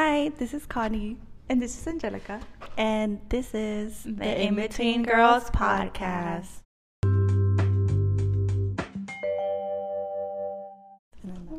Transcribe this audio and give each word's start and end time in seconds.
Hi, 0.00 0.28
this 0.38 0.54
is 0.54 0.64
Connie, 0.64 1.16
And 1.48 1.60
this 1.60 1.76
is 1.76 1.84
Angelica. 1.84 2.40
and 2.76 3.18
this 3.30 3.52
is 3.52 4.04
The 4.04 4.42
In 4.46 4.54
Between 4.54 5.02
Girls 5.02 5.50
podcast. 5.50 6.62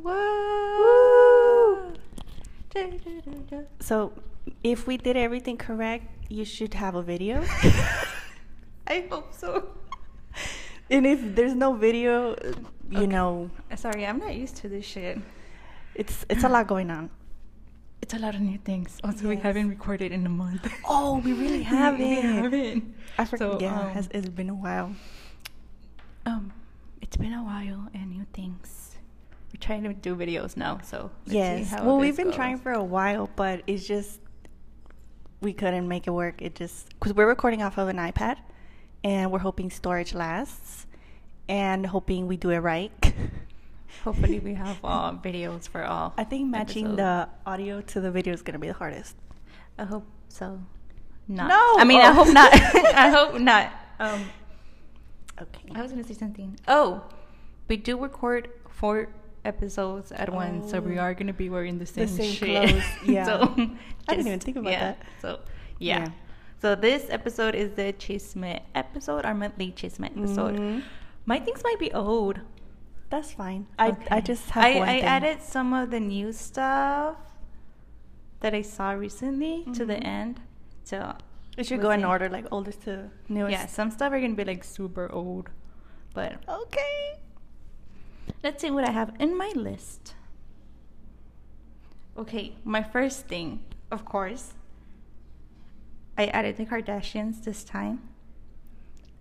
Woo! 0.09 1.93
So, 3.81 4.13
if 4.63 4.87
we 4.87 4.97
did 4.97 5.17
everything 5.17 5.57
correct, 5.57 6.05
you 6.29 6.45
should 6.45 6.73
have 6.75 6.95
a 6.95 7.01
video. 7.01 7.43
I 8.87 9.05
hope 9.09 9.33
so. 9.33 9.69
and 10.89 11.05
if 11.05 11.35
there's 11.35 11.55
no 11.55 11.73
video, 11.73 12.35
you 12.89 12.97
Okay. 12.99 13.07
know, 13.07 13.49
Sorry, 13.75 14.05
I'm 14.05 14.19
not 14.19 14.33
used 14.35 14.55
to 14.57 14.69
this 14.69 14.85
shit. 14.85 15.17
it's 15.95 16.25
it's 16.29 16.43
a 16.43 16.49
lot 16.49 16.67
going 16.67 16.89
on. 16.89 17.09
It's 18.01 18.13
a 18.13 18.19
lot 18.19 18.33
of 18.35 18.41
new 18.41 18.57
things. 18.57 18.97
Also, 19.03 19.27
we 19.27 19.35
haven't 19.35 19.69
recorded 19.69 20.11
in 20.11 20.25
a 20.25 20.29
month. 20.29 20.71
Oh, 20.87 21.17
we 21.19 21.33
really 21.33 21.63
haven't. 21.77 21.99
we 21.99 22.15
haven't. 22.15 22.95
I 23.17 23.25
forgot. 23.25 23.59
So, 23.59 23.59
yeah, 23.59 23.79
um, 23.79 23.89
has, 23.89 24.07
it's 24.11 24.29
been 24.29 24.49
a 24.49 24.55
while. 24.55 24.95
Um, 26.25 26.53
it's 27.01 27.17
been 27.17 27.33
a 27.33 27.43
while 27.43 27.87
and 27.93 28.11
new 28.11 28.25
things. 28.33 28.95
We're 29.53 29.59
trying 29.59 29.83
to 29.83 29.93
do 29.93 30.15
videos 30.15 30.55
now, 30.55 30.79
so 30.83 31.11
yes. 31.25 31.73
Well, 31.81 31.97
we've 31.97 32.15
been 32.15 32.27
goes. 32.27 32.35
trying 32.35 32.57
for 32.59 32.71
a 32.71 32.83
while, 32.83 33.29
but 33.35 33.63
it's 33.67 33.85
just 33.87 34.19
we 35.41 35.53
couldn't 35.53 35.87
make 35.87 36.07
it 36.07 36.11
work. 36.11 36.41
It 36.41 36.55
just 36.55 36.89
because 36.89 37.13
we're 37.13 37.27
recording 37.27 37.63
off 37.63 37.77
of 37.77 37.87
an 37.87 37.97
iPad, 37.97 38.37
and 39.03 39.31
we're 39.31 39.39
hoping 39.39 39.71
storage 39.71 40.13
lasts, 40.13 40.85
and 41.47 41.85
hoping 41.85 42.27
we 42.27 42.37
do 42.37 42.51
it 42.51 42.59
right. 42.59 42.91
Hopefully, 44.03 44.39
we 44.39 44.53
have 44.65 44.79
uh, 44.83 45.11
videos 45.13 45.67
for 45.67 45.83
all. 45.83 46.13
I 46.17 46.23
think 46.23 46.49
matching 46.49 46.85
episodes. 46.85 46.97
the 46.97 47.29
audio 47.49 47.81
to 47.81 48.01
the 48.01 48.11
video 48.11 48.33
is 48.33 48.41
gonna 48.41 48.59
be 48.59 48.67
the 48.67 48.73
hardest. 48.73 49.15
I 49.77 49.85
hope 49.85 50.05
so. 50.29 50.59
Not. 51.27 51.47
No! 51.49 51.75
I 51.77 51.83
mean, 51.83 52.01
I 52.01 52.09
Oh. 52.09 52.13
hope 52.13 52.33
not. 52.33 52.51
I 52.95 53.09
hope 53.09 53.39
not. 53.39 53.71
Um, 53.99 54.25
Okay. 55.41 55.69
I 55.73 55.81
was 55.81 55.91
gonna 55.91 56.03
say 56.03 56.13
something. 56.15 56.59
Oh, 56.67 57.01
we 57.69 57.77
do 57.77 57.97
record 57.97 58.49
four 58.69 59.07
episodes 59.45 60.11
at 60.11 60.31
once, 60.33 60.69
so 60.71 60.81
we 60.81 60.97
Oh. 60.99 61.01
are 61.03 61.13
gonna 61.13 61.31
be 61.33 61.49
wearing 61.49 61.79
the 61.79 61.85
same, 61.85 62.07
the 62.07 62.11
same 62.23 62.33
shit. 62.33 62.69
clothes, 62.69 62.83
yeah. 63.05 63.23
so, 63.25 63.53
I 64.07 64.15
didn't 64.15 64.27
even 64.27 64.39
think 64.39 64.57
about 64.57 64.71
yeah. 64.71 64.79
that. 64.79 64.97
So 65.21 65.39
yeah. 65.79 65.99
Yeah. 65.99 66.07
So 66.61 66.75
this 66.75 67.05
episode 67.09 67.55
is 67.55 67.71
the 67.75 67.93
Chisme 67.93 68.59
episode, 68.75 69.23
our 69.23 69.33
monthly 69.33 69.71
Chisme 69.71 70.05
episode. 70.11 70.57
Mhm. 70.59 70.83
My 71.25 71.39
things 71.39 71.63
might 71.63 71.79
be 71.79 71.93
old. 71.93 72.41
That's 73.09 73.31
fine. 73.31 73.65
I 73.79 73.95
I 74.11 74.21
just 74.21 74.49
have 74.51 74.63
I, 74.63 74.75
one 74.79 74.89
I 74.89 74.95
thing. 74.99 75.03
added 75.03 75.41
some 75.41 75.73
of 75.73 75.89
the 75.89 75.99
new 75.99 76.31
stuff 76.31 77.17
that 78.41 78.53
I 78.53 78.61
saw 78.61 78.91
recently 78.91 79.65
to 79.73 79.85
the 79.85 79.95
Mhm. 79.95 80.05
end. 80.05 80.41
So 80.83 81.15
it 81.57 81.65
should 81.65 81.79
we'll 81.79 81.87
go 81.87 81.91
in 81.91 82.05
order, 82.05 82.29
like 82.29 82.45
oldest 82.51 82.83
to 82.83 83.09
newest. 83.27 83.51
Yeah, 83.51 83.65
some 83.65 83.89
stuff 83.91 84.13
are 84.13 84.19
gonna 84.21 84.35
be 84.35 84.45
like 84.45 84.63
super 84.63 85.11
old, 85.11 85.49
but 86.13 86.37
Okay. 86.47 87.19
let's 88.43 88.61
see 88.61 88.69
what 88.71 88.87
I 88.87 88.91
have 88.91 89.13
in 89.19 89.35
my 89.37 89.51
list. 89.55 90.13
Okay, 92.17 92.55
my 92.63 92.83
first 92.83 93.27
thing, 93.27 93.63
of 93.91 94.05
course, 94.05 94.53
I 96.17 96.25
added 96.27 96.57
the 96.57 96.65
Kardashians 96.65 97.43
this 97.43 97.63
time. 97.63 98.01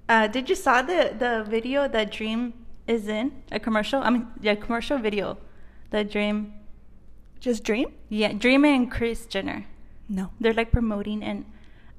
Uh, 0.08 0.26
did 0.26 0.48
you 0.50 0.56
saw 0.56 0.82
the 0.82 1.14
the 1.18 1.44
video 1.48 1.86
that 1.88 2.10
Dream 2.10 2.54
is 2.88 3.06
in 3.08 3.32
a 3.52 3.60
commercial? 3.60 4.00
I 4.02 4.10
mean, 4.10 4.26
yeah, 4.40 4.54
commercial 4.54 4.98
video. 4.98 5.38
The 5.90 6.04
Dream, 6.04 6.52
Just 7.40 7.64
dream? 7.64 7.88
yeah, 8.08 8.32
Dream 8.32 8.64
and 8.64 8.90
Kris 8.90 9.26
Jenner. 9.26 9.64
No. 10.08 10.30
They're 10.40 10.54
like 10.54 10.70
promoting 10.72 11.22
an 11.22 11.44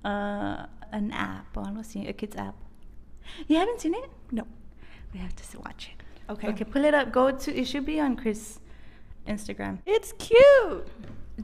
uh 0.04 0.66
an 0.92 1.12
app, 1.12 1.56
or 1.56 1.64
así, 1.82 2.08
a 2.10 2.14
kids 2.14 2.36
app. 2.36 2.56
You 3.48 3.58
haven't 3.58 3.80
seen 3.82 3.94
it? 3.94 4.10
No. 4.32 4.46
We 5.14 5.20
have 5.20 5.36
to 5.36 5.60
watch 5.60 5.92
it. 5.94 6.04
Okay. 6.32 6.50
Okay, 6.50 6.64
pull 6.66 6.84
it 6.86 6.94
up. 6.94 7.12
Go 7.12 7.32
to. 7.32 7.50
It 7.60 7.66
should 7.68 7.86
be 7.86 8.00
on 8.00 8.16
Kris' 8.16 8.60
Instagram. 9.28 9.80
It's 9.86 10.14
cute. 10.14 10.88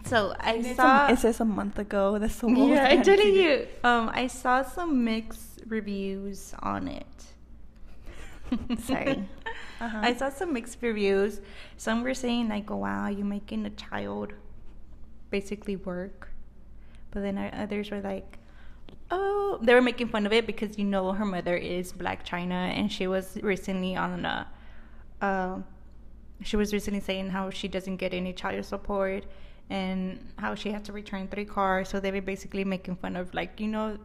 So 0.05 0.33
I 0.39 0.53
And 0.55 0.65
it's 0.65 0.75
saw. 0.75 1.07
a, 1.07 1.13
it 1.13 1.19
says 1.19 1.39
a 1.39 1.45
month 1.45 1.79
ago. 1.79 2.17
That's 2.19 2.35
so 2.35 2.47
old. 2.47 2.69
yeah, 2.69 2.87
I 2.89 2.97
telling 3.09 3.33
you. 3.35 3.67
Um, 3.83 4.09
I 4.13 4.27
saw 4.27 4.61
some 4.63 5.03
mixed 5.03 5.61
reviews 5.67 6.53
on 6.61 6.87
it. 6.87 7.05
Sorry. 8.79 9.27
Uh-huh. 9.81 9.99
I 10.01 10.13
saw 10.13 10.29
some 10.29 10.53
mixed 10.53 10.77
reviews. 10.81 11.41
Some 11.77 12.03
were 12.03 12.13
saying 12.13 12.49
like, 12.49 12.71
oh, 12.71 12.77
"Wow, 12.77 13.07
you're 13.07 13.25
making 13.25 13.65
a 13.65 13.69
child 13.71 14.33
basically 15.29 15.75
work," 15.75 16.31
but 17.11 17.21
then 17.21 17.37
others 17.37 17.91
were 17.91 18.01
like, 18.01 18.39
"Oh," 19.11 19.59
they 19.61 19.73
were 19.73 19.81
making 19.81 20.09
fun 20.09 20.25
of 20.25 20.33
it 20.33 20.47
because 20.47 20.77
you 20.77 20.85
know 20.85 21.11
her 21.11 21.25
mother 21.25 21.55
is 21.55 21.91
Blac 21.91 22.25
Chyna, 22.25 22.71
and 22.77 22.91
she 22.91 23.07
was 23.07 23.37
recently 23.41 23.95
on 23.95 24.25
a. 24.25 24.47
Uh, 25.21 25.59
she 26.41 26.57
was 26.57 26.73
recently 26.73 26.99
saying 26.99 27.29
how 27.29 27.49
she 27.49 27.67
doesn't 27.67 27.97
get 27.97 28.13
any 28.13 28.33
child 28.33 28.65
support 28.65 29.25
and 29.69 30.19
how 30.37 30.53
she 30.53 30.71
had 30.71 30.83
to 30.85 30.93
return 30.93 31.27
three 31.27 31.45
cars. 31.45 31.89
So 31.89 31.99
they 31.99 32.11
were 32.11 32.21
basically 32.21 32.63
making 32.63 32.97
fun 32.97 33.15
of 33.15 33.33
like 33.33 33.59
you 33.59 33.67
know, 33.67 33.97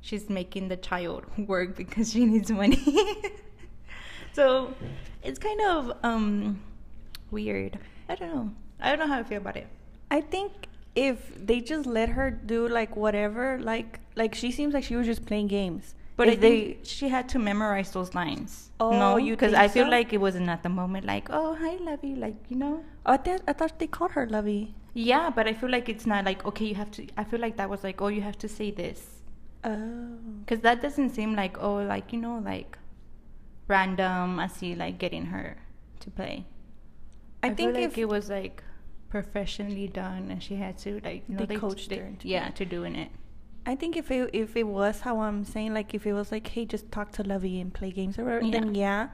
she's 0.00 0.28
making 0.28 0.68
the 0.68 0.76
child 0.76 1.24
work 1.48 1.76
because 1.76 2.12
she 2.12 2.24
needs 2.24 2.50
money. 2.50 2.82
so 4.38 4.72
it's 5.22 5.38
kind 5.38 5.60
of 5.62 5.92
um 6.04 6.60
weird. 7.30 7.78
I 8.08 8.14
don't 8.14 8.34
know. 8.34 8.50
I 8.80 8.90
don't 8.90 9.00
know 9.00 9.08
how 9.12 9.18
I 9.18 9.24
feel 9.24 9.38
about 9.38 9.56
it. 9.56 9.66
I 10.10 10.20
think 10.20 10.68
if 10.94 11.32
they 11.36 11.60
just 11.60 11.86
let 11.86 12.08
her 12.10 12.30
do 12.30 12.68
like 12.68 12.96
whatever, 12.96 13.58
like 13.60 14.00
like 14.14 14.34
she 14.34 14.50
seems 14.52 14.74
like 14.74 14.84
she 14.84 14.96
was 14.96 15.06
just 15.06 15.26
playing 15.26 15.48
games. 15.48 15.94
But 16.16 16.28
if 16.28 16.40
think 16.40 16.78
she 16.82 17.08
had 17.08 17.28
to 17.30 17.38
memorize 17.38 17.90
those 17.92 18.14
lines. 18.14 18.70
Oh, 18.80 18.90
no, 18.90 19.16
you 19.16 19.34
because 19.34 19.54
I 19.54 19.68
feel 19.68 19.86
so? 19.86 19.90
like 19.90 20.12
it 20.12 20.18
wasn't 20.18 20.48
at 20.48 20.62
the 20.62 20.68
moment 20.68 21.04
like, 21.06 21.28
oh 21.30 21.54
hi 21.54 21.74
Lovey, 21.90 22.14
like 22.14 22.36
you 22.48 22.56
know. 22.56 22.84
Oh, 23.06 23.12
I 23.14 23.16
thought 23.16 23.42
I 23.48 23.52
thought 23.52 23.78
they 23.78 23.86
called 23.86 24.12
her 24.12 24.26
Lovey. 24.26 24.74
Yeah, 24.94 25.30
but 25.30 25.46
I 25.46 25.52
feel 25.52 25.70
like 25.70 25.88
it's 25.88 26.06
not 26.06 26.24
like 26.24 26.44
okay, 26.44 26.66
you 26.66 26.74
have 26.76 26.90
to. 26.92 27.06
I 27.16 27.24
feel 27.24 27.40
like 27.40 27.56
that 27.56 27.68
was 27.70 27.82
like, 27.84 28.00
oh, 28.00 28.08
you 28.08 28.22
have 28.22 28.38
to 28.38 28.48
say 28.48 28.70
this, 28.70 29.00
Oh. 29.64 30.18
because 30.40 30.60
that 30.60 30.80
doesn't 30.82 31.10
seem 31.10 31.34
like 31.34 31.60
oh, 31.60 31.76
like 31.94 32.12
you 32.12 32.20
know, 32.20 32.38
like 32.52 32.78
random. 33.68 34.40
I 34.40 34.48
see 34.48 34.74
like 34.74 34.98
getting 34.98 35.26
her 35.26 35.56
to 36.00 36.10
play. 36.10 36.46
I, 37.42 37.48
feel 37.48 37.56
think 37.56 37.74
like 37.74 37.84
if 37.84 37.98
it 37.98 38.06
was 38.06 38.28
like 38.28 38.64
professionally 39.08 39.88
done, 39.88 40.30
and 40.30 40.42
she 40.42 40.56
had 40.56 40.78
to 40.78 41.00
like 41.04 41.22
you 41.28 41.36
know, 41.36 41.46
They 41.46 41.56
coached 41.56 41.92
her 41.92 42.02
into 42.02 42.28
yeah, 42.28 42.48
to 42.50 42.64
doing 42.64 42.96
it. 42.96 43.10
I 43.66 43.74
think 43.74 43.96
if 43.96 44.10
it 44.10 44.30
if 44.32 44.56
it 44.56 44.66
was 44.66 45.00
how 45.00 45.20
I'm 45.20 45.44
saying, 45.44 45.74
like 45.74 45.94
if 45.94 46.06
it 46.06 46.14
was 46.14 46.32
like, 46.32 46.46
hey, 46.48 46.64
just 46.64 46.90
talk 46.90 47.12
to 47.12 47.22
Lovey 47.22 47.60
and 47.60 47.72
play 47.72 47.90
games 47.90 48.18
or 48.18 48.24
whatever, 48.24 48.50
then 48.50 48.74
yeah, 48.74 49.08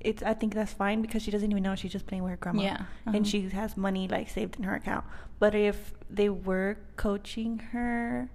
it's 0.00 0.22
I 0.22 0.34
think 0.34 0.54
that's 0.54 0.72
fine 0.72 1.02
because 1.02 1.22
she 1.22 1.30
doesn't 1.30 1.50
even 1.50 1.62
know 1.62 1.74
she's 1.74 1.92
just 1.92 2.06
playing 2.06 2.22
with 2.22 2.30
her 2.30 2.36
grandma. 2.36 2.62
Yeah, 2.62 2.74
uh-huh. 2.74 3.16
and 3.16 3.26
she 3.26 3.48
has 3.48 3.76
money 3.76 4.08
like 4.08 4.30
saved 4.30 4.56
in 4.56 4.62
her 4.62 4.74
account. 4.74 5.04
But 5.38 5.54
if 5.54 5.94
they 6.08 6.28
were 6.28 6.78
coaching 6.96 7.58
her, 7.72 8.30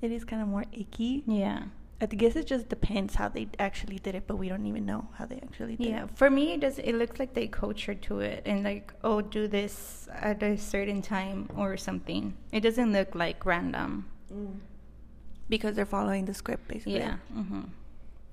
it 0.00 0.10
is 0.10 0.24
kind 0.24 0.42
of 0.42 0.48
more 0.48 0.64
icky. 0.72 1.22
Yeah. 1.26 1.64
I 1.98 2.06
guess 2.06 2.36
it 2.36 2.46
just 2.46 2.68
depends 2.68 3.14
how 3.14 3.28
they 3.30 3.48
actually 3.58 3.98
did 3.98 4.14
it, 4.14 4.24
but 4.26 4.36
we 4.36 4.48
don't 4.50 4.66
even 4.66 4.84
know 4.84 5.08
how 5.14 5.24
they 5.24 5.36
actually 5.42 5.76
did 5.76 5.86
Yeah, 5.86 6.04
it. 6.04 6.10
for 6.14 6.28
me, 6.28 6.52
it 6.52 6.60
does. 6.60 6.78
It 6.78 6.92
looks 6.92 7.18
like 7.18 7.32
they 7.32 7.46
coach 7.46 7.86
her 7.86 7.94
to 7.94 8.20
it, 8.20 8.42
and 8.44 8.62
like, 8.64 8.92
oh, 9.02 9.22
do 9.22 9.48
this 9.48 10.06
at 10.12 10.42
a 10.42 10.58
certain 10.58 11.00
time 11.00 11.48
or 11.56 11.76
something. 11.78 12.34
It 12.52 12.60
doesn't 12.60 12.92
look 12.92 13.14
like 13.14 13.46
random. 13.46 14.10
Because 15.48 15.76
they're 15.76 15.86
following 15.86 16.24
the 16.26 16.34
script 16.34 16.68
basically. 16.68 16.98
Yeah. 16.98 17.16
hmm 17.32 17.60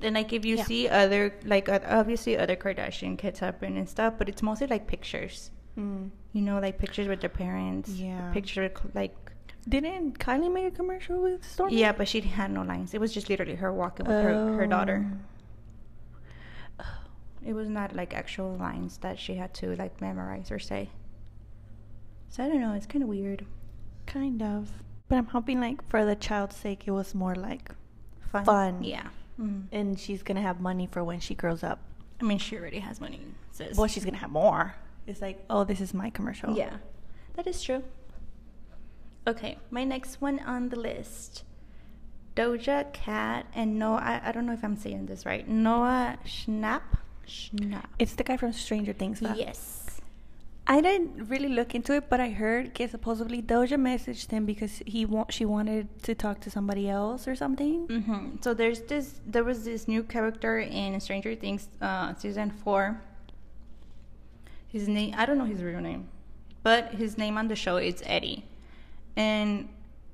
And 0.02 0.16
like, 0.16 0.34
if 0.34 0.44
you 0.44 0.58
Yeah. 0.58 0.66
see 0.66 0.90
other, 0.90 1.34
like, 1.46 1.70
uh, 1.70 1.80
obviously 1.88 2.38
other 2.38 2.58
Kardashian 2.58 3.18
kids 3.18 3.40
happen 3.40 3.78
and 3.78 3.88
stuff, 3.88 4.16
but 4.18 4.28
it's 4.28 4.42
mostly 4.44 4.68
like 4.68 4.88
pictures. 4.88 5.52
Mm. 5.80 6.10
You 6.34 6.42
know, 6.42 6.60
like 6.60 6.78
pictures 6.80 7.08
with 7.08 7.22
their 7.22 7.30
parents. 7.30 7.90
Yeah. 7.92 8.32
Picture 8.34 8.72
like. 8.94 9.16
Didn't 9.68 10.20
Kylie 10.20 10.52
make 10.54 10.66
a 10.66 10.72
commercial 10.72 11.22
with 11.22 11.42
Stormi? 11.44 11.72
Yeah, 11.72 11.94
but 11.94 12.08
she 12.08 12.20
had 12.22 12.52
no 12.52 12.64
lines. 12.64 12.94
It 12.94 13.00
was 13.00 13.14
just 13.14 13.30
literally 13.30 13.56
her 13.56 13.72
walking 13.72 14.06
with 14.06 14.16
her, 14.24 14.54
her 14.58 14.68
daughter. 14.68 15.06
Oh. 16.80 16.86
It 17.46 17.54
was 17.54 17.70
not 17.70 17.96
like 17.96 18.14
actual 18.14 18.56
lines 18.56 18.98
that 18.98 19.20
she 19.20 19.36
had 19.36 19.54
to 19.56 19.76
like 19.76 20.00
memorize 20.02 20.52
or 20.52 20.60
say. 20.60 20.90
So 22.30 22.44
I 22.44 22.48
don't 22.50 22.62
know. 22.62 22.74
It's 22.74 22.86
kind 22.86 23.04
of 23.04 23.10
weird. 23.10 23.46
Kind 24.06 24.42
of. 24.42 24.70
But 25.08 25.18
I'm 25.18 25.28
hoping, 25.28 25.60
like, 25.62 25.88
for 25.90 26.04
the 26.06 26.16
child's 26.16 26.56
sake, 26.56 26.84
it 26.88 26.92
was 26.92 27.14
more 27.14 27.36
like 27.36 27.72
Fun. 28.32 28.46
Fun. 28.46 28.84
Yeah. 28.84 29.08
Mhm. 29.40 29.64
and 29.72 30.00
she's 30.00 30.22
gonna 30.22 30.42
have 30.42 30.60
money 30.62 30.86
for 30.88 31.04
when 31.04 31.20
she 31.20 31.34
grows 31.34 31.64
up. 31.64 31.80
I 32.22 32.24
mean, 32.24 32.38
she 32.38 32.56
already 32.58 32.80
has 32.80 33.02
money. 33.02 33.20
Sis. 33.52 33.76
Well, 33.78 33.88
she's 33.88 34.06
gonna 34.06 34.18
have 34.18 34.30
more. 34.32 34.76
It's 35.08 35.22
like, 35.22 35.44
oh, 35.50 35.64
this 35.64 35.82
is 35.82 35.92
my 35.94 36.10
commercial. 36.12 36.56
Yeah, 36.56 36.78
that 37.36 37.48
is 37.48 37.62
true. 37.64 37.84
Okay, 39.28 39.58
my 39.72 39.84
next 39.84 40.22
one 40.22 40.40
on 40.40 40.70
the 40.70 40.80
list. 40.80 41.44
Doja 42.36 42.92
Cat 42.94 43.46
and 43.54 43.78
Noah, 43.78 44.02
I, 44.04 44.30
I 44.30 44.32
don't 44.32 44.46
know 44.46 44.54
if 44.54 44.64
I'm 44.64 44.76
saying 44.76 45.06
this 45.06 45.26
right. 45.26 45.48
Noah 45.48 46.18
Schnapp? 46.26 46.82
Schnapp. 47.28 47.86
It's 48.00 48.16
the 48.16 48.24
guy 48.24 48.38
from 48.38 48.52
Stranger 48.54 48.92
Things. 48.94 49.20
huh? 49.20 49.34
Yes. 49.38 49.80
I 50.66 50.80
didn't 50.80 51.28
really 51.28 51.50
look 51.50 51.76
into 51.76 51.94
it, 51.94 52.10
but 52.10 52.22
I 52.22 52.30
heard 52.30 52.74
that 52.76 52.90
supposedly 52.90 53.42
Doja 53.42 53.78
messaged 53.78 54.32
him 54.32 54.46
because 54.46 54.82
he 54.86 55.06
wa- 55.06 55.26
she 55.30 55.44
wanted 55.44 56.02
to 56.04 56.16
talk 56.16 56.40
to 56.42 56.50
somebody 56.50 56.90
else 56.90 57.28
or 57.28 57.36
something. 57.36 57.86
Mm-hmm. 57.88 58.28
So 58.42 58.54
there's 58.54 58.82
this. 58.82 59.20
There 59.28 59.44
was 59.44 59.66
this 59.66 59.90
new 59.90 60.04
character 60.04 60.60
in 60.60 60.98
Stranger 61.02 61.36
Things 61.36 61.68
uh, 61.82 62.16
season 62.16 62.50
four. 62.50 63.02
His 64.70 64.88
name. 64.88 65.14
I 65.18 65.26
don't 65.26 65.38
know 65.38 65.46
his 65.46 65.62
real 65.62 65.82
name, 65.82 66.08
but 66.64 66.94
his 66.94 67.18
name 67.18 67.38
on 67.38 67.50
the 67.50 67.58
show 67.58 67.76
is 67.78 68.02
Eddie. 68.06 68.46
And 69.16 69.70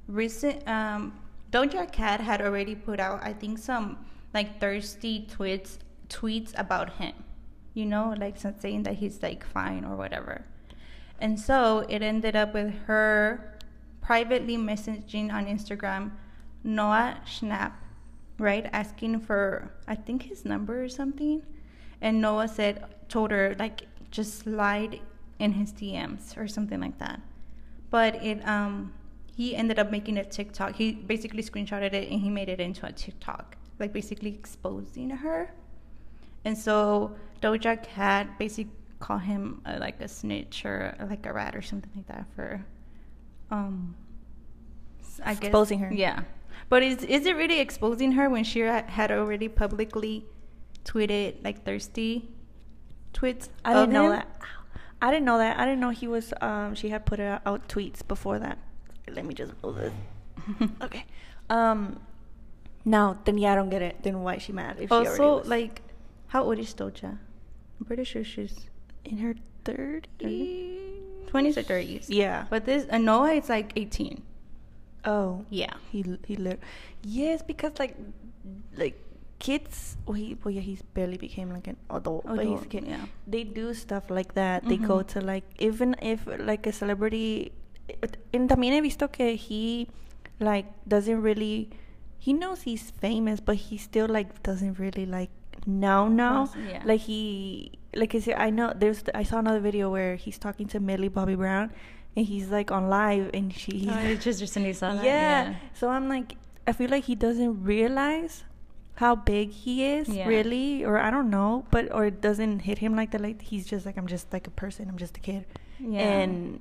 recent 0.08 0.68
um, 0.68 1.20
Doja 1.52 1.92
Cat 1.92 2.20
had 2.20 2.42
already 2.42 2.76
put 2.76 3.00
out, 3.00 3.22
I 3.24 3.34
think, 3.34 3.58
some 3.58 4.06
like 4.34 4.60
thirsty 4.60 5.28
tweets 5.32 5.78
tweets 6.10 6.54
about 6.58 6.94
him. 6.94 7.14
You 7.74 7.86
know, 7.86 8.14
like 8.18 8.36
saying 8.38 8.84
that 8.84 8.96
he's 8.96 9.22
like 9.22 9.46
fine 9.46 9.86
or 9.86 9.96
whatever. 9.96 10.44
And 11.20 11.40
so 11.40 11.86
it 11.90 12.02
ended 12.02 12.36
up 12.36 12.54
with 12.54 12.74
her 12.88 13.58
privately 14.02 14.58
messaging 14.58 15.32
on 15.32 15.46
Instagram 15.46 16.12
Noah 16.64 17.18
Schnapp, 17.26 17.74
right? 18.38 18.70
Asking 18.74 19.20
for, 19.20 19.72
I 19.88 19.96
think, 19.96 20.24
his 20.24 20.46
number 20.46 20.84
or 20.84 20.90
something. 20.90 21.42
And 22.02 22.22
Noah 22.22 22.48
said, 22.48 22.86
told 23.08 23.32
her, 23.32 23.56
like, 23.60 23.88
just 24.12 24.40
slide 24.40 25.00
in 25.40 25.54
his 25.54 25.72
DMs 25.72 26.38
or 26.38 26.48
something 26.48 26.80
like 26.80 26.98
that. 27.00 27.22
But 27.90 28.24
it, 28.24 28.48
um, 28.48 28.94
he 29.36 29.56
ended 29.56 29.80
up 29.80 29.90
making 29.92 30.18
a 30.18 30.26
TikTok. 30.26 30.76
He 30.76 30.92
basically 30.92 31.42
screenshotted 31.44 31.94
it 31.94 32.10
and 32.10 32.20
he 32.20 32.30
made 32.30 32.50
it 32.50 32.60
into 32.60 32.86
a 32.86 32.92
TikTok, 32.92 33.56
like 33.80 33.94
basically 33.94 34.32
exposing 34.32 35.10
her. 35.10 35.52
And 36.46 36.58
so 36.58 37.16
Doja 37.42 37.82
Cat 37.82 38.38
basically 38.38 38.74
called 39.00 39.22
him 39.22 39.62
uh, 39.66 39.78
like 39.80 40.00
a 40.02 40.08
snitch 40.08 40.66
or 40.66 40.96
uh, 41.00 41.06
like 41.06 41.26
a 41.26 41.34
rat 41.34 41.56
or 41.56 41.62
something 41.62 41.92
like 41.96 42.08
that 42.08 42.26
for, 42.36 42.66
um, 43.50 43.96
I 45.24 45.34
guess 45.34 45.44
Exposing 45.44 45.80
her. 45.80 45.92
Yeah, 45.94 46.24
but 46.70 46.84
is 46.84 47.04
is 47.04 47.26
it 47.26 47.36
really 47.36 47.60
exposing 47.60 48.14
her 48.14 48.30
when 48.30 48.44
she 48.44 48.60
had 48.60 49.12
already 49.12 49.48
publicly 49.48 50.26
tweeted 50.86 51.44
like 51.44 51.64
thirsty 51.66 52.30
tweets? 53.14 53.50
I 53.66 53.74
didn't 53.74 53.94
know 53.94 54.06
him? 54.06 54.12
that. 54.12 54.42
I 55.02 55.12
didn't 55.12 55.26
know 55.26 55.38
that. 55.38 55.58
I 55.58 55.66
didn't 55.66 55.80
know 55.80 55.92
he 55.92 56.08
was. 56.08 56.34
Um, 56.42 56.76
she 56.76 56.90
had 56.90 57.06
put 57.06 57.20
out, 57.20 57.42
out 57.46 57.68
tweets 57.68 58.06
before 58.06 58.40
that. 58.40 58.58
Let 59.08 59.26
me 59.26 59.34
just 59.34 59.54
move 59.64 59.76
this. 59.76 59.94
okay. 60.82 61.06
Um. 61.50 62.00
No, 62.86 63.18
then 63.26 63.38
yeah, 63.38 63.54
I 63.54 63.56
don't 63.56 63.70
get 63.70 63.82
it. 63.82 64.04
Then 64.04 64.22
why 64.24 64.36
is 64.36 64.44
she 64.44 64.52
mad? 64.52 64.78
If 64.80 64.90
she 64.90 64.96
also, 64.96 65.40
was 65.40 65.48
like, 65.48 65.82
how 66.28 66.44
old 66.44 66.60
is 66.60 66.74
Doja? 66.74 67.18
I'm 67.80 67.86
pretty 67.86 68.04
sure 68.04 68.24
she's 68.24 68.68
in 69.06 69.18
her 69.18 69.36
thirties. 69.64 70.80
twenties 71.28 71.58
or 71.58 71.64
thirties. 71.64 72.10
Yeah. 72.10 72.46
But 72.50 72.66
this 72.66 72.86
uh, 72.90 72.98
Noah 72.98 73.34
is 73.34 73.50
like 73.50 73.74
eighteen. 73.76 74.24
Oh. 75.06 75.46
Yeah. 75.50 75.74
He 75.92 76.04
he 76.26 76.36
lit. 76.36 76.60
Yes, 77.04 77.42
because 77.42 77.74
like 77.80 77.96
like 78.76 79.00
kids. 79.40 79.98
Well, 80.06 80.14
he 80.16 80.36
well 80.44 80.52
yeah 80.54 80.62
he's 80.62 80.82
barely 80.94 81.18
became 81.18 81.50
like 81.52 81.68
an 81.68 81.78
adult, 81.90 82.26
but 82.28 82.46
he's 82.46 82.62
a 82.62 82.66
kid. 82.68 82.86
yeah. 82.88 83.06
They 83.26 83.44
do 83.44 83.74
stuff 83.74 84.10
like 84.10 84.34
that. 84.36 84.64
They 84.68 84.78
go 84.78 85.00
Mhm. 85.00 85.08
to 85.16 85.22
like 85.22 85.46
even 85.60 85.96
if 86.02 86.28
like 86.40 86.68
a 86.68 86.72
celebrity. 86.72 87.52
And 88.34 88.48
también 88.50 88.74
he 88.74 88.82
visto 88.82 89.08
que 89.08 89.36
he 89.36 89.88
like 90.40 90.68
doesn't 90.88 91.22
really. 91.22 91.70
He 92.20 92.34
knows 92.34 92.62
he's 92.64 92.92
famous, 92.92 93.40
but 93.40 93.56
he 93.56 93.78
still 93.78 94.08
like 94.08 94.44
doesn't 94.44 94.78
really 94.78 95.06
like 95.08 95.32
know 95.66 96.08
now. 96.08 96.52
Yeah. 96.68 96.84
Like 96.86 97.02
he 97.02 97.72
like 97.96 98.14
I 98.14 98.20
said, 98.20 98.36
I 98.38 98.52
know 98.52 98.74
there's 98.76 99.04
I 99.16 99.24
saw 99.24 99.40
another 99.40 99.60
video 99.62 99.90
where 99.90 100.16
he's 100.16 100.38
talking 100.38 100.68
to 100.68 100.80
Millie 100.80 101.08
Bobby 101.10 101.34
Brown, 101.36 101.72
and 102.16 102.26
he's 102.28 102.52
like 102.52 102.72
on 102.72 102.90
live, 102.90 103.32
and 103.34 103.52
she. 103.56 103.88
Oh, 103.90 104.16
just 104.16 104.42
recently 104.42 104.74
saw 104.74 104.94
that. 104.94 105.04
Yeah. 105.08 105.56
So 105.74 105.90
I'm 105.90 106.08
like, 106.08 106.36
I 106.68 106.74
feel 106.74 106.92
like 106.92 107.06
he 107.06 107.16
doesn't 107.16 107.64
realize 107.64 108.44
how 109.00 109.16
big 109.16 109.52
he 109.52 109.86
is, 109.86 110.10
Yeah. 110.10 110.28
really, 110.28 110.84
or 110.84 110.98
I 110.98 111.10
don't 111.10 111.30
know, 111.30 111.66
but 111.72 111.90
or 111.96 112.06
it 112.12 112.20
doesn't 112.20 112.60
hit 112.70 112.80
him 112.80 112.96
like 112.96 113.12
that. 113.12 113.22
Like 113.22 113.42
he's 113.42 113.66
just 113.66 113.86
like 113.86 113.98
I'm 113.98 114.08
just 114.08 114.34
like 114.34 114.46
a 114.48 114.52
person. 114.52 114.90
I'm 114.90 114.98
just 114.98 115.16
a 115.16 115.22
kid. 115.22 115.46
Yeah. 115.80 116.02
And 116.02 116.60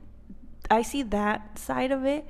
I 0.70 0.82
see 0.82 1.02
that 1.02 1.58
side 1.58 1.90
of 1.90 2.04
it. 2.04 2.24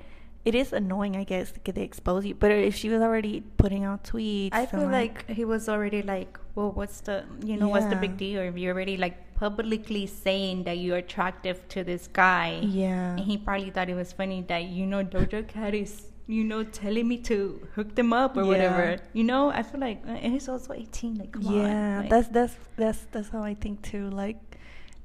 It 0.45 0.55
is 0.55 0.73
annoying, 0.73 1.15
I 1.15 1.25
guess, 1.25 1.51
that 1.51 1.75
they 1.75 1.83
expose 1.83 2.25
you. 2.25 2.35
But 2.35 2.53
if 2.53 2.75
she 2.75 2.89
was 2.89 3.03
already 3.03 3.43
putting 3.59 3.85
out 3.85 4.05
tweets, 4.05 4.55
I 4.55 4.65
feel 4.65 4.85
and, 4.89 4.93
like 4.93 5.29
he 5.29 5.45
was 5.45 5.69
already 5.69 6.01
like, 6.01 6.39
well, 6.55 6.71
what's 6.73 7.01
the, 7.03 7.25
you 7.45 7.57
know, 7.59 7.69
what's 7.69 7.85
the 7.87 7.97
big 7.97 8.17
deal? 8.17 8.41
If 8.41 8.57
you're 8.57 8.73
already 8.73 8.97
like 8.97 9.35
publicly 9.35 10.07
saying 10.07 10.65
that 10.65 10.79
you're 10.79 10.97
attractive 10.97 11.69
to 11.75 11.85
this 11.85 12.09
guy, 12.09 12.61
yeah, 12.63 13.11
and 13.11 13.21
he 13.21 13.37
probably 13.37 13.69
thought 13.71 13.91
it 13.91 13.95
was 13.95 14.13
funny 14.13 14.41
that 14.49 14.65
you 14.65 14.87
know 14.87 15.05
Doja 15.05 15.47
Cat 15.47 15.75
is, 15.75 16.07
you 16.29 16.45
know, 16.45 16.63
telling 16.63 17.09
me 17.09 17.17
to 17.19 17.67
hook 17.75 17.95
them 17.97 18.13
up 18.13 18.37
or 18.37 18.43
Yeah. 18.43 18.49
whatever. 18.49 18.99
You 19.15 19.25
know, 19.25 19.49
I 19.51 19.63
feel 19.63 19.81
like, 19.81 20.03
uh, 20.07 20.11
and 20.11 20.33
he's 20.35 20.49
also 20.49 20.73
18. 20.75 21.15
Like, 21.17 21.33
come 21.33 21.47
on. 21.49 21.55
yeah, 21.55 21.99
like- 22.01 22.11
that's 22.11 22.29
that's 22.29 22.55
that's 22.77 23.07
that's 23.13 23.29
how 23.31 23.43
I 23.43 23.55
think 23.55 23.81
too. 23.83 24.11
Like, 24.11 24.37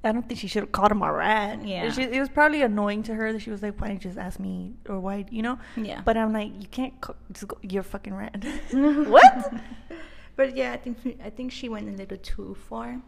I 0.04 0.12
don't 0.12 0.28
think 0.28 0.38
she 0.42 0.48
should 0.48 0.64
have 0.64 0.72
called 0.74 0.92
him 0.92 1.02
a 1.02 1.12
rat. 1.12 1.66
Yeah. 1.66 1.90
She, 1.90 2.02
it 2.04 2.20
was 2.20 2.28
probably 2.28 2.62
annoying 2.62 3.04
to 3.04 3.16
her 3.16 3.32
that 3.32 3.40
she 3.42 3.52
was 3.52 3.62
like, 3.64 3.80
"Why 3.80 3.88
didn't 3.88 4.04
you 4.04 4.10
just 4.10 4.20
ask 4.20 4.38
me?" 4.38 4.74
Or 4.90 5.00
why, 5.00 5.26
you 5.32 5.42
know? 5.42 5.58
Yeah. 5.78 6.02
But 6.04 6.18
I'm 6.18 6.34
like, 6.34 6.52
you 6.62 6.68
can't 6.68 7.00
co- 7.00 7.16
just 7.32 7.48
go, 7.48 7.58
you're 7.62 7.82
a 7.88 7.92
fucking 7.96 8.14
rat. 8.14 8.44
what? 8.72 9.54
But 10.36 10.58
yeah, 10.58 10.74
I 10.74 10.78
think 10.78 10.98
I 11.24 11.30
think 11.30 11.52
she 11.54 11.70
went 11.70 11.88
a 11.88 11.92
little 11.94 12.18
too 12.18 12.58
far. 12.68 13.00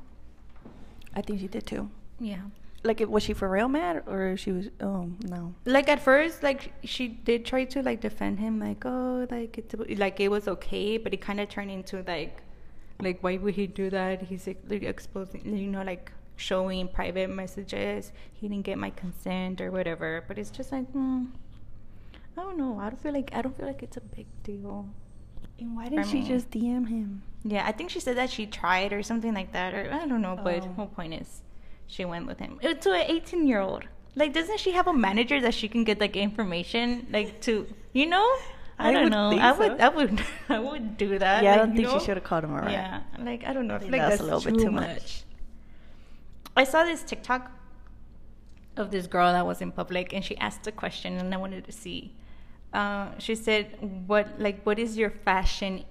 I 1.15 1.21
think 1.21 1.39
she 1.41 1.47
did 1.47 1.65
too. 1.65 1.89
Yeah. 2.19 2.41
Like, 2.85 2.99
was 3.15 3.23
she 3.23 3.33
for 3.33 3.49
real 3.49 3.67
mad 3.67 4.03
or 4.07 4.37
she 4.37 4.51
was? 4.51 4.67
Oh 4.79 5.09
no. 5.33 5.53
like 5.65 5.89
at 5.89 5.99
first 5.99 6.43
like 6.43 6.71
she 6.83 7.07
did 7.07 7.43
try 7.45 7.63
to 7.73 7.81
like 7.81 7.99
defend 8.01 8.39
him 8.39 8.59
like 8.59 8.85
oh 8.85 9.25
like 9.31 9.57
it's 9.57 9.73
like 9.99 10.19
it 10.19 10.29
was 10.29 10.47
okay 10.55 10.97
but 10.97 11.13
it 11.13 11.19
kind 11.21 11.39
of 11.39 11.49
turned 11.49 11.71
into 11.71 12.03
like 12.07 12.41
like 13.01 13.17
why 13.23 13.37
would 13.37 13.55
he 13.55 13.65
do 13.67 13.89
that 13.89 14.21
he's 14.29 14.45
like, 14.47 14.61
exposing 14.93 15.41
you 15.57 15.67
know 15.67 15.81
like 15.83 16.11
showing 16.37 16.87
private 16.87 17.29
messages 17.29 18.11
he 18.33 18.47
didn't 18.47 18.65
get 18.65 18.77
my 18.77 18.91
consent 18.91 19.59
or 19.61 19.71
whatever 19.71 20.23
but 20.27 20.37
it's 20.37 20.49
just 20.51 20.71
like 20.71 20.85
hmm, 20.91 21.23
i 22.37 22.41
don't 22.41 22.57
know 22.57 22.77
i 22.79 22.89
don't 22.89 23.01
feel 23.01 23.13
like 23.13 23.29
i 23.33 23.41
don't 23.41 23.55
feel 23.57 23.65
like 23.67 23.81
it's 23.83 23.97
a 23.97 24.01
big 24.15 24.27
deal 24.43 24.87
And 25.59 25.75
why 25.75 25.87
didn't 25.89 26.07
she 26.07 26.21
me. 26.21 26.27
just 26.27 26.51
DM 26.51 26.87
him? 26.87 27.23
yeah 27.43 27.63
i 27.65 27.71
think 27.71 27.89
she 27.89 27.99
said 27.99 28.15
that 28.17 28.29
she 28.29 28.45
tried 28.45 28.91
or 28.93 29.01
something 29.03 29.33
like 29.33 29.51
that 29.53 29.73
or 29.73 29.91
i 29.91 30.05
don't 30.07 30.21
know 30.21 30.37
but 30.41 30.63
Oh. 30.63 30.73
whole 30.77 30.87
point 30.99 31.13
is 31.15 31.41
she 31.87 32.05
went 32.05 32.25
with 32.27 32.39
him 32.39 32.59
Uh, 32.63 32.73
to 32.73 32.91
an 32.93 33.05
18 33.07 33.47
year 33.47 33.59
old 33.61 33.83
like 34.15 34.33
doesn't 34.33 34.59
she 34.59 34.71
have 34.71 34.87
a 34.87 34.93
manager 34.93 35.39
that 35.41 35.53
she 35.53 35.67
can 35.67 35.83
get 35.83 35.99
like 35.99 36.15
information 36.15 37.07
like 37.11 37.41
to 37.41 37.67
you 37.93 38.05
know 38.05 38.25
i, 38.79 38.89
I 38.89 38.91
don't 38.91 39.09
know 39.09 39.29
i 39.31 39.51
so. 39.53 39.59
would 39.59 39.81
i 39.81 39.89
would 39.89 40.23
i 40.49 40.59
would 40.59 40.97
do 40.97 41.19
that 41.19 41.43
yeah, 41.43 41.53
I 41.53 41.57
don't 41.57 41.75
think 41.75 41.87
know? 41.87 41.99
she 41.99 42.05
should 42.05 42.17
have 42.17 42.23
called 42.23 42.43
him 42.43 42.51
a 42.51 42.61
rat. 42.61 42.71
yeah 42.71 43.01
like 43.19 43.45
i 43.45 43.53
don't 43.53 43.67
know 43.67 43.75
i 43.75 43.79
feel 43.79 43.91
like 43.91 44.01
that's 44.01 44.17
that's, 44.17 44.21
a 44.21 44.23
little 44.23 44.41
bit 44.41 44.55
too 44.55 44.65
too 44.65 44.71
much. 44.71 44.87
much. 44.87 45.23
i 46.55 46.63
saw 46.63 46.83
this 46.83 47.03
tiktok 47.03 47.51
of 48.77 48.91
this 48.91 49.07
girl 49.07 49.31
that 49.31 49.45
was 49.45 49.61
in 49.61 49.71
public 49.71 50.13
and 50.13 50.23
she 50.23 50.37
asked 50.37 50.65
a 50.67 50.71
question 50.71 51.17
and 51.17 51.33
i 51.33 51.37
wanted 51.37 51.63
to 51.65 51.71
see 51.71 52.13
uh, 52.73 53.07
she 53.19 53.35
said 53.35 53.77
what 54.05 54.27
like 54.37 54.61
what 54.63 54.77
is 54.77 54.97
your 54.97 55.09
fashion 55.09 55.85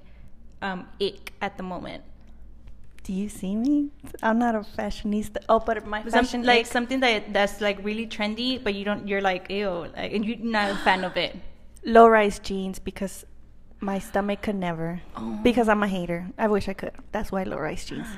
um 0.61 0.87
ick 1.01 1.33
at 1.41 1.57
the 1.57 1.63
moment 1.63 2.03
Do 3.05 3.13
you 3.13 3.29
see 3.29 3.55
me? 3.55 3.91
I'm 4.23 4.39
not 4.39 4.55
a 4.55 4.61
fashionista. 4.61 5.37
Oh, 5.49 5.61
but 5.61 5.87
my 5.87 6.01
Some- 6.03 6.11
fashion 6.25 6.43
like 6.43 6.65
something 6.67 7.01
that 7.01 7.33
that's 7.35 7.61
like 7.61 7.79
really 7.85 8.07
trendy, 8.07 8.63
but 8.63 8.75
you 8.75 8.85
don't. 8.85 9.07
You're 9.07 9.21
like 9.21 9.51
ew, 9.51 9.69
like, 9.95 10.13
and 10.13 10.25
you're 10.25 10.39
not 10.39 10.71
a 10.71 10.77
fan 10.77 11.05
of 11.05 11.17
it. 11.17 11.37
low 11.85 12.09
rise 12.09 12.39
jeans 12.39 12.79
because 12.79 13.27
my 13.81 13.99
stomach 13.99 14.41
could 14.41 14.57
never. 14.57 15.03
Oh. 15.17 15.39
Because 15.43 15.69
I'm 15.69 15.83
a 15.83 15.87
hater. 15.89 16.29
I 16.39 16.49
wish 16.49 16.67
I 16.67 16.73
could. 16.73 16.93
That's 17.13 17.31
why 17.31 17.43
low 17.45 17.59
rise 17.59 17.85
jeans. 17.85 18.09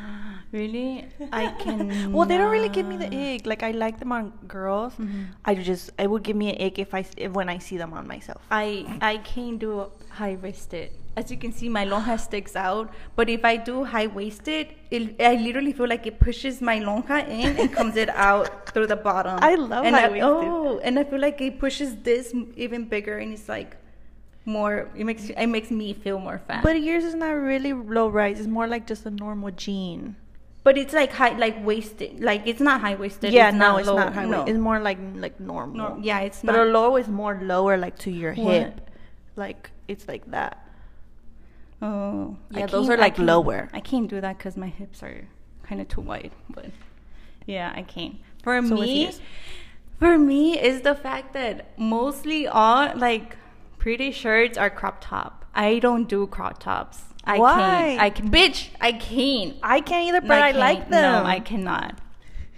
Really, 0.53 1.05
I 1.33 1.49
can. 1.59 2.13
well, 2.15 2.25
they 2.25 2.39
don't 2.39 2.53
really 2.53 2.69
give 2.69 2.87
me 2.87 2.97
the 2.97 3.11
ick. 3.11 3.47
Like 3.47 3.65
I 3.65 3.73
like 3.73 3.99
them 3.99 4.13
on 4.13 4.31
girls. 4.47 4.95
Mhm. 4.95 5.27
I 5.45 5.57
just 5.57 5.91
it 5.99 6.09
would 6.09 6.23
give 6.23 6.37
me 6.37 6.55
an 6.55 6.63
ick 6.65 6.79
if 6.79 6.95
I 6.95 7.05
if, 7.17 7.33
when 7.33 7.49
I 7.49 7.59
see 7.59 7.77
them 7.77 7.93
on 7.93 8.07
myself. 8.07 8.41
I 8.49 8.87
I 9.03 9.17
can't 9.19 9.59
do 9.59 9.91
high 10.09 10.37
waisted. 10.41 10.93
As 11.17 11.31
you 11.31 11.39
can 11.39 11.51
see, 11.51 11.69
my 11.71 11.87
lonja 11.87 12.21
sticks 12.21 12.55
out. 12.55 12.93
But 13.15 13.31
if 13.31 13.43
I 13.45 13.57
do 13.57 13.85
high 13.85 14.07
waisted, 14.07 14.69
it, 14.91 15.21
I 15.21 15.37
literally 15.37 15.73
feel 15.73 15.89
like 15.89 16.07
it 16.07 16.21
pushes 16.21 16.61
my 16.61 16.79
lonja 16.79 17.27
in 17.27 17.57
and 17.59 17.73
comes 17.73 17.97
it 17.97 18.09
out 18.29 18.69
through 18.69 18.87
the 18.89 18.97
bottom. 18.97 19.39
I 19.41 19.55
love 19.55 19.87
and 19.87 19.97
high-waisted. 19.97 20.23
Oh, 20.23 20.79
and 20.85 20.99
I 20.99 21.05
feel 21.05 21.19
like 21.21 21.41
it 21.41 21.59
pushes 21.59 21.97
this 21.97 22.35
even 22.57 22.85
bigger, 22.85 23.17
and 23.19 23.33
it's 23.33 23.49
like 23.49 23.79
more. 24.45 24.91
It 24.95 25.05
makes 25.05 25.31
it 25.31 25.47
makes 25.47 25.71
me 25.71 25.95
feel 25.95 26.19
more 26.19 26.39
fat. 26.47 26.63
But 26.63 26.83
yours 26.83 27.05
is 27.05 27.15
not 27.15 27.31
really 27.31 27.73
low 27.73 28.09
rise. 28.09 28.39
It's 28.39 28.47
more 28.49 28.67
like 28.67 28.87
just 28.87 29.07
a 29.07 29.11
normal 29.11 29.51
jean. 29.53 30.17
But 30.65 30.77
it's 30.77 30.93
like 30.93 31.13
high, 31.13 31.35
like 31.39 31.65
waisted. 31.65 32.21
Like 32.23 32.43
it's 32.45 32.61
not 32.61 32.83
high 32.83 32.97
waisted. 32.97 33.33
yeah, 33.33 33.49
it's 33.49 33.57
no, 33.57 33.73
not 33.73 33.79
it's 33.81 33.89
low, 33.89 33.97
not 33.97 34.13
high. 34.13 34.27
No. 34.27 34.45
It's 34.45 34.59
more 34.59 34.81
like 34.81 34.99
like 35.15 35.41
normal. 35.41 35.77
Nor- 35.77 35.99
yeah, 36.03 36.21
it's 36.21 36.45
not 36.45 36.53
but 36.53 36.59
not. 36.59 36.67
a 36.67 36.71
low 36.71 36.97
is 36.97 37.09
more 37.09 37.41
lower, 37.43 37.79
like 37.79 37.97
to 38.01 38.11
your 38.11 38.35
What? 38.35 38.53
hip. 38.55 38.91
Like 39.37 39.71
it's 39.89 40.07
like 40.09 40.31
that. 40.33 40.63
Oh, 41.83 42.37
I 42.55 42.61
Yeah, 42.61 42.67
those 42.67 42.89
are, 42.89 42.97
like, 42.97 43.17
can't- 43.17 43.27
lower. 43.27 43.69
I 43.73 43.81
can't 43.81 44.09
do 44.09 44.21
that 44.21 44.39
because 44.39 44.57
my 44.57 44.69
hips 44.69 45.03
are 45.03 45.29
kind 45.63 45.81
of 45.81 45.89
too 45.89 46.01
wide. 46.01 46.33
But 46.49 46.67
yeah, 47.47 47.73
I 47.75 47.83
can't. 47.83 48.17
For 48.43 48.61
So 48.63 48.75
me, 48.77 49.11
for 49.99 50.19
me 50.19 50.59
is 50.59 50.83
the 50.83 50.95
fact 50.95 51.33
that 51.35 51.79
mostly 51.79 52.47
all 52.47 52.97
like 52.97 53.37
pretty 53.79 54.11
shirts 54.13 54.57
are 54.57 54.71
crop 54.71 54.99
top. 55.01 55.45
I 55.55 55.79
don't 55.79 56.09
do 56.09 56.27
crop 56.27 56.59
tops. 56.61 57.03
I 57.25 57.39
Why? 57.39 57.57
can't. 57.59 58.01
I 58.01 58.11
can, 58.11 58.31
bitch. 58.31 58.69
I 58.81 58.93
can't. 58.93 59.57
I 59.63 59.81
can't 59.81 60.07
either, 60.09 60.21
but 60.21 60.41
I, 60.41 60.53
can't. 60.53 60.59
like 60.59 60.91
them. 60.91 61.25
No, 61.25 61.29
I 61.29 61.41
cannot. 61.41 61.99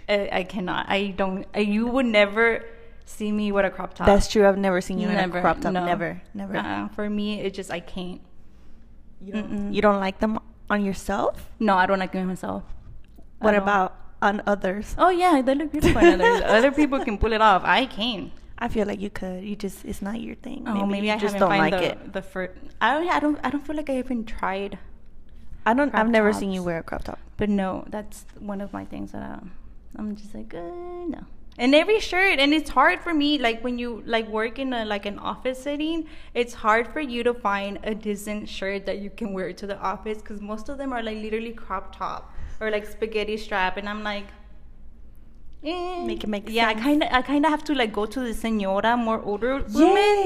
I, 0.08 0.28
I 0.30 0.44
cannot. 0.44 0.86
I 0.88 1.08
don't. 1.16 1.46
I, 1.54 1.60
you 1.60 1.86
would 1.86 2.06
never 2.06 2.64
see 3.06 3.32
me 3.32 3.50
with 3.50 3.64
a 3.64 3.70
crop 3.70 3.94
top. 3.94 4.06
That's 4.06 4.28
true. 4.28 4.46
I've 4.46 4.58
never 4.58 4.80
seen 4.82 4.98
you 4.98 5.08
in 5.08 5.16
a 5.16 5.28
crop 5.40 5.60
top. 5.62 5.72
no. 5.72 5.86
Never, 5.86 6.20
never. 6.34 6.56
Uh, 6.56 6.88
for 6.88 7.08
me, 7.08 7.40
it 7.40 7.54
just 7.54 7.70
I 7.70 7.80
can't. 7.80 8.20
You, 9.20 9.32
don't, 9.32 9.50
Mm-mm. 9.50 9.74
you 9.74 9.82
don't 9.82 10.00
like 10.00 10.20
them 10.20 10.38
on 10.70 10.84
yourself? 10.84 11.50
No, 11.58 11.76
I 11.76 11.86
don't 11.86 11.98
like 11.98 12.12
them 12.12 12.28
myself. 12.28 12.62
What 13.38 13.54
about 13.54 13.96
on 14.20 14.42
others? 14.46 14.94
Oh 14.98 15.10
yeah, 15.10 15.40
they 15.42 15.54
look 15.54 15.72
beautiful. 15.72 15.98
on 15.98 16.20
others. 16.20 16.42
Other 16.46 16.72
people 16.72 17.04
can 17.04 17.18
pull 17.18 17.32
it 17.32 17.40
off. 17.40 17.62
I 17.64 17.86
can't. 17.86 18.32
I 18.58 18.66
feel 18.68 18.86
like 18.86 19.00
you 19.00 19.10
could. 19.10 19.44
You 19.44 19.54
just 19.54 19.84
it's 19.84 20.02
not 20.02 20.20
your 20.20 20.34
thing. 20.34 20.64
Oh, 20.66 20.84
maybe, 20.86 21.06
you 21.06 21.12
I 21.12 21.18
just 21.18 21.34
haven't 21.34 21.48
don't 21.48 21.58
like 21.58 21.72
the, 21.72 21.84
it. 21.92 22.12
The 22.12 22.22
first, 22.22 22.52
I 22.80 22.94
don't. 22.94 23.08
I 23.08 23.20
don't. 23.20 23.38
I 23.44 23.50
don't 23.50 23.64
feel 23.64 23.76
like 23.76 23.88
I 23.88 23.98
even 23.98 24.24
tried. 24.24 24.78
I 25.64 25.74
don't. 25.74 25.94
I've 25.94 26.08
never 26.08 26.32
seen 26.32 26.50
you 26.50 26.62
wear 26.62 26.78
a 26.78 26.82
crop 26.82 27.04
top. 27.04 27.20
But 27.36 27.48
no, 27.48 27.84
that's 27.88 28.26
one 28.40 28.60
of 28.60 28.72
my 28.72 28.84
things 28.84 29.12
that 29.12 29.22
um, 29.22 29.52
I'm 29.94 30.16
just 30.16 30.34
like, 30.34 30.52
uh, 30.52 30.58
no. 30.58 31.24
And 31.58 31.74
every 31.74 31.98
shirt, 31.98 32.38
and 32.38 32.54
it's 32.54 32.70
hard 32.70 33.00
for 33.00 33.12
me. 33.12 33.36
Like 33.38 33.62
when 33.64 33.78
you 33.78 34.02
like 34.06 34.28
work 34.28 34.58
in 34.60 34.72
a 34.72 34.84
like 34.84 35.06
an 35.06 35.18
office 35.18 35.58
setting, 35.62 36.06
it's 36.32 36.54
hard 36.54 36.86
for 36.88 37.00
you 37.00 37.24
to 37.24 37.34
find 37.34 37.80
a 37.82 37.94
decent 37.94 38.48
shirt 38.48 38.86
that 38.86 38.98
you 38.98 39.10
can 39.10 39.32
wear 39.32 39.52
to 39.52 39.66
the 39.66 39.76
office 39.78 40.18
because 40.18 40.40
most 40.40 40.68
of 40.68 40.78
them 40.78 40.92
are 40.92 41.02
like 41.02 41.16
literally 41.18 41.52
crop 41.52 41.96
top 41.96 42.32
or 42.60 42.70
like 42.70 42.86
spaghetti 42.86 43.36
strap, 43.36 43.76
and 43.76 43.88
I'm 43.88 44.02
like. 44.04 44.26
Eh. 45.64 46.04
Make 46.06 46.22
it 46.22 46.28
make 46.28 46.48
yeah, 46.48 46.68
sense. 46.68 46.80
I 46.80 46.82
kind 46.84 47.02
of, 47.02 47.08
I 47.10 47.22
kind 47.22 47.44
of 47.44 47.50
have 47.50 47.64
to 47.64 47.74
like 47.74 47.92
go 47.92 48.06
to 48.06 48.20
the 48.20 48.32
senora, 48.32 48.96
more 48.96 49.20
older 49.20 49.54
women 49.56 49.66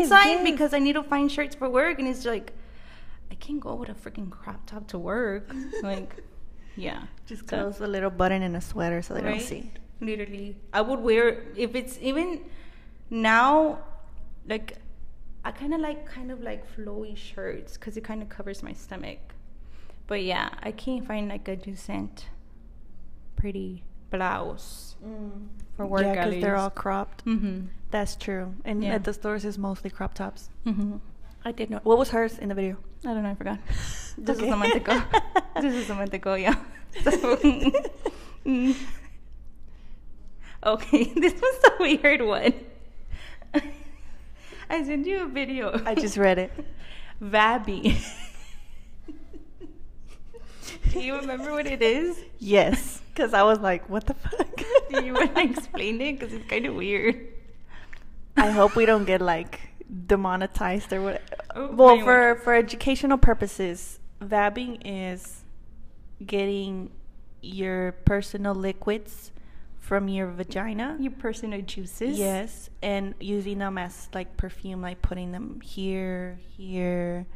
Yes, 0.05 0.09
side 0.11 0.27
yes. 0.45 0.45
because 0.51 0.75
I 0.75 0.79
need 0.79 0.93
to 0.93 1.03
find 1.03 1.33
shirts 1.33 1.55
for 1.55 1.71
work, 1.71 1.99
and 1.99 2.07
it's 2.07 2.27
like, 2.27 2.53
I 3.31 3.35
can't 3.37 3.59
go 3.59 3.75
with 3.75 3.89
a 3.89 3.95
freaking 3.95 4.29
crop 4.31 4.67
top 4.67 4.89
to 4.89 4.99
work. 4.99 5.51
like, 5.83 6.17
yeah, 6.77 7.05
Just 7.27 7.49
So- 7.49 7.57
close 7.57 7.81
a 7.81 7.87
little 7.87 8.11
button 8.11 8.43
in 8.43 8.55
a 8.55 8.61
sweater 8.61 9.01
so 9.01 9.15
they 9.15 9.23
right? 9.23 9.39
don't 9.39 9.41
see. 9.41 9.71
Literally, 10.03 10.57
I 10.73 10.81
would 10.83 11.01
wear 11.01 11.43
if 11.57 11.75
it's 11.75 11.97
even 12.03 12.41
now, 13.09 13.79
like, 14.47 14.79
I 15.45 15.51
kind 15.53 15.73
of 15.73 15.81
like 15.81 16.05
kind 16.07 16.31
of 16.31 16.41
like 16.41 16.63
flowy 16.77 17.17
shirts 17.17 17.77
because 17.79 17.97
it 17.97 18.03
kind 18.05 18.21
of 18.23 18.29
covers 18.29 18.63
my 18.63 18.73
stomach. 18.73 19.19
But 20.09 20.23
yeah, 20.25 20.51
I 20.63 20.73
can't 20.73 21.07
find 21.07 21.29
like 21.29 21.47
a 21.49 21.57
decent, 21.57 22.27
pretty 23.37 23.83
blouse 24.11 24.97
for 25.77 25.87
work. 25.87 26.03
yeah, 26.03 26.25
because 26.27 26.43
they're 26.43 26.57
all 26.57 26.71
cropped. 26.71 27.25
Mm-hmm. 27.25 27.67
That's 27.91 28.17
true. 28.17 28.55
And 28.65 28.83
Yeah. 28.83 28.95
at 28.97 29.05
the 29.05 29.13
stores, 29.15 29.45
it's 29.45 29.57
mostly 29.59 29.89
crop 29.91 30.15
tops. 30.15 30.51
Mm-hmm. 30.67 30.97
I 31.45 31.53
did 31.53 31.71
not. 31.71 31.85
What 31.85 31.99
was 31.99 32.11
hers 32.11 32.39
in 32.39 32.49
the 32.49 32.55
video? 32.55 32.77
I 33.05 33.15
don't 33.15 33.23
know. 33.23 33.31
I 33.31 33.35
forgot. 33.35 33.59
This 34.19 34.37
Okay. 34.37 34.47
is 34.47 34.53
a 34.53 34.57
month 34.57 34.75
ago. 34.75 35.03
this 35.63 35.75
is 35.75 35.89
a 35.91 35.95
month 35.95 36.13
ago. 36.15 36.35
Yeah. 36.35 36.57
So, 37.03 37.11
mm. 38.47 38.77
Okay, 40.65 41.05
this 41.17 41.35
was 41.41 41.61
a 41.65 41.83
weird 41.83 42.23
one. 42.23 42.55
I 44.71 44.83
sent 44.85 45.07
you 45.07 45.25
a 45.25 45.27
video. 45.27 45.81
I 45.85 45.95
just 45.95 46.17
read 46.17 46.39
it. 46.39 46.53
Vabby. 47.23 48.03
Do 50.91 51.01
you 51.01 51.17
remember 51.17 51.53
what 51.53 51.67
it 51.67 51.83
is? 51.83 52.19
Yes, 52.39 53.03
because 53.13 53.35
I 53.35 53.43
was 53.43 53.61
like, 53.61 53.89
what 53.89 54.07
the 54.07 54.15
fuck? 54.15 54.63
Do 54.91 55.05
you 55.05 55.15
want 55.15 55.35
to 55.35 55.43
explain 55.43 56.01
it? 56.01 56.19
Because 56.19 56.35
it's 56.35 56.49
kind 56.49 56.67
of 56.67 56.75
weird. 56.75 57.29
I 58.37 58.51
hope 58.51 58.75
we 58.75 58.87
don't 58.87 59.05
get 59.05 59.21
like 59.21 59.61
demonetized 60.07 60.93
or 60.93 61.03
what. 61.03 61.23
Oh, 61.55 61.71
well, 61.73 61.99
for 62.01 62.37
for 62.43 62.55
educational 62.55 63.19
purposes, 63.19 64.01
vabbing 64.21 64.81
is 64.85 65.45
getting 66.25 66.91
your 67.43 67.93
personal 68.05 68.55
liquids 68.55 69.33
from 69.83 70.09
your 70.09 70.29
vagina. 70.29 70.97
Your 71.01 71.11
personal 71.13 71.61
juices. 71.61 72.17
Yes, 72.17 72.71
and 72.83 73.15
using 73.21 73.59
them 73.59 73.77
as 73.77 74.09
like 74.15 74.37
perfume, 74.37 74.81
like 74.81 75.03
putting 75.03 75.33
them 75.33 75.61
here, 75.61 76.39
here. 76.57 77.27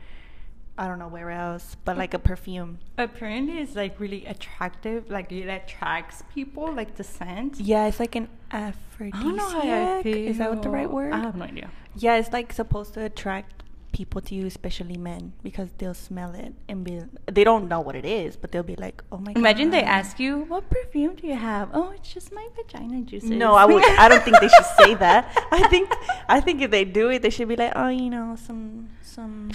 I 0.78 0.86
don't 0.86 0.98
know 0.98 1.08
where 1.08 1.30
else, 1.30 1.76
but 1.84 1.98
like 1.98 2.14
a 2.14 2.18
perfume. 2.18 2.78
Apparently, 2.98 3.58
it's 3.58 3.74
like 3.74 3.98
really 3.98 4.24
attractive. 4.26 5.10
Like 5.10 5.32
it 5.32 5.48
attracts 5.48 6.22
people, 6.32 6.72
like 6.72 6.94
the 6.96 7.04
scent. 7.04 7.58
Yeah, 7.58 7.86
it's 7.88 7.98
like 7.98 8.14
an 8.14 8.28
I 8.52 8.58
aphrodisiac. 8.68 9.22
don't 9.22 9.36
know 9.36 9.48
how 9.48 9.98
I 9.98 10.02
feel. 10.02 10.16
Is 10.16 10.38
that 10.38 10.48
what 10.50 10.62
the 10.62 10.70
right 10.70 10.90
word? 10.90 11.12
I 11.12 11.18
have 11.18 11.34
no 11.34 11.46
idea. 11.46 11.70
Yeah, 11.96 12.16
it's 12.16 12.32
like 12.32 12.52
supposed 12.52 12.94
to 12.94 13.02
attract 13.04 13.64
people 13.96 14.20
to 14.20 14.34
you, 14.34 14.44
especially 14.44 14.98
men, 14.98 15.32
because 15.42 15.70
they'll 15.78 15.94
smell 15.94 16.34
it 16.34 16.52
and 16.68 16.84
be. 16.84 17.00
They 17.36 17.44
don't 17.44 17.66
know 17.66 17.80
what 17.80 17.96
it 17.96 18.04
is, 18.04 18.36
but 18.36 18.52
they'll 18.52 18.70
be 18.74 18.76
like, 18.76 19.02
"Oh 19.10 19.16
my 19.16 19.32
god!" 19.32 19.40
Imagine 19.40 19.70
they 19.70 19.82
ask 19.82 20.20
you, 20.20 20.44
"What 20.52 20.68
perfume 20.68 21.14
do 21.16 21.26
you 21.26 21.34
have?" 21.34 21.70
Oh, 21.72 21.88
it's 21.96 22.12
just 22.12 22.30
my 22.30 22.46
vagina 22.56 23.00
juices. 23.10 23.30
No, 23.30 23.54
I 23.54 23.64
would. 23.64 23.82
I 24.04 24.06
don't 24.10 24.22
think 24.22 24.38
they 24.38 24.52
should 24.56 24.70
say 24.80 24.94
that. 25.06 25.22
I 25.58 25.66
think. 25.68 25.88
I 26.28 26.42
think 26.44 26.60
if 26.60 26.70
they 26.70 26.84
do 26.84 27.08
it, 27.08 27.22
they 27.22 27.30
should 27.30 27.48
be 27.48 27.56
like, 27.56 27.72
"Oh, 27.74 27.88
you 27.88 28.10
know, 28.10 28.36
some 28.36 28.90
some." 29.00 29.50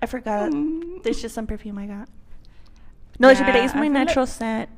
I 0.00 0.06
forgot. 0.06 0.52
Mm. 0.52 1.02
There's 1.02 1.20
just 1.20 1.34
some 1.34 1.46
perfume 1.46 1.78
I 1.78 1.86
got. 1.86 2.08
No, 3.18 3.28
it 3.30 3.36
should 3.36 3.46
be 3.50 3.52
like, 3.52 3.64
"It's 3.64 3.74
my 3.74 3.82
feel 3.82 3.98
like- 3.98 4.06
natural 4.06 4.26
scent." 4.26 4.70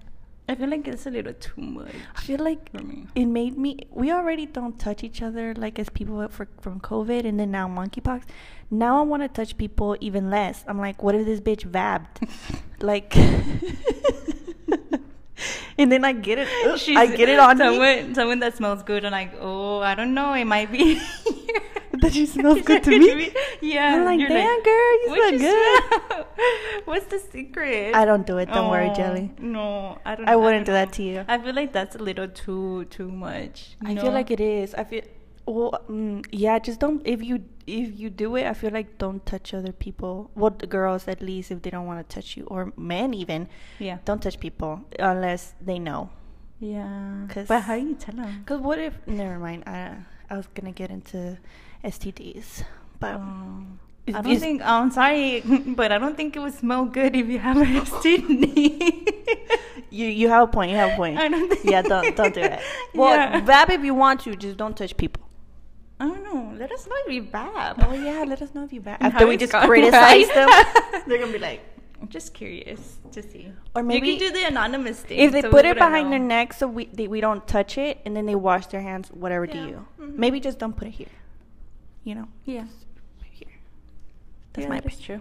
I 0.49 0.55
feel 0.57 0.69
like 0.69 0.87
it's 0.87 1.07
a 1.07 1.11
little 1.11 1.33
too 1.33 1.61
much 1.61 1.95
I 2.17 2.21
feel 2.21 2.39
like 2.41 2.71
for 2.71 2.85
me. 2.85 3.07
it 3.15 3.25
made 3.25 3.57
me 3.57 3.79
we 3.91 4.13
already 4.13 4.45
don't 4.47 4.79
touch 4.79 5.03
each 5.03 5.23
other 5.23 5.55
like 5.55 5.79
as 5.79 5.89
people 5.89 6.27
for, 6.29 6.47
from 6.61 6.81
covid 6.81 7.25
and 7.25 7.41
then 7.41 7.51
now 7.51 7.67
monkeypox 7.67 8.23
now 8.71 8.99
i 8.99 9.03
want 9.03 9.23
to 9.23 9.29
touch 9.29 9.57
people 9.57 9.97
even 10.01 10.29
less 10.31 10.65
i'm 10.69 10.79
like 10.79 11.03
what 11.03 11.15
if 11.15 11.25
this 11.25 11.41
bitch 11.41 11.65
vabbed 11.71 12.29
like 12.81 13.17
and 15.79 15.91
then 15.91 16.05
i 16.05 16.13
get 16.13 16.39
it 16.39 16.49
ugh, 16.67 16.81
i 16.97 17.07
get 17.07 17.29
it 17.29 17.39
on 17.39 17.59
me 17.59 17.65
someone, 17.65 18.15
someone 18.15 18.39
that 18.41 18.57
smells 18.57 18.83
good. 18.83 19.05
I'm 19.05 19.13
like, 19.13 19.33
oh, 19.41 19.81
I 19.81 19.95
don't 19.95 20.15
know, 20.15 20.33
it 20.35 20.45
might 20.45 20.71
be. 20.71 21.01
That 22.05 22.13
she 22.13 22.27
smells 22.27 22.61
good 22.71 22.83
to 22.85 22.91
me? 22.99 23.33
Yeah. 23.61 23.95
I'm 23.97 24.05
like, 24.05 24.21
you're 24.21 24.29
"Damn, 24.29 24.63
girl, 24.63 24.93
you 25.03 25.07
"What 25.09 25.35
smell 25.39 25.39
good." 25.41 26.03
smell?" 26.09 26.27
What's 26.91 27.07
the 27.07 27.19
secret? 27.19 27.95
i 27.95 28.05
don't 28.05 28.27
do 28.27 28.37
it 28.39 28.47
don't 28.53 28.71
worry 28.71 28.91
Oh, 28.91 28.95
jelly 28.95 29.31
No, 29.39 29.99
I 30.05 30.15
don't. 30.15 30.29
I 30.29 30.37
wouldn't 30.37 30.67
don't 30.67 30.75
do 30.75 30.79
that 30.81 30.93
to 30.99 31.03
you. 31.03 31.25
I 31.29 31.39
feel 31.39 31.55
like 31.55 31.73
that's 31.73 31.97
a 31.97 32.03
little 32.11 32.29
too 32.29 32.85
too 32.97 33.11
much. 33.11 33.77
you 33.83 33.89
i 33.91 33.95
feel 34.03 34.13
like 34.13 34.31
it 34.31 34.41
is 34.41 34.75
i 34.75 34.85
feel 34.85 35.03
well 35.47 35.73
mm, 35.89 36.25
yeah 36.33 36.59
just 36.59 36.79
don't 36.81 37.01
if 37.07 37.23
you 37.23 37.37
if 37.67 37.99
you 38.01 38.09
do 38.11 38.37
it 38.37 38.45
i 38.47 38.55
feel 38.55 38.71
like 38.79 38.97
don't 38.99 39.25
touch 39.33 39.53
other 39.55 39.73
people 39.73 40.31
well 40.35 40.51
the 40.65 40.67
girls 40.67 41.07
at 41.09 41.21
least 41.31 41.51
if 41.51 41.63
they 41.63 41.71
don't 41.71 41.87
want 41.87 41.99
to 42.07 42.15
touch 42.15 42.37
you 42.37 42.45
or 42.55 42.73
men 42.77 43.13
even 43.23 43.49
Yeah. 43.79 43.99
don't 44.05 44.23
touch 44.23 44.39
people 44.41 44.73
unless 44.99 45.55
they 45.61 45.79
know 45.79 46.11
Yeah. 46.61 47.27
'Cause- 47.29 47.49
But 47.49 47.63
how 47.69 47.77
do 47.77 47.87
you 47.91 47.95
tell 47.95 48.17
them? 48.17 48.41
because 48.41 48.61
what 48.61 48.79
if 48.79 48.95
never 49.07 49.39
mind 49.39 49.65
i 49.67 49.97
i 50.31 50.37
was 50.37 50.47
gonna 50.55 50.73
get 50.83 50.91
into 50.91 51.37
stds 51.85 52.65
but 53.01 53.15
Um, 53.15 53.79
I 54.07 54.21
don't 54.21 54.39
think. 54.39 54.61
I'm 54.63 54.91
sorry, 54.91 55.41
but 55.81 55.91
I 55.91 55.97
don't 55.99 56.15
think 56.17 56.37
it 56.37 56.41
would 56.41 56.53
smell 56.53 56.85
good 56.85 57.17
if 57.17 57.27
you 57.27 57.39
have 57.39 57.57
a 57.57 57.65
STD. 57.89 58.45
you 59.91 60.07
you 60.21 60.29
have 60.29 60.43
a 60.49 60.51
point 60.57 60.71
you 60.71 60.77
have 60.77 60.93
a 60.93 60.97
point 60.97 61.17
I 61.19 61.29
don't 61.29 61.49
think. 61.51 61.65
yeah 61.73 61.83
don't 61.83 62.15
don't 62.17 62.35
do 62.35 62.41
it 62.41 62.61
well 62.95 63.15
Yeah. 63.17 63.41
vab 63.41 63.71
if 63.71 63.83
you 63.85 63.95
want 63.95 64.21
to 64.25 64.35
just 64.37 64.57
don't 64.57 64.77
touch 64.77 64.97
people 64.97 65.23
I 66.01 66.07
don't 66.09 66.25
know. 66.25 66.53
Let 66.59 66.71
us 66.73 66.87
know 66.89 66.97
if 67.07 67.13
you 67.15 67.23
bad. 67.23 67.77
oh 67.87 67.93
yeah 67.95 68.25
let 68.33 68.43
us 68.43 68.51
know 68.55 68.65
if 68.65 68.73
you 68.73 68.81
bad 68.81 68.99
after 69.01 69.27
we 69.27 69.37
just 69.37 69.53
criticize 69.53 70.29
them 70.39 70.49
they're 71.07 71.19
gonna 71.23 71.33
be 71.33 71.39
like 71.39 71.61
I'm 72.03 72.09
just 72.09 72.35
curious 72.35 72.99
to 73.13 73.23
see. 73.23 73.45
Or 73.75 73.81
you 73.83 73.89
maybe- 73.89 74.17
can 74.17 74.19
do 74.27 74.31
the 74.39 74.45
anonymous 74.47 75.01
thing. 75.01 75.19
if 75.19 75.33
they 75.33 75.41
so 75.43 75.51
put 75.51 75.65
it 75.65 75.77
behind 75.79 76.13
their 76.13 76.19
neck 76.19 76.53
so 76.53 76.67
we 76.67 76.87
they, 76.93 77.07
we 77.09 77.21
don't 77.27 77.47
touch 77.57 77.79
it 77.79 78.01
and 78.05 78.15
then 78.17 78.27
they 78.27 78.35
wash 78.35 78.67
their 78.67 78.83
hands 78.83 79.09
whatever 79.25 79.47
do 79.47 79.59
Yeah. 79.59 79.67
you 79.73 79.87
Mhm. 80.01 80.17
maybe 80.25 80.41
just 80.41 80.59
don't 80.59 80.77
put 80.77 80.89
it 80.89 80.97
here 81.03 81.15
you 82.05 82.15
know 82.15 82.29
Yeah. 82.45 82.67
here 83.31 83.49
that's 84.53 84.65
yeah, 84.65 84.69
my 84.69 84.81
that 84.81 84.87
opinion. 84.95 85.21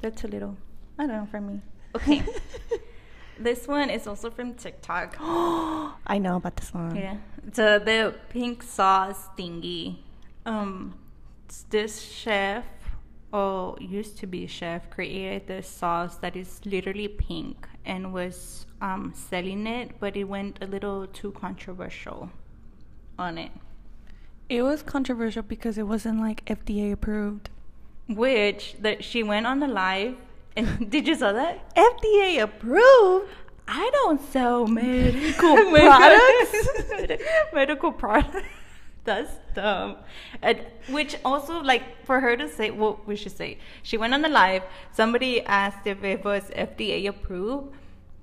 That's 0.00 0.24
a 0.24 0.28
little. 0.28 0.56
I 0.98 1.06
don't 1.06 1.16
know 1.16 1.26
for 1.30 1.40
me. 1.40 1.60
Okay. 1.94 2.22
this 3.38 3.66
one 3.68 3.90
is 3.90 4.06
also 4.06 4.30
from 4.30 4.54
TikTok. 4.54 5.16
I 5.20 6.18
know 6.18 6.36
about 6.36 6.56
this 6.56 6.72
one. 6.72 6.94
Yeah. 6.96 7.16
So 7.52 7.78
the 7.78 8.14
pink 8.30 8.62
sauce 8.62 9.28
thingy. 9.36 9.98
Um, 10.46 10.94
this 11.68 12.00
chef, 12.00 12.64
or 13.32 13.76
used 13.80 14.16
to 14.18 14.26
be 14.26 14.46
chef, 14.46 14.88
created 14.88 15.46
this 15.48 15.68
sauce 15.68 16.16
that 16.18 16.36
is 16.36 16.60
literally 16.64 17.08
pink 17.08 17.68
and 17.84 18.12
was 18.14 18.66
um, 18.80 19.12
selling 19.14 19.66
it, 19.66 19.96
but 20.00 20.16
it 20.16 20.24
went 20.24 20.58
a 20.62 20.66
little 20.66 21.06
too 21.08 21.32
controversial 21.32 22.30
on 23.18 23.36
it. 23.36 23.50
It 24.48 24.62
was 24.62 24.82
controversial 24.82 25.42
because 25.42 25.76
it 25.76 25.86
wasn't 25.86 26.20
like 26.20 26.44
FDA 26.46 26.92
approved. 26.92 27.50
Which 28.08 28.76
that 28.80 29.04
she 29.04 29.22
went 29.22 29.46
on 29.46 29.60
the 29.60 29.68
live 29.68 30.16
and 30.58 30.90
did 30.94 31.06
you 31.06 31.14
saw 31.14 31.32
that? 31.32 31.74
FDA 31.76 32.42
approved? 32.42 33.30
I 33.68 33.90
don't 33.92 34.20
sell 34.32 34.66
Medical 34.80 35.56
products? 35.70 37.22
medical 37.54 37.92
products. 37.92 38.48
That's 39.04 39.32
dumb. 39.54 39.96
And, 40.42 40.60
which 40.90 41.16
also, 41.24 41.62
like, 41.62 42.04
for 42.04 42.20
her 42.20 42.36
to 42.36 42.48
say, 42.48 42.70
well, 42.70 43.00
we 43.06 43.14
should 43.16 43.36
say, 43.36 43.58
she 43.82 43.96
went 43.96 44.12
on 44.14 44.22
the 44.22 44.28
live. 44.28 44.64
Somebody 44.92 45.42
asked 45.46 45.86
if 45.86 46.02
it 46.02 46.24
was 46.24 46.50
FDA 46.50 47.06
approved, 47.08 47.74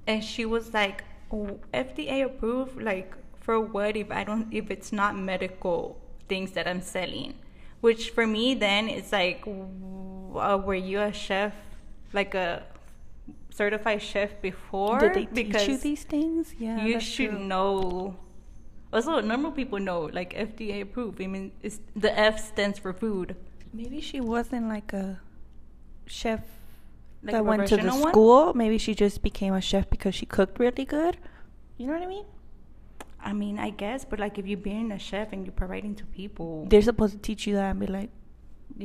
and 0.05 0.23
she 0.23 0.45
was 0.45 0.73
like, 0.73 1.03
oh, 1.31 1.59
FDA 1.73 2.25
approved, 2.25 2.81
like, 2.81 3.15
for 3.39 3.59
what 3.59 3.95
if 3.95 4.11
I 4.11 4.23
don't, 4.23 4.53
if 4.53 4.69
it's 4.69 4.91
not 4.91 5.17
medical 5.17 5.97
things 6.27 6.51
that 6.51 6.67
I'm 6.67 6.81
selling? 6.81 7.35
Which 7.81 8.09
for 8.11 8.25
me, 8.25 8.55
then, 8.55 8.89
it's 8.89 9.11
like, 9.11 9.43
uh, 9.45 10.57
were 10.57 10.75
you 10.75 11.01
a 11.01 11.13
chef, 11.13 11.53
like 12.13 12.33
a 12.33 12.63
certified 13.49 14.01
chef 14.01 14.41
before? 14.41 14.99
Did 14.99 15.13
they 15.13 15.43
teach 15.43 15.67
you 15.67 15.77
these 15.77 16.03
things? 16.03 16.53
Yeah, 16.57 16.83
you 16.83 16.99
should 16.99 17.31
true. 17.31 17.39
know. 17.39 18.15
Also, 18.91 19.19
normal 19.19 19.51
people 19.51 19.79
know, 19.79 20.09
like 20.13 20.33
FDA 20.33 20.81
approved. 20.81 21.21
I 21.21 21.27
mean, 21.27 21.51
it's, 21.61 21.79
the 21.95 22.17
F 22.17 22.39
stands 22.39 22.79
for 22.79 22.93
food. 22.93 23.35
Maybe 23.73 23.99
she 23.99 24.21
wasn't 24.21 24.69
like 24.69 24.93
a 24.93 25.19
chef 26.05 26.41
Like 27.23 27.33
that 27.33 27.45
went 27.45 27.67
to 27.67 27.77
the 27.77 27.89
one? 27.89 28.11
school. 28.11 28.53
Maybe 28.53 28.77
she 28.77 28.95
just 28.95 29.21
became 29.21 29.53
a 29.53 29.61
chef 29.61 29.89
because 29.89 30.15
she 30.15 30.25
cooked 30.25 30.59
really 30.59 30.85
good. 30.85 31.17
You 31.77 31.87
know 31.87 31.93
what 31.93 32.03
I 32.03 32.07
mean? 32.07 32.25
I 33.25 33.33
mean, 33.33 33.59
I 33.59 33.71
guess, 33.71 34.05
but 34.05 34.19
like 34.19 34.37
if 34.37 34.47
you're 34.47 34.57
being 34.59 34.91
a 34.91 34.99
chef 34.99 35.33
and 35.33 35.45
you're 35.45 35.53
providing 35.53 35.95
to 35.95 36.05
people, 36.05 36.69
They're 36.69 36.81
supposed 36.81 37.13
to 37.13 37.19
teach 37.19 37.47
you 37.47 37.55
that 37.55 37.71
and 37.71 37.79
be 37.79 37.87
like, 37.87 38.09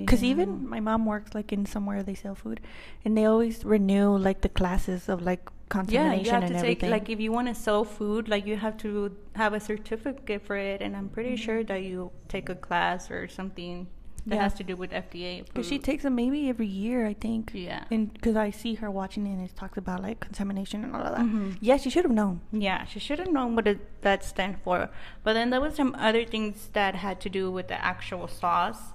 because 0.04 0.22
Yeah. 0.22 0.24
even 0.24 0.68
my 0.68 0.80
mom 0.80 1.06
works 1.06 1.34
like 1.34 1.52
in 1.52 1.66
somewhere 1.66 2.02
they 2.02 2.14
sell 2.14 2.34
food, 2.34 2.60
and 3.04 3.16
they 3.16 3.24
always 3.26 3.64
renew 3.64 4.16
like 4.16 4.40
the 4.42 4.48
classes 4.48 5.08
of 5.08 5.22
like 5.22 5.50
yeah, 5.86 6.12
contamination 6.12 6.24
you 6.24 6.30
have 6.30 6.46
and 6.46 6.54
to 6.54 6.54
everything. 6.56 6.90
take 6.90 6.90
like 6.90 7.08
if 7.08 7.20
you 7.20 7.32
want 7.32 7.48
to 7.48 7.54
sell 7.54 7.84
food, 7.84 8.28
like 8.28 8.46
you 8.46 8.56
have 8.56 8.76
to 8.78 9.16
have 9.34 9.52
a 9.54 9.60
certificate 9.60 10.42
for 10.42 10.56
it, 10.56 10.80
and 10.82 10.96
I'm 10.96 11.08
pretty 11.08 11.36
Mm-hmm. 11.36 11.36
sure 11.36 11.64
that 11.64 11.82
you 11.82 12.12
take 12.28 12.48
a 12.48 12.54
class 12.54 13.10
or 13.10 13.28
something 13.28 13.88
that 14.26 14.36
Yeah. 14.36 14.42
has 14.42 14.54
to 14.54 14.64
do 14.64 14.76
with 14.76 14.90
FDA. 14.92 15.44
Because 15.44 15.66
she 15.66 15.78
takes 15.78 16.02
them 16.02 16.14
maybe 16.14 16.48
every 16.48 16.66
year, 16.66 17.06
I 17.06 17.14
think. 17.14 17.52
Yeah. 17.54 17.84
And 17.90 18.12
because 18.12 18.36
I 18.36 18.50
see 18.50 18.74
her 18.74 18.90
watching 18.90 19.26
it 19.26 19.32
and 19.32 19.42
it 19.42 19.56
talks 19.56 19.78
about 19.78 20.02
like 20.02 20.20
contamination 20.20 20.84
and 20.84 20.94
all 20.94 21.02
of 21.02 21.12
that. 21.16 21.24
Mhm. 21.24 21.56
Yeah, 21.60 21.76
she 21.78 21.90
should 21.90 22.04
have 22.04 22.12
known. 22.12 22.40
Yeah, 22.52 22.84
she 22.84 22.98
should 23.00 23.18
have 23.18 23.32
known 23.32 23.54
what 23.56 23.66
it, 23.66 24.02
that 24.02 24.22
stand 24.24 24.60
for. 24.62 24.90
But 25.24 25.32
then 25.34 25.50
there 25.50 25.60
was 25.60 25.74
some 25.74 25.94
other 25.98 26.24
things 26.24 26.68
that 26.74 26.94
had 26.96 27.20
to 27.22 27.28
do 27.30 27.50
with 27.50 27.68
the 27.68 27.82
actual 27.84 28.28
sauce. 28.28 28.92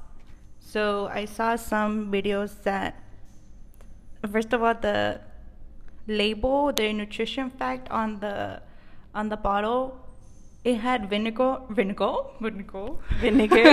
So 0.60 1.08
I 1.08 1.26
saw 1.26 1.56
some 1.56 2.12
videos 2.12 2.64
that, 2.64 3.02
first 4.32 4.54
of 4.54 4.62
all, 4.64 4.74
the 4.76 5.22
label, 6.08 6.72
the 6.72 6.92
nutrition 6.94 7.50
fact 7.50 7.90
on 7.90 8.20
the 8.20 8.62
on 9.14 9.30
the 9.30 9.38
bottle, 9.38 9.98
it 10.66 10.78
had 10.82 11.10
vinegar, 11.10 11.60
vinegar, 11.70 12.14
vinegar, 12.42 12.88
Vinegar. 13.22 13.66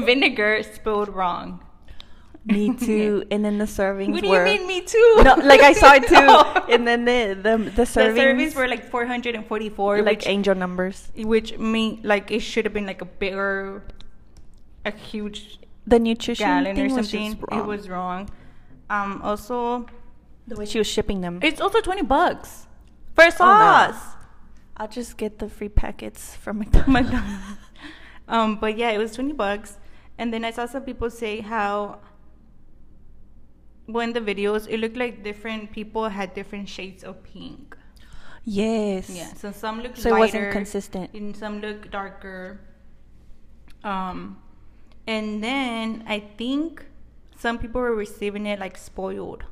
vinegar 0.08 0.62
spelled 0.62 1.08
wrong. 1.08 1.62
Me 2.44 2.72
too. 2.76 3.24
and 3.32 3.44
then 3.44 3.58
the 3.58 3.64
servings 3.64 4.12
What 4.12 4.22
do 4.22 4.28
were. 4.30 4.46
you 4.46 4.58
mean, 4.58 4.68
me 4.68 4.80
too? 4.82 5.14
No, 5.24 5.34
like 5.34 5.62
I 5.62 5.72
saw 5.72 5.94
it 5.94 6.06
too. 6.12 6.14
No. 6.14 6.42
And 6.70 6.86
then 6.86 7.04
the 7.04 7.34
the, 7.34 7.56
the 7.58 7.70
the 7.70 7.82
servings, 7.82 8.22
servings 8.22 8.54
were 8.54 8.68
like 8.68 8.84
444, 8.88 10.02
like 10.02 10.18
which 10.18 10.28
angel 10.28 10.54
numbers. 10.54 11.10
which 11.16 11.58
mean 11.58 11.98
like 12.04 12.30
it 12.30 12.40
should 12.40 12.64
have 12.64 12.72
been 12.74 12.86
like 12.86 13.02
a 13.02 13.04
bigger 13.24 13.82
a 14.84 14.92
huge 14.92 15.58
The 15.88 15.98
nutrition 15.98 16.46
gallon 16.46 16.76
thing 16.76 16.92
or 16.92 16.94
was 16.96 17.10
something 17.10 17.38
wrong. 17.50 17.60
it 17.60 17.66
was 17.66 17.88
wrong 17.88 18.28
um 18.90 19.20
also 19.24 19.86
the 20.46 20.54
way 20.54 20.66
she 20.66 20.78
was 20.78 20.86
shipping 20.86 21.20
them. 21.22 21.40
it's 21.42 21.60
also 21.60 21.80
20 21.80 22.02
bucks 22.02 22.68
for 23.14 23.24
a 23.24 23.32
Oh, 23.40 23.50
no. 23.58 24.15
I'll 24.76 24.88
just 24.88 25.16
get 25.16 25.38
the 25.38 25.48
free 25.48 25.68
packets 25.68 26.34
from 26.36 26.58
McDonald's. 26.86 27.16
Um 28.28 28.56
but 28.56 28.76
yeah 28.76 28.90
it 28.90 28.98
was 28.98 29.12
20 29.14 29.32
bucks 29.34 29.78
and 30.18 30.32
then 30.32 30.44
i 30.44 30.50
saw 30.50 30.66
some 30.66 30.82
people 30.82 31.10
say 31.10 31.40
how 31.40 32.00
when 33.86 34.12
the 34.12 34.20
videos 34.20 34.66
it 34.68 34.78
looked 34.80 34.96
like 34.96 35.22
different 35.22 35.70
people 35.70 36.08
had 36.08 36.34
different 36.34 36.68
shades 36.68 37.04
of 37.04 37.22
pink 37.22 37.76
yes. 38.44 39.10
Yeah, 39.10 39.32
so 39.34 39.52
some 39.52 39.82
look 39.82 39.96
So 39.96 40.14
it 40.14 40.18
wasn't 40.18 40.52
consistent. 40.52 41.12
and 41.14 41.36
some 41.36 41.60
look 41.60 41.90
darker. 41.90 42.60
Um, 43.84 44.38
and 45.06 45.42
then 45.42 46.04
I 46.06 46.20
think 46.38 46.84
some 47.38 47.58
people 47.58 47.80
were 47.80 47.94
receiving 47.94 48.46
it 48.46 48.58
like 48.58 48.76
spoiled. 48.76 49.44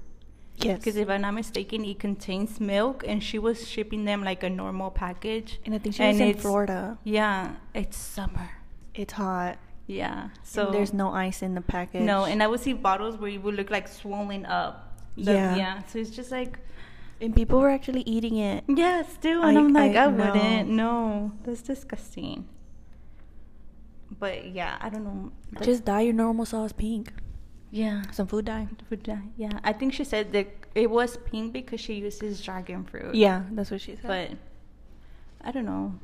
Yes. 0.56 0.78
Because 0.78 0.96
if 0.96 1.08
I'm 1.10 1.22
not 1.22 1.34
mistaken, 1.34 1.84
it 1.84 1.98
contains 1.98 2.60
milk, 2.60 3.04
and 3.06 3.22
she 3.22 3.38
was 3.38 3.68
shipping 3.68 4.04
them 4.04 4.22
like 4.22 4.42
a 4.44 4.50
normal 4.50 4.90
package. 4.90 5.60
and 5.66 5.74
I 5.74 5.78
think 5.78 5.94
she 5.96 6.02
was 6.06 6.20
in 6.20 6.34
Florida. 6.34 6.96
Yeah, 7.04 7.56
it's 7.74 7.96
summer. 7.96 8.50
It's 8.94 9.12
hot. 9.14 9.58
Yeah, 9.86 10.30
So 10.44 10.66
so 10.66 10.70
there's 10.70 10.94
no 10.94 11.12
ice 11.12 11.42
in 11.42 11.54
the 11.54 11.60
package. 11.60 12.02
no, 12.02 12.24
and 12.24 12.42
I 12.42 12.46
would 12.46 12.60
see 12.60 12.72
bottles 12.72 13.18
where 13.18 13.28
it 13.30 13.42
would 13.42 13.54
look 13.54 13.70
like 13.70 13.86
swollen 13.86 14.46
up. 14.46 14.96
The- 15.16 15.32
Yeah. 15.34 15.56
yeah. 15.56 15.82
So 15.88 15.98
it's 15.98 16.08
just 16.10 16.30
like 16.30 16.58
and 17.20 17.34
people 17.34 17.60
were 17.60 17.68
actually 17.68 18.00
eating 18.02 18.36
it. 18.38 18.64
Yeah, 18.66 19.02
still, 19.02 19.42
and 19.42 19.58
I- 19.58 19.60
am 19.60 19.72
like, 19.74 19.94
I 19.96 20.04
I, 20.04 20.06
wouldn't. 20.06 20.68
know. 20.70 21.28
No, 21.28 21.32
that's 21.44 21.60
disgusting. 21.62 22.46
But 24.18 24.46
yeah, 24.54 24.78
I 24.80 24.88
don't 24.88 25.04
know. 25.04 25.32
Just 25.62 25.84
dye 25.84 26.02
your 26.02 26.14
normal 26.14 26.46
sauce 26.46 26.72
pink. 26.72 27.12
Yeah, 27.74 28.02
Some 28.12 28.28
food 28.28 28.44
dye. 28.44 28.68
food 28.88 29.02
dye. 29.02 29.22
Yeah, 29.36 29.58
I 29.64 29.72
think 29.72 29.92
she 29.92 30.04
said 30.04 30.32
that 30.32 30.46
it 30.76 30.88
was 30.88 31.16
pink 31.16 31.52
because 31.52 31.80
she 31.80 31.94
uses 31.94 32.40
dragon 32.40 32.84
fruit. 32.84 33.14
Yeah, 33.14 33.42
that's 33.50 33.70
what 33.72 33.80
she 33.80 33.96
said. 33.96 34.06
but 34.06 34.28
I 35.46 35.50
don't 35.50 35.64
know. 35.66 35.94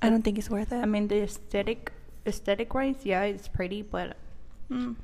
I 0.00 0.08
don't 0.08 0.22
think 0.22 0.38
it's 0.38 0.48
worth 0.48 0.70
it. 0.72 0.76
I 0.76 0.86
mean, 0.86 1.08
the 1.08 1.22
aesthetic, 1.22 1.90
aesthetic 2.24 2.72
wise, 2.72 3.00
yeah, 3.02 3.22
it's 3.22 3.48
pretty, 3.48 3.82
but 3.82 4.16
mm, 4.70 4.94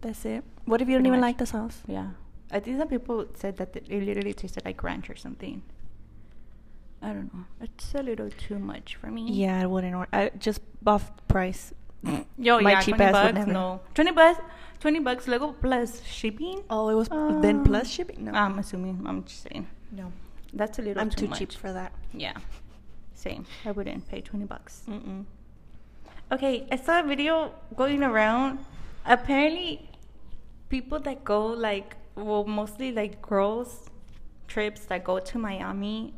that's 0.00 0.24
it. 0.24 0.42
What 0.64 0.82
if 0.82 0.88
you 0.88 0.96
don't 0.96 1.06
even 1.06 1.20
much. 1.20 1.28
like 1.28 1.38
the 1.38 1.46
sauce? 1.46 1.78
yeah, 1.86 2.08
I 2.50 2.58
think 2.58 2.78
some 2.78 2.88
people 2.88 3.24
said 3.34 3.56
that 3.58 3.76
it 3.76 3.88
literally 3.88 4.34
tasted 4.34 4.64
like 4.64 4.82
ranch 4.82 5.08
or 5.08 5.14
something. 5.16 5.62
I 7.00 7.12
don't 7.12 7.32
know. 7.34 7.44
It's 7.60 7.94
a 7.94 8.02
little 8.02 8.30
too 8.30 8.58
much 8.58 8.96
for 8.96 9.06
me. 9.08 9.30
Yeah, 9.30 9.60
I 9.62 9.66
wouldn't. 9.66 9.94
Or- 9.94 10.08
I 10.12 10.30
just 10.38 10.60
off 10.86 11.10
price. 11.28 11.72
Yo, 12.38 12.60
My 12.60 12.72
yeah, 12.72 12.80
cheap 12.80 12.96
20 12.96 13.04
ass 13.16 13.32
bucks, 13.32 13.46
no. 13.46 13.80
20 13.94 14.10
bucks, 14.12 14.40
20 14.82 14.98
bucks 14.98 15.28
Lego 15.28 15.52
plus 15.52 16.02
shipping? 16.04 16.64
Oh, 16.68 16.88
it 16.88 16.94
was 16.94 17.08
then 17.08 17.58
Um, 17.58 17.64
plus 17.64 17.88
shipping. 17.88 18.24
No, 18.24 18.32
I'm 18.32 18.58
assuming, 18.58 19.00
I'm 19.06 19.22
just 19.22 19.42
saying. 19.44 19.68
no, 19.92 20.12
That's 20.52 20.78
a 20.80 20.82
little 20.82 21.00
I'm 21.00 21.08
too, 21.08 21.28
too 21.28 21.34
cheap 21.34 21.52
for 21.52 21.72
that. 21.72 21.92
Yeah, 22.12 22.34
same. 23.14 23.46
I 23.64 23.70
wouldn't 23.70 24.08
pay 24.08 24.20
20 24.20 24.44
bucks. 24.46 24.82
Mm-mm. 24.88 25.24
Okay, 26.32 26.66
I 26.72 26.76
saw 26.76 26.98
a 26.98 27.04
video 27.04 27.54
going 27.76 28.02
around. 28.02 28.58
Apparently, 29.06 29.88
people 30.68 30.98
that 31.00 31.22
go 31.22 31.46
like, 31.46 31.96
well, 32.16 32.44
mostly 32.44 32.90
like 32.90 33.22
girls 33.22 33.88
trips 34.48 34.84
that 34.86 35.04
go 35.04 35.20
to 35.20 35.38
Miami 35.38 36.12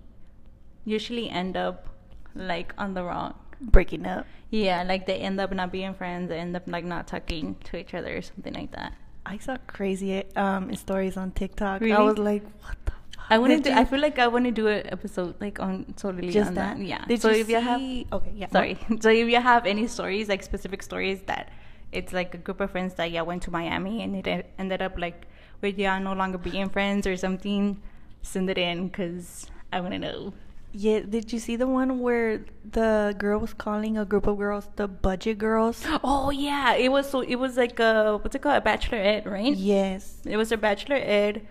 usually 0.87 1.29
end 1.29 1.57
up 1.57 1.89
like 2.35 2.73
on 2.79 2.95
the 2.95 3.05
wrong. 3.05 3.35
Breaking 3.61 4.07
up. 4.07 4.27
Yeah, 4.51 4.83
like 4.83 5.07
they 5.07 5.17
end 5.17 5.41
up 5.41 5.53
not 5.53 5.73
being 5.73 5.95
friends, 5.95 6.29
they 6.29 6.39
end 6.39 6.55
up 6.57 6.63
like 6.67 6.85
not 6.85 7.07
talking 7.07 7.57
to 7.65 7.77
each 7.77 7.95
other 7.95 8.17
or 8.17 8.23
something 8.23 8.55
like 8.55 8.73
that. 8.73 8.95
I 9.27 9.39
saw 9.39 9.57
crazy 9.67 10.25
um 10.37 10.75
stories 10.77 11.17
on 11.17 11.33
TikTok. 11.33 11.83
I 11.83 12.01
was 12.01 12.19
like, 12.19 12.43
what 12.63 12.77
the? 12.85 12.93
Fuck 12.93 13.25
I 13.31 13.39
want 13.39 13.65
to 13.65 13.73
I 13.73 13.85
feel 13.85 14.01
like 14.01 14.19
I 14.19 14.27
want 14.29 14.45
to 14.45 14.51
do 14.51 14.69
an 14.69 14.87
episode 14.93 15.41
like 15.41 15.59
on 15.59 15.95
totally 15.97 16.29
just 16.31 16.49
on 16.49 16.55
that. 16.55 16.77
that. 16.77 16.85
Yeah. 16.85 17.05
Did 17.07 17.23
so 17.23 17.31
you 17.31 17.41
if 17.41 17.49
you 17.49 17.61
have, 17.61 17.81
see- 17.81 18.07
Okay, 18.13 18.33
yeah. 18.37 18.51
sorry. 18.51 18.79
so 19.01 19.09
if 19.09 19.29
you 19.29 19.41
have 19.41 19.67
any 19.67 19.87
stories, 19.87 20.29
like 20.29 20.43
specific 20.43 20.83
stories 20.83 21.23
that 21.23 21.51
it's 21.91 22.13
like 22.13 22.35
a 22.35 22.39
group 22.39 22.61
of 22.61 22.71
friends 22.71 22.95
that 22.95 23.11
yeah 23.11 23.23
went 23.23 23.43
to 23.45 23.51
Miami 23.51 24.03
and 24.03 24.27
it 24.27 24.51
ended 24.59 24.83
up 24.83 24.99
like 24.99 25.27
with 25.63 25.79
yeah 25.79 25.99
no 25.99 26.13
longer 26.13 26.37
being 26.39 26.69
friends 26.69 27.07
or 27.07 27.17
something, 27.17 27.81
send 28.23 28.51
it 28.51 28.59
in 28.59 28.89
because 28.89 29.47
I 29.73 29.81
want 29.81 29.95
to 29.95 29.99
know. 29.99 30.35
Yeah, 30.77 31.01
did 31.09 31.33
you 31.33 31.39
see 31.39 31.55
the 31.55 31.69
one 31.69 32.01
where 32.01 32.45
the 32.69 33.15
girl 33.17 33.39
was 33.39 33.55
calling 33.55 33.97
a 33.97 34.05
group 34.05 34.27
of 34.27 34.39
girls 34.39 34.69
the 34.75 34.89
budget 34.89 35.39
girls? 35.39 35.87
Oh 36.03 36.31
yeah, 36.31 36.75
it 36.75 36.91
was 36.91 37.09
so 37.09 37.21
it 37.21 37.37
was 37.37 37.57
like 37.57 37.79
a 37.79 38.19
what's 38.21 38.35
it 38.35 38.43
called 38.43 38.57
a 38.57 38.61
bachelorette, 38.61 39.19
ad, 39.19 39.27
right? 39.27 39.55
yes. 39.55 40.19
It 40.27 40.37
was 40.37 40.51
a 40.51 40.57
bachelorette. 40.57 41.43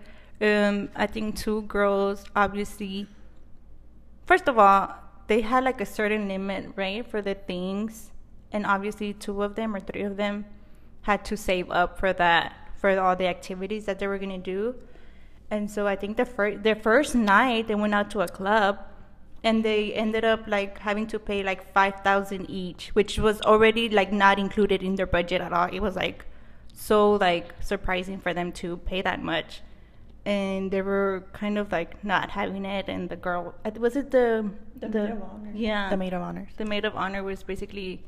Um, 0.42 0.90
I 0.94 1.06
think 1.06 1.36
two 1.36 1.62
girls, 1.62 2.24
obviously. 2.36 3.06
First 4.26 4.46
of 4.46 4.58
all, 4.58 4.94
they 5.26 5.40
had 5.40 5.64
like 5.64 5.80
a 5.80 5.86
certain 5.86 6.28
limit, 6.28 6.72
right, 6.76 7.06
for 7.06 7.22
the 7.22 7.34
things, 7.34 8.10
and 8.52 8.66
obviously 8.66 9.14
two 9.14 9.42
of 9.42 9.54
them 9.54 9.74
or 9.74 9.80
three 9.80 10.02
of 10.02 10.18
them 10.18 10.44
had 11.02 11.24
to 11.26 11.36
save 11.36 11.70
up 11.70 11.98
for 11.98 12.12
that 12.12 12.54
for 12.76 12.98
all 13.00 13.16
the 13.16 13.26
activities 13.26 13.86
that 13.86 13.98
they 13.98 14.06
were 14.06 14.18
gonna 14.18 14.36
do. 14.36 14.74
And 15.50 15.70
so 15.70 15.86
I 15.86 15.96
think 15.96 16.18
the 16.18 16.26
first 16.26 16.62
their 16.62 16.76
first 16.76 17.14
night 17.14 17.68
they 17.68 17.74
went 17.74 17.94
out 17.94 18.10
to 18.10 18.20
a 18.20 18.28
club, 18.28 18.80
and 19.44 19.64
they 19.64 19.92
ended 19.94 20.24
up 20.24 20.48
like 20.48 20.78
having 20.80 21.06
to 21.08 21.18
pay 21.20 21.44
like 21.44 21.72
five 21.72 22.00
thousand 22.02 22.50
each, 22.50 22.88
which 22.94 23.18
was 23.18 23.40
already 23.42 23.88
like 23.88 24.12
not 24.12 24.38
included 24.40 24.82
in 24.82 24.96
their 24.96 25.06
budget 25.06 25.40
at 25.40 25.52
all. 25.52 25.68
It 25.72 25.80
was 25.80 25.96
like 25.96 26.26
so 26.74 27.12
like 27.12 27.54
surprising 27.60 28.18
for 28.18 28.34
them 28.34 28.52
to 28.52 28.78
pay 28.78 29.02
that 29.02 29.22
much 29.22 29.62
and 30.26 30.70
they 30.70 30.82
were 30.82 31.24
kind 31.32 31.58
of 31.58 31.70
like 31.72 32.02
not 32.04 32.30
having 32.30 32.64
it, 32.64 32.88
and 32.88 33.08
the 33.10 33.16
girl 33.16 33.54
uh, 33.64 33.70
was 33.78 33.96
it 33.96 34.10
the 34.10 34.50
The 34.80 34.88
maid 34.88 35.10
of 35.10 35.22
honor. 35.22 35.52
Yeah, 35.54 35.90
The 35.90 35.96
maid 35.96 36.14
of 36.14 36.22
honor 36.22 36.48
the 36.56 36.64
maid 36.64 36.84
of 36.84 36.96
honor 36.96 37.22
was 37.22 37.42
basically 37.42 38.02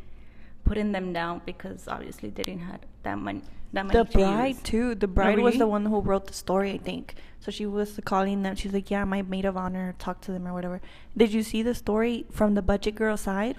putting 0.64 0.92
them 0.92 1.12
down 1.12 1.42
because 1.44 1.86
obviously 1.88 2.30
they 2.30 2.42
didn't 2.42 2.62
have 2.62 2.80
that 3.02 3.18
money. 3.18 3.42
That 3.76 3.92
The 3.92 4.04
bride 4.04 4.64
too. 4.64 4.94
The 4.94 5.06
Oh, 5.06 5.10
bride 5.10 5.38
was 5.38 5.58
the 5.58 5.66
one 5.66 5.84
who 5.86 6.00
wrote 6.00 6.26
the 6.28 6.32
story, 6.32 6.72
I 6.72 6.78
think. 6.78 7.14
So 7.40 7.50
she 7.52 7.66
was 7.66 8.00
calling 8.04 8.42
them. 8.42 8.56
She's 8.56 8.72
like, 8.72 8.90
"Yeah, 8.90 9.04
my 9.04 9.20
maid 9.22 9.44
of 9.44 9.56
honor 9.56 9.94
talked 9.98 10.24
to 10.24 10.32
them 10.32 10.48
or 10.48 10.52
whatever." 10.54 10.80
Did 11.16 11.32
you 11.32 11.42
see 11.42 11.62
the 11.62 11.74
story 11.74 12.24
from 12.30 12.54
the 12.54 12.62
budget 12.62 12.94
girl 12.96 13.16
side? 13.16 13.56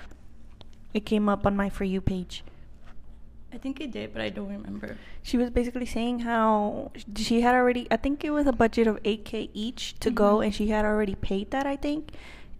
It 0.93 1.05
came 1.05 1.29
up 1.29 1.45
on 1.45 1.55
my 1.55 1.69
for 1.69 1.83
you 1.83 2.01
page. 2.01 2.43
I 3.53 3.57
think 3.57 3.79
it 3.79 3.91
did, 3.91 4.11
but 4.13 4.21
I 4.21 4.29
don't 4.29 4.49
remember. 4.49 4.97
She 5.23 5.37
was 5.37 5.49
basically 5.49 5.85
saying 5.85 6.19
how 6.19 6.91
she 7.15 7.41
had 7.41 7.55
already. 7.55 7.87
I 7.89 7.97
think 7.97 8.23
it 8.25 8.31
was 8.31 8.45
a 8.45 8.51
budget 8.51 8.87
of 8.87 8.99
eight 9.05 9.23
k 9.23 9.49
each 9.53 9.93
to 9.99 10.09
go, 10.11 10.37
Mhm. 10.37 10.45
and 10.45 10.55
she 10.55 10.67
had 10.67 10.83
already 10.83 11.15
paid 11.15 11.51
that. 11.51 11.65
I 11.65 11.75
think, 11.77 12.11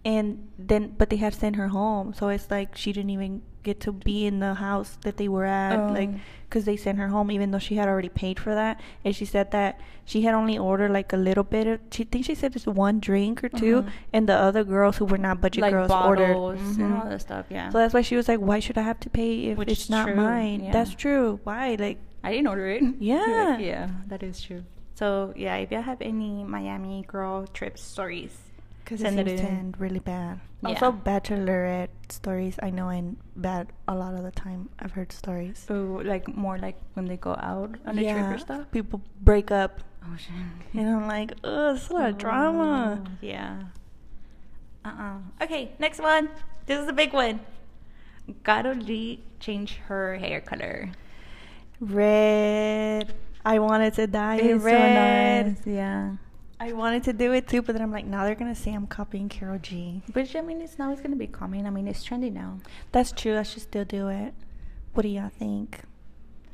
and 0.08 0.26
then 0.70 0.82
but 0.98 1.06
they 1.10 1.20
had 1.26 1.34
sent 1.42 1.54
her 1.60 1.68
home, 1.68 2.06
so 2.18 2.28
it's 2.34 2.48
like 2.56 2.70
she 2.82 2.90
didn't 2.96 3.10
even 3.18 3.42
get 3.68 3.80
to 3.86 3.92
be 3.92 4.24
in 4.30 4.38
the 4.40 4.54
house 4.54 4.96
that 5.04 5.16
they 5.20 5.28
were 5.28 5.44
at, 5.44 5.76
like 5.92 6.08
Oh. 6.14 6.20
because 6.48 6.64
they 6.64 6.76
sent 6.84 6.96
her 7.02 7.08
home 7.14 7.28
even 7.36 7.50
though 7.52 7.58
she 7.68 7.74
had 7.80 7.86
already 7.88 8.08
paid 8.08 8.36
for 8.44 8.54
that. 8.54 8.80
And 9.04 9.12
she 9.18 9.26
said 9.26 9.50
that 9.50 9.72
she 10.06 10.22
had 10.26 10.32
only 10.40 10.56
ordered 10.56 10.92
like 10.98 11.12
a 11.12 11.20
little 11.28 11.44
bit 11.44 11.66
of. 11.66 11.76
She 11.90 12.04
thinks 12.04 12.26
she 12.30 12.34
said 12.34 12.54
just 12.56 12.66
one 12.86 12.96
drink 13.08 13.44
or 13.44 13.50
2 13.50 13.78
Uh-huh. 13.78 13.90
and 14.14 14.24
the 14.30 14.38
other 14.48 14.64
girls 14.64 14.96
who 14.96 15.04
were 15.04 15.18
not 15.28 15.42
budget 15.42 15.60
like 15.62 15.72
girls 15.76 15.88
bottles 15.88 16.36
ordered. 16.36 16.60
and 16.60 16.76
Mhm. 16.78 17.00
all 17.02 17.08
that 17.10 17.20
stuff. 17.20 17.44
Yeah. 17.50 17.68
So 17.68 17.76
that's 17.78 17.92
why 17.92 18.00
she 18.08 18.16
was 18.16 18.26
like, 18.32 18.40
"Why 18.40 18.58
should 18.64 18.78
I 18.78 18.84
have 18.92 19.00
to 19.00 19.10
pay 19.10 19.30
if 19.52 19.58
Which 19.58 19.68
it's 19.74 19.90
not 19.90 20.06
true, 20.06 20.16
mine?" 20.16 20.60
yeah. 20.64 20.72
That's 20.72 20.94
true. 20.94 21.38
Why? 21.44 21.76
Like, 21.78 21.98
I 22.24 22.32
didn't 22.32 22.46
order 22.48 22.68
it. 22.70 22.82
Yeah. 23.12 23.20
Like, 23.58 23.60
yeah, 23.72 23.88
that 24.08 24.22
is 24.22 24.40
true. 24.40 24.62
So 24.94 25.34
yeah, 25.36 25.56
if 25.56 25.68
you 25.70 25.82
have 25.82 26.00
any 26.00 26.32
Miami 26.56 27.04
girl 27.06 27.44
trip 27.52 27.76
stories, 27.76 28.32
Because 28.88 29.02
it 29.04 29.12
Send 29.12 29.20
it 29.20 29.28
seems 29.28 29.40
to 29.42 29.46
end 29.46 29.76
really 29.78 29.98
bad. 30.00 30.40
Yeah. 30.62 30.68
Also, 30.70 30.92
bachelorette 30.92 31.92
stories 32.08 32.56
I 32.62 32.70
know 32.72 32.88
end 32.88 33.18
bad 33.36 33.68
a 33.86 33.94
lot 33.94 34.14
of 34.14 34.24
the 34.24 34.30
time. 34.32 34.70
I've 34.80 34.92
heard 34.92 35.12
stories. 35.12 35.60
so 35.60 36.00
like 36.08 36.24
more 36.26 36.56
like 36.56 36.80
when 36.94 37.04
they 37.04 37.18
go 37.20 37.36
out 37.36 37.76
on 37.84 37.98
a 37.98 38.02
trip 38.02 38.32
or 38.32 38.38
stuff. 38.38 38.64
People 38.72 39.02
break 39.20 39.50
up, 39.52 39.84
Oh 40.02 40.16
shit. 40.16 40.32
and 40.72 40.88
I'm 40.88 41.06
like, 41.06 41.32
ugh, 41.44 41.76
it's 41.76 41.90
a 41.90 41.92
lot 41.92 42.08
of 42.08 42.16
drama. 42.16 43.04
Oh, 43.04 43.10
Yeah. 43.20 43.68
Uh 44.84 44.88
uh 44.88 45.44
Okay, 45.44 45.72
next 45.78 46.00
one. 46.00 46.30
This 46.64 46.80
is 46.80 46.88
a 46.88 46.96
big 46.96 47.12
one. 47.12 47.40
Karol 48.42 48.74
G 48.80 49.20
changed 49.38 49.74
her 49.92 50.16
hair 50.16 50.40
color. 50.40 50.88
Red. 51.78 53.12
I 53.44 53.58
wanted 53.58 53.94
to 54.00 54.06
dye 54.06 54.36
it 54.36 54.44
It's 54.56 54.64
so 54.64 54.70
red. 54.70 55.46
nice, 55.46 55.66
Yeah. 55.66 56.16
I 56.60 56.72
wanted 56.72 57.04
to 57.04 57.12
do 57.12 57.32
it 57.32 57.46
too, 57.46 57.62
but 57.62 57.72
then 57.74 57.82
I'm 57.82 57.92
like, 57.92 58.04
now 58.04 58.24
they're 58.24 58.34
gonna 58.34 58.54
say 58.54 58.72
I'm 58.74 58.86
copying 58.86 59.28
Karol 59.28 59.58
G. 59.58 60.02
Which 60.12 60.34
I 60.34 60.40
mean, 60.40 60.60
it's 60.60 60.78
now 60.78 60.90
it's 60.92 61.00
gonna 61.00 61.16
be 61.16 61.26
common. 61.28 61.66
I 61.66 61.70
mean, 61.70 61.86
it's 61.86 62.04
trendy 62.06 62.32
now. 62.32 62.58
That's 62.92 63.12
true. 63.12 63.38
I 63.38 63.44
should 63.44 63.62
still 63.62 63.84
do 63.84 64.08
it. 64.08 64.34
What 64.94 65.02
do 65.02 65.08
y'all 65.08 65.28
think? 65.28 65.80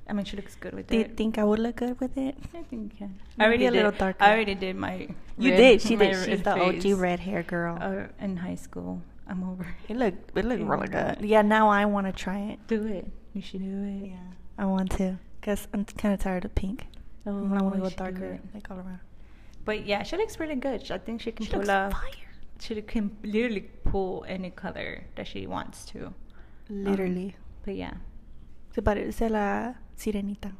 I 0.06 0.12
mean, 0.12 0.26
she 0.26 0.36
looks 0.36 0.54
good 0.56 0.74
with 0.74 0.86
it. 0.86 0.88
Do 0.90 0.98
you 0.98 1.04
think 1.04 1.38
I 1.38 1.44
would 1.44 1.58
look 1.58 1.76
good 1.76 1.98
with 1.98 2.18
it? 2.18 2.36
I 2.54 2.62
think 2.64 2.92
you 2.92 2.98
can. 2.98 3.18
Maybe 3.38 3.42
I 3.42 3.44
already 3.46 3.66
a 3.66 3.70
little 3.70 3.90
did, 3.92 3.98
darker. 3.98 4.22
I 4.22 4.32
already 4.32 4.54
did 4.54 4.76
my. 4.76 5.08
You 5.38 5.50
red- 5.52 5.56
did. 5.56 5.82
She 5.82 5.96
did. 6.02 6.24
She's 6.24 6.42
the 6.42 6.52
OG 6.52 6.98
red 7.00 7.20
hair 7.20 7.42
girl. 7.42 7.78
Uh, 7.80 8.08
in 8.22 8.36
high 8.36 8.56
school, 8.56 9.00
I'm 9.26 9.42
over. 9.42 9.66
It 9.88 9.96
looked 9.96 10.36
it 10.36 10.44
looked 10.44 10.60
Yeah. 10.64 10.68
really 10.68 10.88
good. 10.88 11.16
Yeah, 11.22 11.40
now 11.40 11.70
I 11.70 11.86
want 11.86 12.06
to 12.06 12.12
try 12.12 12.40
it. 12.40 12.58
Do 12.68 12.84
it. 12.84 13.06
You 13.32 13.40
should 13.40 13.60
do 13.62 13.84
it. 14.04 14.08
Yeah, 14.10 14.16
I 14.58 14.66
want 14.66 14.90
to. 14.98 15.18
Cause 15.40 15.66
I'm 15.72 15.84
kind 15.86 16.12
of 16.12 16.20
tired 16.20 16.44
of 16.44 16.54
pink. 16.54 16.86
Oh, 17.26 17.30
I 17.38 17.62
want 17.62 17.74
to 17.74 17.80
go 17.80 17.88
darker, 17.90 18.38
like 18.54 18.70
all 18.70 18.76
around. 18.78 19.00
But 19.64 19.86
yeah, 19.86 20.02
she 20.02 20.16
looks 20.16 20.38
really 20.38 20.56
good. 20.56 20.90
I 20.90 20.98
think 20.98 21.20
she 21.22 21.32
can 21.32 21.46
She 21.46 21.52
pull 21.52 21.60
looks 21.60 21.70
off. 21.70 21.92
fire. 21.92 22.30
She 22.60 22.80
can 22.82 23.16
literally 23.22 23.62
pull 23.84 24.24
any 24.28 24.50
color 24.50 25.04
that 25.16 25.26
she 25.26 25.46
wants 25.46 25.84
to. 25.86 26.12
Literally. 26.68 27.34
Um, 27.36 27.42
but 27.64 27.74
yeah, 27.76 27.94
Se 28.74 28.80
parece 28.82 29.20
a 29.22 29.28
la 29.28 29.74
sirenita. 29.96 30.52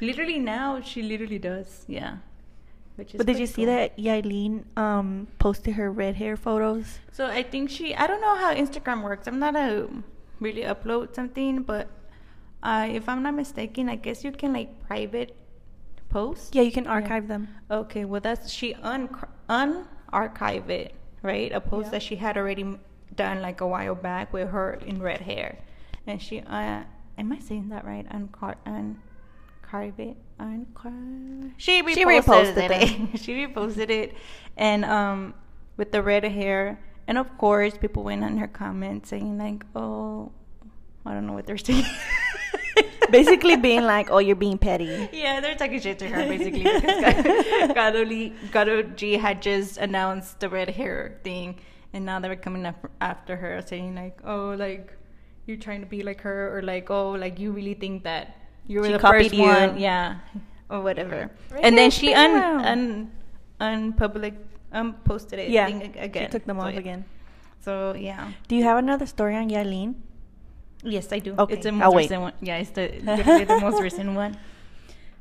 literally 0.00 0.38
now 0.38 0.80
she 0.80 1.02
literally 1.02 1.38
does. 1.38 1.84
Yeah. 1.88 2.18
Which 2.96 3.14
is 3.14 3.18
But 3.18 3.26
did 3.26 3.38
you 3.38 3.46
see 3.46 3.64
cool. 3.66 3.74
that 3.74 3.96
Yailin 3.98 4.64
um 4.76 5.28
posted 5.38 5.74
her 5.74 5.90
red 5.92 6.16
hair 6.16 6.36
photos? 6.36 6.98
So 7.12 7.26
I 7.26 7.42
think 7.42 7.68
she. 7.70 7.94
I 7.94 8.06
don't 8.06 8.20
know 8.20 8.36
how 8.36 8.54
Instagram 8.54 9.02
works. 9.04 9.26
I'm 9.28 9.38
not 9.38 9.54
a 9.54 9.88
really 10.40 10.62
upload 10.62 11.14
something, 11.14 11.62
but 11.62 11.88
uh, 12.62 12.88
if 12.90 13.08
I'm 13.08 13.22
not 13.22 13.34
mistaken, 13.34 13.88
I 13.88 13.96
guess 13.96 14.24
you 14.24 14.32
can 14.32 14.52
like 14.52 14.80
private 14.88 15.36
post. 16.08 16.54
Yeah, 16.54 16.62
you 16.62 16.72
can 16.72 16.86
archive 16.86 17.28
them. 17.28 17.48
Okay, 17.70 18.04
well 18.04 18.20
that's 18.20 18.50
she 18.50 18.74
un 18.74 19.08
unarchive 19.48 20.68
it, 20.70 20.94
right? 21.22 21.52
A 21.52 21.60
post 21.60 21.86
Yeah. 21.86 21.90
that 21.92 22.02
she 22.02 22.16
had 22.16 22.36
already 22.36 22.78
done 23.14 23.40
like 23.42 23.60
a 23.60 23.66
while 23.66 23.94
back 23.94 24.32
with 24.32 24.50
her 24.50 24.74
in 24.74 25.00
red 25.02 25.20
hair, 25.22 25.58
and 26.06 26.20
she 26.20 26.40
uh, 26.40 26.82
am 27.18 27.32
I 27.32 27.38
saying 27.38 27.68
that 27.70 27.84
right? 27.84 28.06
Uncar 28.10 28.54
uncarve 28.66 29.98
it, 29.98 30.16
uncarve. 30.40 31.52
She 31.56 31.82
reposted, 31.82 31.94
She 31.94 32.04
reposted 32.04 32.70
it. 32.70 33.20
she 33.24 33.46
reposted 33.46 33.90
it, 33.90 34.14
and 34.56 34.84
um, 34.84 35.34
with 35.76 35.92
the 35.92 36.02
red 36.02 36.24
hair, 36.24 36.78
and 37.06 37.18
of 37.18 37.36
course 37.38 37.76
people 37.76 38.02
went 38.04 38.24
on 38.24 38.36
her 38.38 38.48
comments 38.48 39.10
saying 39.10 39.38
like, 39.38 39.64
oh, 39.74 40.32
I 41.04 41.14
don't 41.14 41.26
know 41.26 41.32
what 41.34 41.46
they're 41.46 41.58
saying. 41.70 41.84
Basically 43.10 43.56
being 43.56 43.82
like, 43.84 44.10
"Oh, 44.10 44.18
you're 44.18 44.36
being 44.36 44.58
petty." 44.58 45.08
Yeah, 45.12 45.40
they're 45.40 45.54
talking 45.54 45.80
shit 45.80 45.98
to 46.00 46.08
her 46.08 46.26
basically 46.26 46.62
because 46.64 47.72
Karol 47.74 48.30
Karol 48.52 48.82
G 48.96 49.14
had 49.14 49.40
just 49.42 49.78
announced 49.78 50.40
the 50.40 50.48
red 50.48 50.70
hair 50.70 51.18
thing, 51.24 51.56
and 51.92 52.04
now 52.04 52.20
they're 52.20 52.36
coming 52.36 52.66
up 52.66 52.76
after 53.00 53.36
her 53.36 53.62
saying 53.62 53.94
like, 53.94 54.18
"Oh, 54.24 54.54
like 54.58 54.92
you're 55.46 55.56
trying 55.58 55.80
to 55.80 55.86
be 55.86 56.02
like 56.02 56.20
her," 56.22 56.56
or 56.56 56.62
like, 56.62 56.90
"Oh, 56.90 57.10
like 57.12 57.38
you 57.38 57.52
really 57.52 57.74
think 57.74 58.04
that 58.04 58.36
you 58.66 58.80
were 58.80 58.86
She 58.86 58.92
the 58.92 58.98
first 58.98 59.32
you. 59.34 59.42
one, 59.42 59.78
yeah, 59.78 60.18
or 60.70 60.80
whatever." 60.80 61.30
Right 61.50 61.60
and 61.64 61.76
then 61.78 61.90
she 61.90 62.12
un 62.14 62.34
un 62.64 63.10
unpublic 63.60 64.34
unposted 64.72 65.38
it 65.38 65.50
Yeah, 65.50 65.68
again. 65.68 66.26
She 66.26 66.32
took 66.32 66.44
them 66.44 66.58
So, 66.58 66.66
off 66.66 66.72
yeah. 66.74 66.78
again. 66.80 67.04
So 67.60 67.94
yeah. 67.94 68.32
Do 68.48 68.56
you 68.56 68.64
have 68.64 68.78
another 68.78 69.06
story 69.06 69.34
on 69.36 69.48
Yailin? 69.50 69.94
Yes, 70.82 71.12
I 71.12 71.18
do. 71.18 71.34
Okay, 71.38 71.54
It's 71.54 71.64
the 71.64 71.70
I'll 71.70 71.74
most 71.76 71.94
wait. 71.94 72.02
recent 72.04 72.22
one. 72.22 72.32
Yeah, 72.40 72.56
it's 72.58 72.70
the 72.70 72.88
literally 73.02 73.44
the 73.44 73.60
most 73.60 73.80
recent 73.82 74.14
one. 74.14 74.36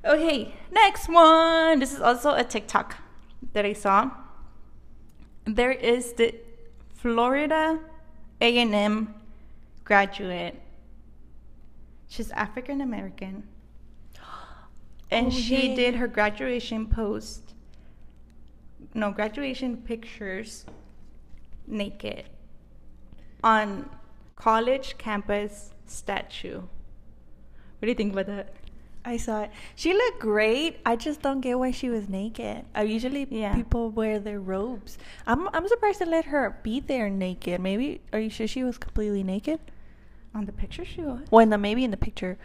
Okay, 0.04 0.54
next 0.72 1.10
one. 1.10 1.80
This 1.80 1.94
is 1.94 2.02
also 2.02 2.34
a 2.36 2.44
TikTok 2.44 2.96
that 3.54 3.65
I 3.65 3.74
saw. 3.74 4.12
There 5.46 5.72
is 5.72 6.13
the 6.13 6.36
Florida 6.94 7.80
A&M 8.41 9.13
graduate. 9.84 10.60
She's 12.08 12.32
African 12.32 12.82
American. 12.82 13.44
And 15.12 15.28
Oh, 15.28 15.30
she 15.30 15.76
did 15.76 15.96
her 15.96 16.08
graduation 16.08 16.88
post. 16.88 17.54
No, 18.94 19.12
graduation 19.12 19.78
pictures 19.78 20.65
naked 21.68 22.26
on 23.44 23.89
college 24.45 24.98
campus 24.98 25.71
statue. 25.86 26.58
What 26.62 27.82
do 27.82 27.88
you 27.88 27.95
think 27.95 28.13
about 28.13 28.28
that? 28.28 28.54
I 29.08 29.17
saw 29.17 29.43
it. 29.43 29.52
She 29.76 29.93
looked 29.93 30.19
great. 30.19 30.80
I 30.86 30.95
just 30.95 31.21
don't 31.21 31.39
get 31.41 31.60
why 31.60 31.69
she 31.71 31.89
was 31.89 32.10
naked. 32.10 32.65
I 32.74 32.84
usually 32.84 33.28
Yeah. 33.30 33.54
people 33.56 33.89
wear 33.91 34.19
their 34.19 34.39
robes. 34.39 34.98
I'm 35.28 35.48
I'm 35.54 35.67
surprised 35.67 36.00
to 36.00 36.06
let 36.06 36.26
her 36.26 36.58
be 36.63 36.80
there 36.80 37.10
naked. 37.10 37.62
Maybe 37.62 38.02
are 38.12 38.19
you 38.19 38.30
sure 38.32 38.48
she 38.48 38.63
was 38.63 38.78
completely 38.78 39.24
naked? 39.24 39.60
On 40.34 40.45
the 40.45 40.52
picture 40.52 40.84
she 40.84 41.02
was. 41.02 41.21
Well, 41.32 41.41
in 41.43 41.50
the 41.52 41.58
maybe 41.58 41.84
in 41.84 41.91
the 41.91 41.98
picture. 41.98 42.38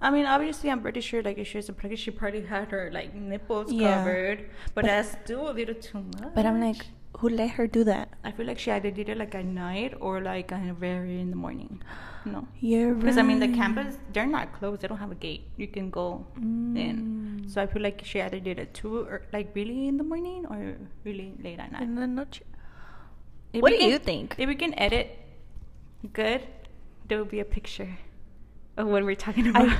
I 0.00 0.10
mean, 0.10 0.26
obviously, 0.26 0.70
I'm 0.70 0.82
pretty 0.82 1.00
sure, 1.00 1.22
like, 1.22 1.38
if 1.38 1.46
she 1.46 1.56
was 1.56 1.68
a 1.68 1.72
pregnant, 1.72 1.98
she 2.00 2.10
probably 2.10 2.42
had 2.42 2.68
her 2.72 2.90
like 2.92 3.14
nipples 3.14 3.72
Yeah. 3.72 3.98
covered, 3.98 4.38
but, 4.74 4.74
But- 4.74 4.84
that's 4.84 5.12
still 5.22 5.48
a 5.50 5.52
little 5.52 5.74
too 5.74 6.00
much. 6.02 6.34
But 6.34 6.44
I'm 6.46 6.60
like, 6.60 6.86
who 7.18 7.28
let 7.28 7.50
her 7.52 7.66
do 7.66 7.84
that? 7.84 8.08
I 8.24 8.32
feel 8.32 8.46
like 8.46 8.58
she 8.58 8.70
either 8.70 8.90
did 8.90 9.08
it 9.08 9.16
like 9.18 9.34
at 9.34 9.44
night 9.44 9.94
or 10.00 10.20
like 10.20 10.50
very 10.78 11.20
in 11.20 11.30
the 11.30 11.36
morning. 11.36 11.82
No, 12.26 12.48
right. 12.62 12.98
because 13.00 13.18
I 13.18 13.22
mean, 13.22 13.38
the 13.38 13.48
campus 13.48 13.98
they're 14.12 14.26
not 14.26 14.52
closed; 14.54 14.80
they 14.82 14.88
don't 14.88 14.98
have 14.98 15.10
a 15.12 15.14
gate. 15.26 15.42
You 15.56 15.68
can 15.68 15.90
go 15.90 16.26
in. 16.36 17.42
Mm. 17.44 17.50
So 17.52 17.60
I 17.62 17.66
feel 17.66 17.82
like 17.82 18.00
she 18.04 18.20
either 18.22 18.40
did 18.40 18.58
it 18.58 18.72
too, 18.74 19.00
or 19.00 19.22
like 19.32 19.50
really 19.54 19.88
in 19.88 19.98
the 19.98 20.04
morning, 20.04 20.46
or 20.46 20.76
really 21.04 21.34
late 21.42 21.58
at 21.58 21.70
night. 21.72 21.82
In 21.82 21.94
the 21.96 22.06
noche. 22.06 22.40
If 23.52 23.60
What 23.62 23.70
do 23.70 23.78
can- 23.78 23.90
you 23.90 23.98
think? 23.98 24.34
If 24.38 24.48
we 24.48 24.54
can 24.56 24.72
edit 24.78 25.18
good, 26.12 26.42
there 27.06 27.18
will 27.18 27.26
be 27.36 27.40
a 27.40 27.44
picture 27.44 27.90
of 28.76 28.86
what 28.88 29.04
we're 29.04 29.14
talking 29.14 29.46
about. 29.48 29.68
I, 29.68 29.76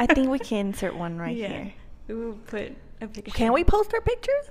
I 0.00 0.06
think 0.06 0.28
we 0.28 0.38
can 0.50 0.68
insert 0.68 0.96
one 0.96 1.18
right 1.18 1.36
Yeah. 1.36 1.48
here. 1.48 1.72
We 2.08 2.14
will 2.14 2.38
put 2.46 2.72
a 3.00 3.06
picture. 3.08 3.30
Can 3.30 3.52
we 3.52 3.62
post 3.62 3.92
our 3.94 4.00
pictures? 4.00 4.50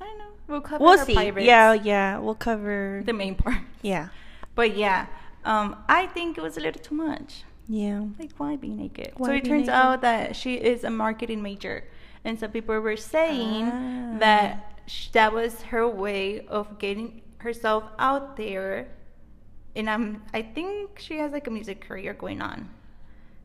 I 0.00 0.04
don't 0.04 0.18
know. 0.18 0.24
We'll 0.46 0.60
cover 0.60 0.82
We'll 0.84 0.98
see. 1.04 1.14
pirates, 1.14 1.44
Yeah, 1.46 1.72
yeah. 1.74 2.18
We'll 2.18 2.34
cover 2.34 3.02
the 3.04 3.12
main 3.12 3.34
part. 3.34 3.58
Yeah. 3.82 4.08
But 4.54 4.76
yeah, 4.76 5.06
um, 5.44 5.76
I 5.88 6.06
think 6.06 6.36
it 6.38 6.42
was 6.42 6.56
a 6.56 6.60
little 6.60 6.80
too 6.82 6.94
much. 6.94 7.44
Yeah. 7.68 8.04
Like, 8.18 8.30
why 8.38 8.56
be 8.56 8.68
naked? 8.68 9.12
Why 9.16 9.26
so 9.28 9.32
it 9.34 9.44
turns 9.44 9.66
naked? 9.68 9.74
out 9.74 10.00
that 10.00 10.34
she 10.34 10.54
is 10.54 10.84
a 10.84 10.90
marketing 10.90 11.42
major, 11.42 11.84
and 12.24 12.38
some 12.40 12.50
people 12.50 12.78
were 12.80 12.96
saying 12.96 13.64
Ah. 13.70 14.16
that 14.18 14.80
sh- 14.86 15.08
that 15.12 15.32
was 15.32 15.62
her 15.70 15.86
way 15.86 16.46
of 16.48 16.78
getting 16.78 17.20
herself 17.38 17.84
out 17.98 18.36
there. 18.36 18.88
And 19.76 19.88
I'm, 19.88 20.22
I 20.34 20.42
think 20.42 20.98
she 20.98 21.18
has 21.18 21.30
like 21.30 21.46
a 21.46 21.50
music 21.50 21.80
career 21.86 22.14
going 22.14 22.40
on. 22.42 22.70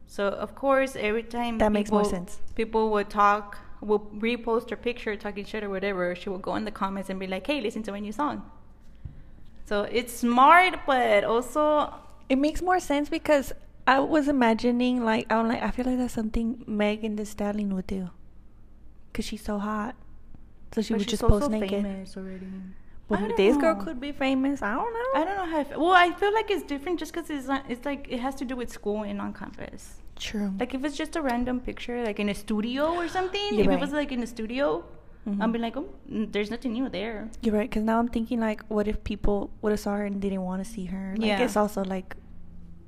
So 0.08 0.28
of 0.30 0.56
course, 0.56 0.96
every 0.96 1.24
time 1.24 1.58
That 1.60 1.72
makes 1.72 1.92
more 1.92 2.06
sense. 2.06 2.40
People 2.56 2.90
would 2.92 3.10
talk, 3.10 3.58
will 3.84 4.00
repost 4.18 4.70
her 4.70 4.76
picture 4.76 5.16
talking 5.16 5.46
shit 5.46 5.64
or 5.64 5.70
whatever. 5.70 6.16
She 6.16 6.30
will 6.30 6.38
go 6.50 6.56
in 6.56 6.66
the 6.66 6.72
comments 6.72 7.10
and 7.10 7.20
be 7.20 7.28
like, 7.28 7.46
"Hey, 7.48 7.62
listen 7.62 7.84
to 7.84 7.92
my 7.92 8.00
new 8.00 8.12
song." 8.12 8.50
So 9.66 9.84
it's 9.84 10.14
smart, 10.14 10.80
but 10.86 11.24
also 11.24 11.94
It 12.30 12.38
makes 12.38 12.62
more 12.62 12.80
sense 12.80 13.10
because 13.10 13.54
I 13.86 14.00
was 14.00 14.28
imagining 14.28 15.04
like 15.04 15.32
I'm 15.32 15.48
like 15.48 15.62
I 15.62 15.72
feel 15.72 15.86
like 15.86 15.98
that's 15.98 16.14
something 16.14 16.64
Megan 16.68 17.16
Thee 17.18 17.26
Stallion 17.26 17.76
would 17.76 17.88
do, 17.88 18.10
cause 19.14 19.26
she's 19.26 19.44
so 19.44 19.60
hot, 19.60 19.96
so 20.74 20.82
she 20.82 20.94
but 20.94 21.00
would 21.00 21.08
just 21.10 21.22
post 21.22 21.50
naked. 21.50 21.70
famous 21.70 22.16
already. 22.18 22.48
But 23.10 23.36
this 23.38 23.58
girl 23.58 23.76
could 23.76 24.00
be 24.00 24.12
famous. 24.14 24.62
I 24.62 24.74
don't 24.76 24.94
know. 24.94 25.22
I 25.22 25.26
don't 25.26 25.36
know 25.36 25.46
how. 25.52 25.60
I 25.60 25.64
feel. 25.66 25.80
Well, 25.82 25.92
I 25.92 26.12
feel 26.14 26.34
like 26.34 26.50
it's 26.50 26.64
different 26.64 27.00
just 27.00 27.14
because 27.14 27.30
it's 27.30 27.48
not, 27.48 27.66
it's 27.70 27.86
like 27.86 28.08
it 28.10 28.20
has 28.20 28.36
to 28.36 28.46
do 28.46 28.56
with 28.56 28.72
school 28.72 29.04
and 29.04 29.20
on 29.22 29.34
campus. 29.34 30.00
True. 30.18 30.54
Like 30.60 30.74
if 30.74 30.84
it's 30.86 30.96
just 30.98 31.16
a 31.16 31.22
random 31.22 31.60
picture, 31.60 32.04
like 32.04 32.20
in 32.20 32.30
a 32.30 32.36
studio 32.36 32.94
or 32.94 33.08
something. 33.08 33.42
You're 33.54 33.62
if 33.62 33.68
right. 33.68 33.78
it 33.78 33.82
was 33.82 33.92
like 33.92 34.12
in 34.12 34.22
a 34.24 34.28
studio, 34.28 34.84
Mhm. 35.28 35.42
I'd 35.42 35.54
be 35.54 35.60
like, 35.60 35.78
oh, 35.78 35.88
mm, 36.12 36.30
there's 36.34 36.52
nothing 36.52 36.74
new 36.74 36.90
there. 36.90 37.30
You're 37.42 37.56
right. 37.56 37.72
Cause 37.72 37.82
now 37.84 37.98
I'm 38.00 38.10
thinking 38.10 38.40
like, 38.42 38.62
what 38.68 38.88
if 38.90 39.04
people 39.06 39.50
would 39.62 39.72
have 39.72 39.80
saw 39.80 39.96
her 39.96 40.06
and 40.06 40.20
didn't 40.22 40.42
want 40.44 40.64
to 40.64 40.70
see 40.70 40.86
her? 40.86 41.16
Like, 41.18 41.26
Yeah. 41.26 41.40
It's 41.44 41.56
also 41.56 41.84
like, 41.84 42.16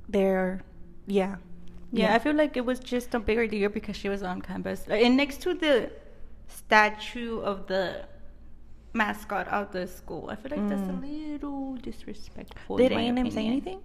they're, 0.08 0.60
yeah. 1.06 1.36
Yeah, 1.92 2.14
I 2.14 2.18
feel 2.18 2.34
like 2.34 2.56
it 2.58 2.64
was 2.66 2.78
just 2.78 3.14
a 3.14 3.18
bigger 3.20 3.46
deal 3.46 3.70
because 3.70 3.96
she 3.96 4.08
was 4.10 4.22
on 4.22 4.42
campus. 4.42 4.84
And 4.88 5.16
next 5.16 5.40
to 5.42 5.54
the 5.54 5.90
statue 6.46 7.40
of 7.40 7.66
the 7.68 8.04
mascot 8.92 9.48
of 9.48 9.72
the 9.72 9.86
school, 9.86 10.28
I 10.30 10.36
feel 10.36 10.50
like 10.56 10.68
that's 10.68 10.88
a 10.88 10.92
Mm. 10.92 11.32
little 11.32 11.76
disrespectful. 11.76 12.76
Did 12.76 12.92
my 12.92 13.02
A&M 13.02 13.30
say 13.30 13.46
anything? 13.46 13.80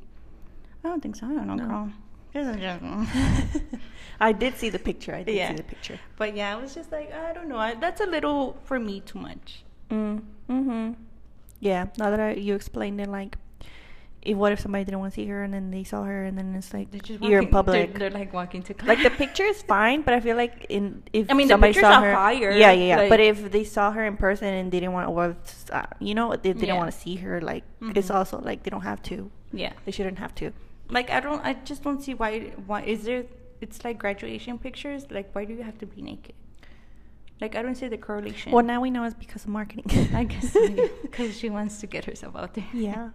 I 0.84 0.90
don't 0.90 1.02
think 1.02 1.16
so. 1.16 1.26
I 1.28 1.34
don't 1.36 1.48
know, 1.48 1.56
No. 1.56 1.68
girl. 1.68 1.90
This 2.34 2.48
is 2.48 2.56
just- 2.62 3.64
I 4.20 4.32
did 4.32 4.56
see 4.58 4.70
the 4.70 4.80
picture. 4.80 5.14
I 5.16 5.24
did 5.24 5.36
Yeah. 5.36 5.50
see 5.50 5.56
the 5.56 5.64
picture. 5.64 6.00
But 6.18 6.36
yeah, 6.36 6.56
I 6.56 6.62
was 6.62 6.74
just 6.76 6.92
like 6.92 7.12
I 7.14 7.34
don't 7.34 7.48
know. 7.50 7.58
I, 7.58 7.74
that's 7.76 8.02
a 8.02 8.06
little 8.06 8.58
for 8.64 8.80
me 8.80 9.00
too 9.02 9.20
much. 9.20 9.64
Mm. 9.90 10.22
Mm-hmm. 10.50 10.94
Yeah. 11.60 11.86
Now 11.98 12.10
that 12.12 12.20
I, 12.20 12.34
you 12.34 12.56
explained 12.56 13.02
it, 13.02 13.10
like, 13.10 13.38
if 14.22 14.38
what 14.38 14.52
if 14.52 14.60
somebody 14.60 14.84
didn't 14.86 15.00
want 15.00 15.12
to 15.14 15.16
see 15.20 15.26
her 15.28 15.44
and 15.44 15.52
then 15.54 15.72
they 15.72 15.84
saw 15.84 16.04
her 16.04 16.24
and 16.24 16.38
then 16.38 16.54
it's 16.56 16.74
like 16.74 16.88
you're 17.22 17.42
in 17.42 17.48
public. 17.48 17.90
They're, 17.92 18.10
they're 18.10 18.20
like 18.20 18.32
walking 18.32 18.62
to 18.64 18.74
class. 18.76 18.88
like 18.88 19.02
the 19.04 19.10
picture 19.10 19.44
is 19.44 19.64
fine, 19.64 20.04
but 20.04 20.14
I 20.14 20.20
feel 20.20 20.38
like 20.38 20.68
in 20.70 21.02
if 21.12 21.30
I 21.30 21.34
mean, 21.34 21.48
the 21.48 21.54
somebody 21.54 21.74
pictures 21.74 21.90
saw 21.92 22.00
are 22.02 22.06
her, 22.06 22.14
fire, 22.14 22.52
yeah, 22.52 22.72
yeah, 22.72 22.86
yeah. 22.86 22.96
like- 22.98 23.10
but 23.10 23.20
if 23.20 23.52
they 23.52 23.64
saw 23.64 23.92
her 23.92 24.06
in 24.06 24.16
person 24.18 24.48
and 24.54 24.72
they 24.72 24.80
didn't 24.80 24.94
want, 24.94 25.10
well, 25.12 25.36
uh, 25.72 25.86
you 26.00 26.14
know, 26.14 26.30
they 26.36 26.54
didn't 26.54 26.64
Yeah. 26.68 26.78
want 26.78 26.92
to 26.94 26.98
see 26.98 27.16
her, 27.18 27.42
like 27.42 27.64
it's 27.82 28.10
Mhm. 28.10 28.16
also 28.16 28.40
like 28.40 28.62
they 28.64 28.70
don't 28.70 28.84
have 28.84 29.02
to. 29.04 29.32
yeah. 29.52 29.74
They 29.86 29.92
shouldn't 29.92 30.20
have 30.20 30.34
to. 30.36 30.54
Like 30.92 31.10
I 31.10 31.20
don't. 31.20 31.42
I 31.44 31.54
just 31.54 31.84
don't 31.84 32.02
see 32.04 32.14
why. 32.14 32.52
Why 32.68 32.82
is 32.84 33.04
there? 33.06 33.24
It's 33.62 33.84
like 33.86 33.98
graduation 34.00 34.58
pictures. 34.60 35.06
Like 35.10 35.34
why 35.34 35.46
do 35.46 35.54
you 35.54 35.64
have 35.64 35.78
to 35.80 35.86
be 35.86 36.02
naked? 36.02 36.36
Like 37.40 37.56
I 37.56 37.62
don't 37.64 37.76
see 37.76 37.88
the 37.88 37.98
correlation. 37.98 38.52
Well, 38.52 38.64
now 38.66 38.82
we 38.82 38.90
know 38.92 39.04
it's 39.06 39.16
because 39.16 39.44
of 39.46 39.50
marketing. 39.50 39.86
I 40.16 40.26
guess 40.26 40.56
because 41.02 41.38
she 41.40 41.50
wants 41.50 41.80
to 41.82 41.88
get 41.88 42.06
herself 42.06 42.36
out 42.36 42.54
there. 42.54 42.68
yeah. 42.74 43.10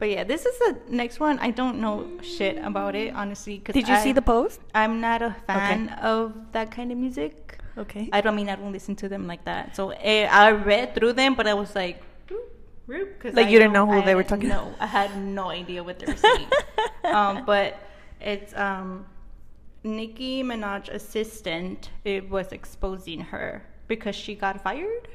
But 0.00 0.10
yeah, 0.10 0.22
this 0.22 0.46
is 0.46 0.56
the 0.60 0.78
next 0.88 1.18
one. 1.18 1.40
I 1.40 1.50
don't 1.50 1.80
know 1.80 2.06
shit 2.22 2.56
about 2.70 2.94
it 2.94 3.12
honestly. 3.14 3.58
'cause 3.58 3.74
Did 3.74 3.88
you 3.88 3.96
see 3.96 4.12
the 4.12 4.22
post? 4.22 4.60
I'm 4.74 5.00
not 5.00 5.22
a 5.22 5.34
fan 5.46 5.88
of 6.02 6.32
that 6.52 6.70
kind 6.70 6.92
of 6.92 6.98
music. 6.98 7.58
Okay. 7.76 8.08
I 8.12 8.20
don't 8.20 8.36
mean 8.36 8.48
I 8.48 8.54
don't 8.56 8.72
listen 8.72 8.94
to 9.02 9.08
them 9.08 9.26
like 9.26 9.44
that. 9.44 9.74
So 9.74 9.90
eh, 9.90 10.26
I 10.30 10.52
read 10.52 10.94
through 10.94 11.14
them, 11.14 11.34
but 11.34 11.46
I 11.48 11.54
was 11.54 11.74
like, 11.74 12.00
because 12.88 13.34
Like, 13.34 13.50
you 13.50 13.58
didn't 13.58 13.74
know 13.74 13.86
who 13.86 14.02
they 14.02 14.14
were 14.14 14.24
talking 14.24 14.48
to? 14.48 14.54
No, 14.56 14.74
I 14.80 14.86
had 14.86 15.16
no 15.16 15.50
idea 15.50 15.84
what 15.84 15.98
they 15.98 16.06
were 16.06 16.16
saying. 16.16 16.48
um, 17.04 17.44
but 17.44 17.78
it's 18.20 18.54
um, 18.56 19.06
Nicki 19.84 20.42
Minaj 20.42 20.88
assistant. 20.88 21.90
It 22.04 22.28
was 22.30 22.52
exposing 22.52 23.20
her 23.20 23.64
because 23.86 24.14
she 24.16 24.34
got 24.34 24.62
fired 24.62 25.08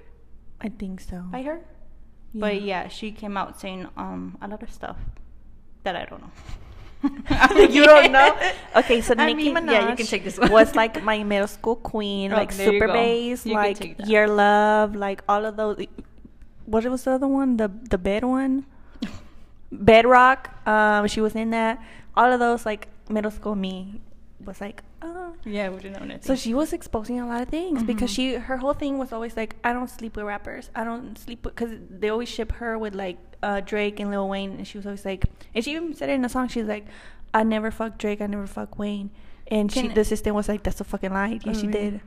I 0.61 0.69
think 0.69 1.01
so. 1.01 1.23
by 1.31 1.41
her. 1.43 1.61
But 2.35 2.61
yeah, 2.63 2.87
she 2.87 3.11
came 3.11 3.37
out 3.37 3.59
saying 3.59 3.87
um 3.95 4.37
a 4.41 4.47
lot 4.47 4.63
of 4.63 4.71
stuff 4.71 4.97
that 5.83 5.95
I 5.95 6.05
don't 6.05 6.21
know. 6.21 6.31
you 7.69 7.83
don't 7.85 8.11
know? 8.11 8.35
Okay, 8.75 9.01
so 9.01 9.13
I 9.17 9.27
Nicki 9.27 9.51
mean, 9.53 9.55
Minaj 9.55 9.71
yeah, 9.71 9.89
you 9.89 9.95
can 9.95 10.07
take 10.07 10.23
this 10.23 10.39
one. 10.39 10.49
was 10.51 10.73
like 10.73 11.03
my 11.03 11.23
middle 11.23 11.47
school 11.47 11.75
queen, 11.75 12.33
Oh, 12.33 12.37
like 12.37 12.51
super 12.51 12.87
bass, 12.87 13.45
like. 13.45 13.99
Your 14.07 14.27
Love, 14.27 14.95
like 14.95 15.21
all 15.27 15.45
of 15.45 15.57
those. 15.57 15.77
What 16.65 16.85
was 16.85 17.03
the 17.03 17.11
other 17.11 17.27
one? 17.27 17.57
The 17.57 17.69
the 17.89 17.97
bed 17.97 18.23
one, 18.23 18.65
Bedrock. 19.71 20.49
Um, 20.67 21.07
she 21.07 21.21
was 21.21 21.35
in 21.35 21.49
that. 21.51 21.81
All 22.15 22.31
of 22.31 22.39
those 22.39 22.65
like 22.65 22.87
middle 23.09 23.31
school 23.31 23.55
me 23.55 24.01
was 24.45 24.59
like, 24.61 24.83
oh. 25.01 25.33
yeah, 25.45 25.69
we 25.69 25.77
didn't 25.77 25.99
know 25.99 26.05
nothing. 26.05 26.21
So 26.21 26.35
she 26.35 26.53
was 26.53 26.73
exposing 26.73 27.19
a 27.19 27.25
lot 27.27 27.41
of 27.41 27.47
things 27.49 27.81
because 27.83 28.11
Mhm. 28.11 28.15
she 28.15 28.33
her 28.35 28.57
whole 28.57 28.73
thing 28.73 28.97
was 28.97 29.11
always 29.13 29.35
like 29.35 29.55
I 29.63 29.73
don't 29.73 29.89
sleep 29.89 30.15
with 30.15 30.25
rappers. 30.25 30.69
I 30.75 30.83
don't 30.83 31.17
sleep 31.17 31.41
because 31.43 31.71
they 31.89 32.09
always 32.09 32.29
ship 32.29 32.51
her 32.53 32.77
with 32.77 32.93
like 32.93 33.17
uh, 33.41 33.61
Drake 33.61 33.99
and 33.99 34.11
Lil 34.11 34.29
Wayne, 34.29 34.51
and 34.57 34.67
she 34.67 34.77
was 34.77 34.85
always 34.85 35.05
like, 35.05 35.25
and 35.55 35.63
she 35.63 35.71
even 35.75 35.93
said 35.95 36.09
it 36.09 36.13
in 36.13 36.23
a 36.25 36.29
song. 36.29 36.47
She's 36.49 36.65
like, 36.65 36.85
I 37.33 37.43
never 37.43 37.71
fuck 37.71 37.97
Drake. 37.97 38.21
I 38.21 38.27
never 38.27 38.47
fuck 38.47 38.77
Wayne. 38.77 39.09
And 39.47 39.71
she 39.71 39.87
the 39.89 40.01
assistant 40.01 40.35
was 40.35 40.47
like, 40.47 40.63
that's 40.63 40.79
a 40.79 40.85
fucking 40.85 41.11
lie. 41.11 41.39
Yeah, 41.43 41.51
Oh, 41.51 41.53
she 41.53 41.67
really? 41.67 41.91
did. 41.91 42.01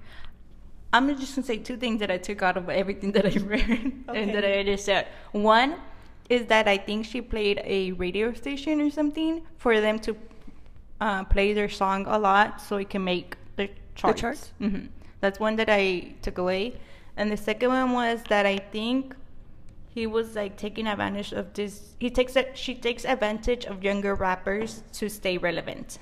I'm 0.93 1.09
just 1.19 1.35
gonna 1.35 1.47
say 1.47 1.59
two 1.59 1.77
things 1.77 2.01
that 2.01 2.11
I 2.11 2.19
took 2.19 2.43
out 2.43 2.57
of 2.57 2.69
everything 2.69 3.13
that 3.13 3.27
I 3.27 3.39
read 3.41 3.93
Okay. 4.09 4.23
and 4.23 4.35
that 4.35 4.45
I 4.45 4.63
just 4.63 4.85
said. 4.85 5.09
One 5.33 5.77
is 6.29 6.47
that 6.47 6.67
I 6.69 6.77
think 6.77 7.07
she 7.07 7.21
played 7.21 7.61
a 7.65 7.93
radio 7.93 8.33
station 8.33 8.81
or 8.81 8.91
something 8.91 9.43
for 9.59 9.81
them 9.81 9.99
to 10.01 10.17
uh, 11.01 11.25
play 11.25 11.53
their 11.53 11.69
song 11.69 12.07
a 12.07 12.19
lot 12.19 12.61
so 12.61 12.77
it 12.77 12.91
can 12.91 13.05
make 13.05 13.37
the 13.57 13.69
charts. 13.95 14.17
The 14.17 14.21
charts? 14.21 14.53
hmm 14.59 14.87
That's 15.21 15.39
one 15.39 15.57
that 15.57 15.69
I 15.69 16.15
took 16.23 16.39
away, 16.39 16.75
and 17.17 17.31
the 17.31 17.37
second 17.37 17.71
one 17.71 17.93
was 17.93 18.23
that 18.29 18.47
I 18.47 18.59
think 18.59 19.15
he 19.95 20.07
was 20.07 20.35
like 20.37 20.57
taking 20.57 20.87
advantage 20.87 21.33
of 21.33 21.53
this. 21.55 21.95
He 21.99 22.11
takes 22.11 22.37
it. 22.37 22.57
She 22.57 22.75
takes 22.75 23.05
advantage 23.05 23.65
of 23.65 23.83
younger 23.83 24.15
rappers 24.15 24.83
to 24.95 25.09
stay 25.09 25.39
relevant. 25.39 25.99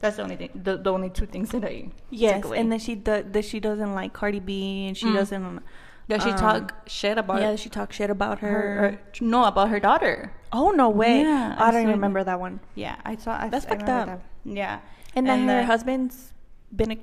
That's 0.00 0.16
the 0.16 0.22
only 0.22 0.36
thing. 0.36 0.50
The, 0.54 0.76
the 0.76 0.92
only 0.92 1.10
two 1.10 1.26
things 1.26 1.50
that 1.50 1.64
I 1.64 1.88
Yes, 2.10 2.36
took 2.36 2.44
away. 2.46 2.58
and 2.58 2.70
then 2.70 2.78
she 2.78 2.94
do, 2.94 3.22
that 3.22 3.44
she 3.44 3.60
doesn't 3.60 3.94
like 3.94 4.12
Cardi 4.12 4.40
B, 4.40 4.86
and 4.88 4.96
she 4.96 5.06
Mm. 5.06 5.14
doesn't. 5.14 5.62
Does 6.08 6.22
she 6.22 6.30
um, 6.30 6.38
talk 6.38 6.74
shit 6.86 7.18
about 7.18 7.40
Yeah, 7.40 7.56
she 7.56 7.68
talks 7.68 7.96
shit 7.96 8.10
about 8.10 8.38
her. 8.40 8.48
her? 8.78 9.00
No, 9.20 9.44
about 9.44 9.70
her 9.70 9.80
daughter. 9.80 10.32
oh 10.52 10.70
no 10.70 10.88
way! 10.88 11.22
Yeah, 11.22 11.56
I 11.58 11.68
I 11.68 11.70
don't 11.72 11.82
even 11.82 11.94
remember 11.94 12.22
that 12.22 12.38
one. 12.38 12.60
Yeah, 12.76 12.96
I 13.04 13.16
saw. 13.16 13.32
I, 13.40 13.48
That's 13.48 13.66
I 13.66 13.70
fucked 13.70 13.88
up. 13.88 14.06
That. 14.06 14.20
Yeah, 14.44 14.80
And 15.16 15.26
then 15.26 15.48
her 15.48 15.60
the- 15.60 15.66
husband's 15.66 16.32
been 16.74 16.92
a, 16.92 16.98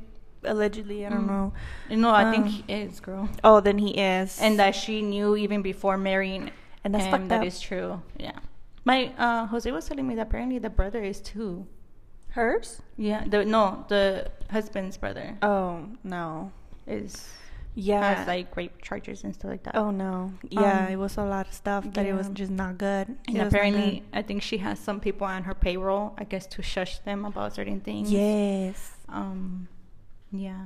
allegedly. 0.45 1.05
I 1.05 1.09
don't 1.09 1.27
Mm. 1.27 1.27
know. 1.27 1.53
No, 1.97 2.11
I 2.11 2.31
think 2.31 2.45
um, 2.45 2.49
he 2.51 2.63
is, 2.73 2.99
girl. 3.01 3.27
Oh, 3.43 3.59
then 3.59 3.77
he 3.79 3.91
is. 3.91 4.39
And 4.39 4.57
that 4.59 4.75
she 4.75 5.01
knew 5.01 5.35
even 5.35 5.61
before 5.61 5.97
marrying. 5.97 6.51
And 6.85 6.93
that's 6.93 7.07
fucked 7.07 7.27
that 7.29 7.41
up. 7.41 7.45
is 7.47 7.59
true. 7.59 8.01
Yeah. 8.17 8.37
My 8.85 9.11
uh, 9.17 9.47
Jose 9.47 9.69
was 9.71 9.85
telling 9.87 10.07
me 10.07 10.15
that 10.15 10.27
apparently 10.27 10.59
the 10.59 10.69
brother 10.69 11.01
is 11.03 11.19
too. 11.21 11.65
Hers. 12.33 12.81
Yeah. 12.97 13.23
The 13.27 13.45
no, 13.45 13.85
the 13.89 14.29
husband's 14.51 14.97
brother 14.97 15.37
Oh 15.41 15.85
no. 16.03 16.51
is 16.87 17.29
Yeah. 17.75 18.03
has 18.15 18.27
like 18.27 18.55
rape 18.55 18.81
charges 18.81 19.23
and 19.23 19.33
stuff 19.33 19.49
like 19.51 19.63
that. 19.63 19.75
oh 19.75 19.89
no. 19.91 20.33
Yeah, 20.49 20.85
Um, 20.85 20.91
it 20.93 20.97
was 20.97 21.17
a 21.17 21.23
lot 21.25 21.47
of 21.47 21.53
stuff 21.53 21.85
that 21.93 22.05
it 22.05 22.13
was 22.13 22.27
yeah. 22.27 22.33
just 22.33 22.51
not 22.51 22.77
good. 22.77 23.09
It 23.09 23.17
And 23.27 23.37
not 23.37 23.47
apparently. 23.47 24.03
I 24.13 24.21
think 24.21 24.41
she 24.43 24.57
has 24.59 24.77
some 24.79 24.99
people 24.99 25.25
on 25.27 25.43
her 25.43 25.53
payroll, 25.55 26.13
I 26.17 26.23
guess, 26.25 26.45
to 26.57 26.61
shush 26.61 26.99
them 26.99 27.25
about 27.25 27.53
certain 27.55 27.79
things. 27.81 28.11
Yes. 28.11 28.91
Um, 29.09 29.67
yeah. 30.31 30.65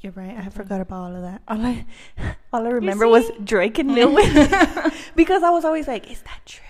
You're 0.00 0.12
right. 0.14 0.36
I 0.38 0.48
forgot 0.50 0.80
about 0.80 1.00
all 1.10 1.16
of 1.16 1.22
that. 1.22 1.42
All 1.48 1.58
I, 1.66 1.84
all 2.52 2.64
I 2.66 2.70
remember 2.70 3.08
was 3.08 3.26
see? 3.26 3.38
Drake 3.42 3.78
and 3.80 3.90
Lil 3.94 4.14
Wayne, 4.14 4.32
because 5.16 5.42
I 5.42 5.50
was 5.50 5.64
always 5.64 5.88
like, 5.88 6.06
"Is 6.10 6.22
that 6.22 6.40
true?" 6.46 6.62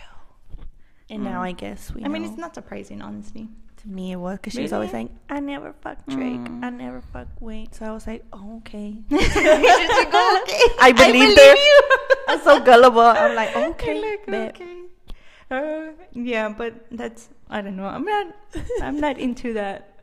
And 1.11 1.25
now 1.25 1.41
Mm. 1.43 1.49
I 1.49 1.53
guess 1.53 1.93
we. 1.93 2.03
I 2.05 2.09
mean, 2.09 2.23
know. 2.23 2.29
it's 2.31 2.39
not 2.39 2.55
surprising, 2.55 3.03
honestly. 3.03 3.49
To 3.79 3.89
me, 3.89 4.11
it 4.13 4.17
was 4.17 4.39
because 4.39 4.55
she 4.55 4.63
was 4.63 4.73
always 4.73 4.91
saying, 4.91 5.11
"I 5.31 5.39
never 5.39 5.73
fuck 5.83 5.99
Drake. 6.09 6.41
Mm. 6.51 6.65
I 6.65 6.71
never 6.71 7.01
fuck 7.13 7.29
Wayne." 7.39 7.71
So 7.73 7.87
I 7.87 7.93
was 7.93 8.07
like, 8.07 8.25
"Oh, 8.33 8.57
okay." 8.59 8.97
You 9.11 9.19
go, 10.11 10.23
okay. 10.43 10.65
I 10.83 10.91
believed 10.97 11.39
her. 11.39 11.55
you. 11.55 11.81
I'm 12.29 12.41
so 12.43 12.59
gullible. 12.61 13.01
I'm 13.01 13.35
like, 13.37 13.55
okay, 13.55 14.19
Like, 14.27 14.61
okay. 14.61 14.77
Uh, 15.51 15.93
yeah, 16.13 16.49
but 16.51 16.75
that's 16.91 17.29
I 17.49 17.61
don't 17.63 17.77
know. 17.77 17.87
I'm 17.87 18.05
not. 18.05 18.27
I'm 18.83 18.99
not 19.01 19.17
into 19.19 19.53
that 19.55 19.95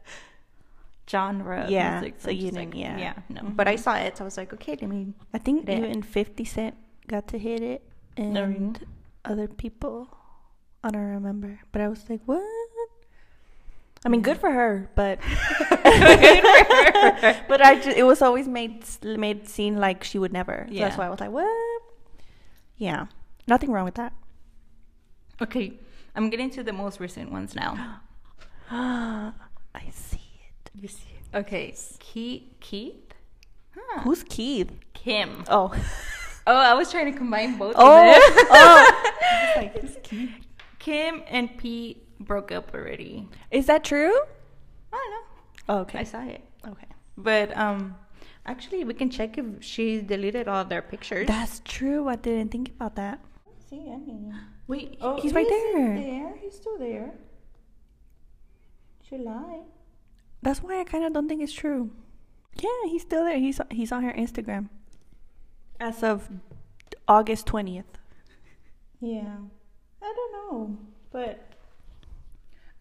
genre. 1.10 1.68
Yeah, 1.70 2.00
music, 2.00 2.16
so 2.20 2.30
I'm 2.30 2.36
you 2.36 2.42
didn't- 2.52 2.58
like, 2.72 2.76
yeah. 2.76 2.98
yeah. 2.98 3.14
No, 3.30 3.42
but 3.50 3.68
I 3.68 3.76
Mhm. 3.76 3.80
saw 3.80 3.96
it. 3.96 4.18
So 4.18 4.24
I 4.24 4.26
was 4.26 4.38
like, 4.38 4.54
okay, 4.54 4.78
let 4.80 4.90
me. 4.90 5.14
I 5.34 5.38
think 5.38 5.68
Yeah. 5.68 5.78
even 5.86 6.02
50 6.02 6.46
Cent 6.46 6.76
got 7.08 7.28
to 7.30 7.38
hit 7.38 7.62
it, 7.62 7.84
and 8.18 8.34
No, 8.34 8.74
other 9.24 9.48
people. 9.48 10.10
I 10.84 10.90
don't 10.92 11.02
remember, 11.20 11.60
but 11.72 11.82
I 11.82 11.88
was 11.90 12.06
like, 12.10 12.22
"What?" 12.26 12.42
I 14.06 14.10
mean, 14.10 14.22
good 14.22 14.38
for 14.38 14.52
her, 14.52 14.88
but 14.96 15.20
Good 15.20 15.28
for 15.70 15.82
her. 15.82 17.46
but 17.48 17.60
I 17.62 17.76
just, 17.76 17.98
it 17.98 18.04
was 18.04 18.22
always 18.22 18.48
made 18.48 18.86
made 19.04 19.50
seem 19.50 19.78
like 19.78 20.04
she 20.04 20.20
would 20.20 20.32
never. 20.32 20.68
So 20.70 20.76
that's 20.76 20.96
why 20.98 21.08
I 21.08 21.10
was 21.10 21.20
like, 21.20 21.32
what? 21.32 21.82
Yeah, 22.78 23.08
nothing 23.48 23.72
wrong 23.72 23.86
with 23.86 23.96
that. 23.96 24.14
Okay, 25.42 25.74
I'm 26.16 26.30
getting 26.30 26.50
to 26.52 26.64
the 26.64 26.72
most 26.74 27.00
recent 27.00 27.32
ones 27.32 27.56
now. 27.56 28.02
I 28.72 29.32
see 29.92 30.18
it. 30.18 30.72
You 30.76 30.88
see? 30.88 31.02
Okay, 31.34 31.76
Keith. 32.00 32.44
Keith? 32.60 33.14
Huh. 33.76 34.02
Who's 34.02 34.24
Keith? 34.24 34.72
Kim? 34.94 35.44
Oh, 35.50 35.74
Oh, 36.48 36.56
I 36.56 36.76
was 36.76 36.92
trying 36.92 37.12
to 37.12 37.18
combine 37.18 37.58
both. 37.58 37.74
oh, 37.76 38.08
of 38.08 38.36
them. 38.36 38.46
oh. 38.52 39.14
I 39.58 39.72
was 39.82 39.96
like? 40.12 40.30
Kim 40.78 41.24
and 41.28 41.58
Pete 41.58 42.05
broke 42.20 42.52
up 42.52 42.74
already. 42.74 43.28
Is 43.52 43.66
that 43.68 43.84
true? 43.84 44.14
I 44.94 44.98
don't 44.98 45.12
know. 45.68 45.86
Oh, 45.94 45.98
I 46.00 46.04
saw 46.04 46.24
it. 46.26 46.42
Okay. 46.68 46.88
But 47.18 47.56
um, 47.58 47.96
actually, 48.46 48.84
we 48.84 48.94
can 48.94 49.10
check 49.10 49.38
if 49.38 49.46
she 49.62 50.02
deleted 50.02 50.48
all 50.48 50.66
their 50.66 50.82
pictures. 50.82 51.28
That's 51.28 51.62
true. 51.66 52.08
I 52.08 52.16
didn't 52.16 52.52
think 52.52 52.70
about 52.76 52.96
that. 52.96 53.20
see 53.70 53.88
any. 53.90 54.32
Wait, 54.68 54.98
Oh, 55.02 55.20
he's 55.22 55.34
right 55.34 55.48
there. 55.48 55.96
There, 55.96 56.36
he's 56.42 56.56
still 56.56 56.78
there. 56.78 57.14
July. 59.08 59.62
That's 60.42 60.62
why 60.62 60.80
I 60.80 60.84
kind 60.84 61.04
of 61.06 61.14
don't 61.14 61.28
think 61.28 61.42
it's 61.42 61.54
true. 61.54 61.92
Yeah, 62.56 62.70
he's 62.90 63.02
still 63.02 63.24
there. 63.26 63.38
He's 63.38 63.60
he's 63.72 63.92
on 63.92 64.04
her 64.04 64.14
Instagram 64.14 64.70
as 65.80 66.04
of 66.04 66.30
August 67.08 67.46
twentieth. 67.48 67.86
Yeah. 69.00 69.36
I 70.02 70.14
don't 70.16 70.32
know, 70.34 70.78
but 71.12 71.55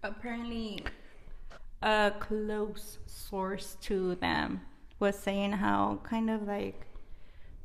apparently, 0.04 0.84
a 1.82 2.12
close 2.20 2.98
source 3.06 3.76
to 3.80 4.14
them 4.16 4.60
was 5.00 5.18
saying 5.18 5.52
how 5.52 5.98
kind 6.04 6.30
of 6.30 6.46
like 6.46 6.86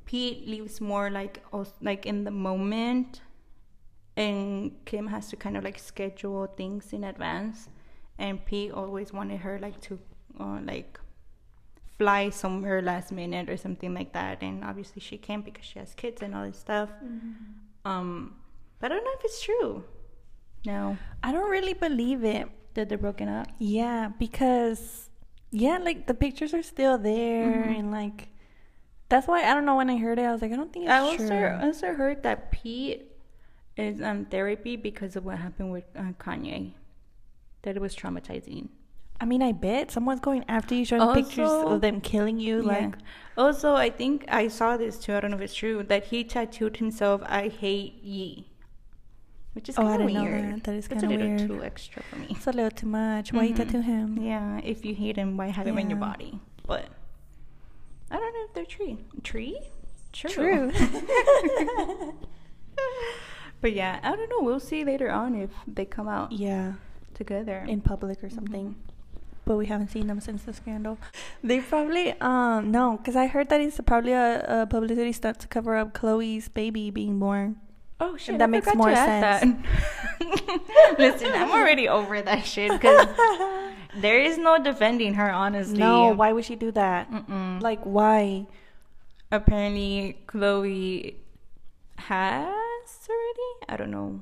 Pete 0.05 0.47
lives 0.47 0.81
more 0.81 1.11
like 1.11 1.43
like 1.81 2.05
in 2.07 2.23
the 2.23 2.31
moment, 2.31 3.21
and 4.17 4.71
Kim 4.85 5.07
has 5.07 5.29
to 5.29 5.35
kind 5.35 5.55
of 5.55 5.63
like 5.63 5.77
schedule 5.77 6.47
things 6.47 6.93
in 6.93 7.03
advance, 7.03 7.69
and 8.17 8.43
Pete 8.43 8.71
always 8.71 9.13
wanted 9.13 9.41
her 9.41 9.59
like 9.59 9.79
to 9.81 9.99
uh, 10.39 10.59
like 10.63 10.99
fly 11.97 12.29
somewhere 12.29 12.81
last 12.81 13.11
minute 13.11 13.49
or 13.49 13.57
something 13.57 13.93
like 13.93 14.13
that, 14.13 14.41
and 14.41 14.63
obviously 14.63 15.01
she 15.01 15.17
can't 15.17 15.45
because 15.45 15.65
she 15.65 15.77
has 15.77 15.93
kids 15.93 16.21
and 16.21 16.33
all 16.33 16.45
this 16.45 16.57
stuff. 16.57 16.89
Um, 17.85 18.35
but 18.79 18.91
I 18.91 18.95
don't 18.95 19.03
know 19.03 19.11
if 19.19 19.25
it's 19.25 19.41
true. 19.43 19.83
No, 20.65 20.97
I 21.23 21.31
don't 21.31 21.49
really 21.49 21.73
believe 21.73 22.23
it. 22.23 22.47
that 22.75 22.87
they're 22.87 22.99
broken 22.99 23.27
up. 23.27 23.47
Yeah, 23.57 24.09
because 24.19 25.09
yeah, 25.51 25.79
like 25.79 26.05
the 26.05 26.13
pictures 26.13 26.53
are 26.53 26.61
still 26.63 26.97
there, 26.99 27.65
Mhm. 27.67 27.79
and 27.79 27.91
like 27.91 28.29
that's 29.09 29.27
why 29.27 29.43
I 29.43 29.53
don't 29.55 29.65
know. 29.65 29.75
When 29.75 29.89
I 29.89 29.97
heard 29.97 30.19
it, 30.19 30.23
I 30.23 30.31
was 30.31 30.41
like, 30.41 30.51
I 30.53 30.55
don't 30.55 30.71
think 30.71 30.85
it's 30.85 30.91
I 30.93 30.99
also 30.99 31.27
true. 31.27 31.45
I 31.47 31.65
also 31.65 31.93
heard 31.93 32.21
that 32.23 32.51
Pete 32.51 33.11
is 33.75 34.01
on 34.01 34.25
therapy 34.25 34.75
because 34.77 35.15
of 35.15 35.25
what 35.25 35.39
happened 35.39 35.71
with 35.71 35.85
uh, 35.95 36.13
Kanye. 36.19 36.73
That 37.63 37.75
it 37.75 37.81
was 37.81 37.95
traumatizing. 37.95 38.69
I 39.19 39.25
mean, 39.25 39.41
I 39.41 39.51
bet 39.51 39.91
someone's 39.91 40.21
going 40.21 40.45
after 40.47 40.75
you, 40.75 40.85
showing 40.85 41.13
pictures 41.15 41.49
of 41.49 41.81
them 41.81 41.99
killing 42.01 42.39
you. 42.39 42.61
Like, 42.61 42.93
Also, 43.35 43.73
I 43.75 43.89
think 43.89 44.25
I 44.29 44.47
saw 44.47 44.77
this 44.77 44.97
too. 44.99 45.15
I 45.15 45.19
don't 45.21 45.31
know 45.31 45.37
if 45.37 45.43
it's 45.43 45.55
true 45.55 45.83
that 45.83 46.05
he 46.05 46.23
tattooed 46.23 46.77
himself 46.77 47.21
"I 47.25 47.47
hate 47.49 47.95
ye," 48.03 48.48
which 49.59 49.67
is 49.69 49.77
Oh, 49.77 49.83
kind 49.83 50.01
of 50.03 50.09
weird. 50.09 50.43
that. 50.55 50.63
That 50.63 50.75
is 50.75 50.85
a 50.85 50.89
kinda 50.89 51.07
little 51.09 51.27
weird. 51.27 51.47
too 51.49 51.63
extra 51.63 52.01
for 52.03 52.15
me. 52.15 52.27
it's 52.29 52.47
a 52.47 52.51
little 52.51 52.71
too 52.71 52.87
much. 52.87 53.33
Why 53.33 53.47
Mhm. 53.49 53.55
tattoo 53.57 53.81
him? 53.81 54.17
Yeah, 54.21 54.61
if 54.63 54.85
you 54.85 54.95
hate 54.95 55.17
him, 55.17 55.35
why 55.35 55.47
have 55.47 55.67
him 55.67 55.77
in 55.77 55.89
your 55.89 55.99
body? 55.99 56.39
But 56.65 56.85
I 58.09 58.15
don't 58.21 58.33
know 58.35 58.45
if 58.47 58.53
they're 58.53 58.65
tree. 58.77 58.95
Tree? 59.23 59.59
True. 60.13 60.31
True. 60.31 60.71
but 63.61 63.73
yeah, 63.73 63.99
I 64.01 64.15
don't 64.15 64.29
know. 64.29 64.41
We'll 64.41 64.59
see 64.61 64.83
later 64.85 65.11
on 65.11 65.35
if 65.35 65.49
they 65.67 65.85
come 65.85 66.07
out 66.07 66.31
yeah, 66.31 66.73
together. 67.13 67.65
in 67.67 67.81
public 67.81 68.23
or 68.23 68.29
something. 68.29 68.67
Mm-hmm. 68.69 68.85
But 69.45 69.57
we 69.57 69.65
haven't 69.65 69.89
seen 69.89 70.07
them 70.07 70.19
since 70.21 70.43
the 70.43 70.53
scandal. 70.53 70.97
They 71.43 71.59
probably 71.59 72.13
um 72.21 72.71
no, 72.71 72.97
because 72.97 73.15
I 73.15 73.27
heard 73.27 73.49
that 73.49 73.59
it's 73.61 73.79
probably 73.85 74.13
a, 74.13 74.63
a 74.63 74.67
publicity 74.67 75.11
stunt 75.11 75.39
to 75.39 75.47
cover 75.47 75.75
up 75.75 75.93
Khloé's 75.93 76.47
baby 76.49 76.91
being 76.91 77.19
born. 77.19 77.57
Oh 78.01 78.15
shit, 78.17 78.37
that 78.37 78.49
makes 78.49 78.73
more 78.75 78.93
sense. 78.95 79.43
that. 80.21 80.97
Listen, 80.99 81.31
I'm 81.33 81.51
already 81.51 81.87
over 81.89 82.21
that 82.21 82.45
shit 82.45 82.71
because 82.71 83.07
there 83.97 84.19
is 84.21 84.37
no 84.37 84.57
defending 84.61 85.15
her. 85.15 85.29
Honestly, 85.29 85.77
No, 85.77 86.13
why 86.13 86.31
would 86.31 86.45
she 86.45 86.55
do 86.55 86.71
that? 86.71 87.11
Mm-mm. 87.11 87.61
Like 87.61 87.83
why? 87.83 88.47
apparently 89.31 90.17
Khloé 90.27 91.13
has 91.97 92.49
already. 93.09 93.65
I 93.67 93.77
don't 93.77 93.91
know. 93.91 94.21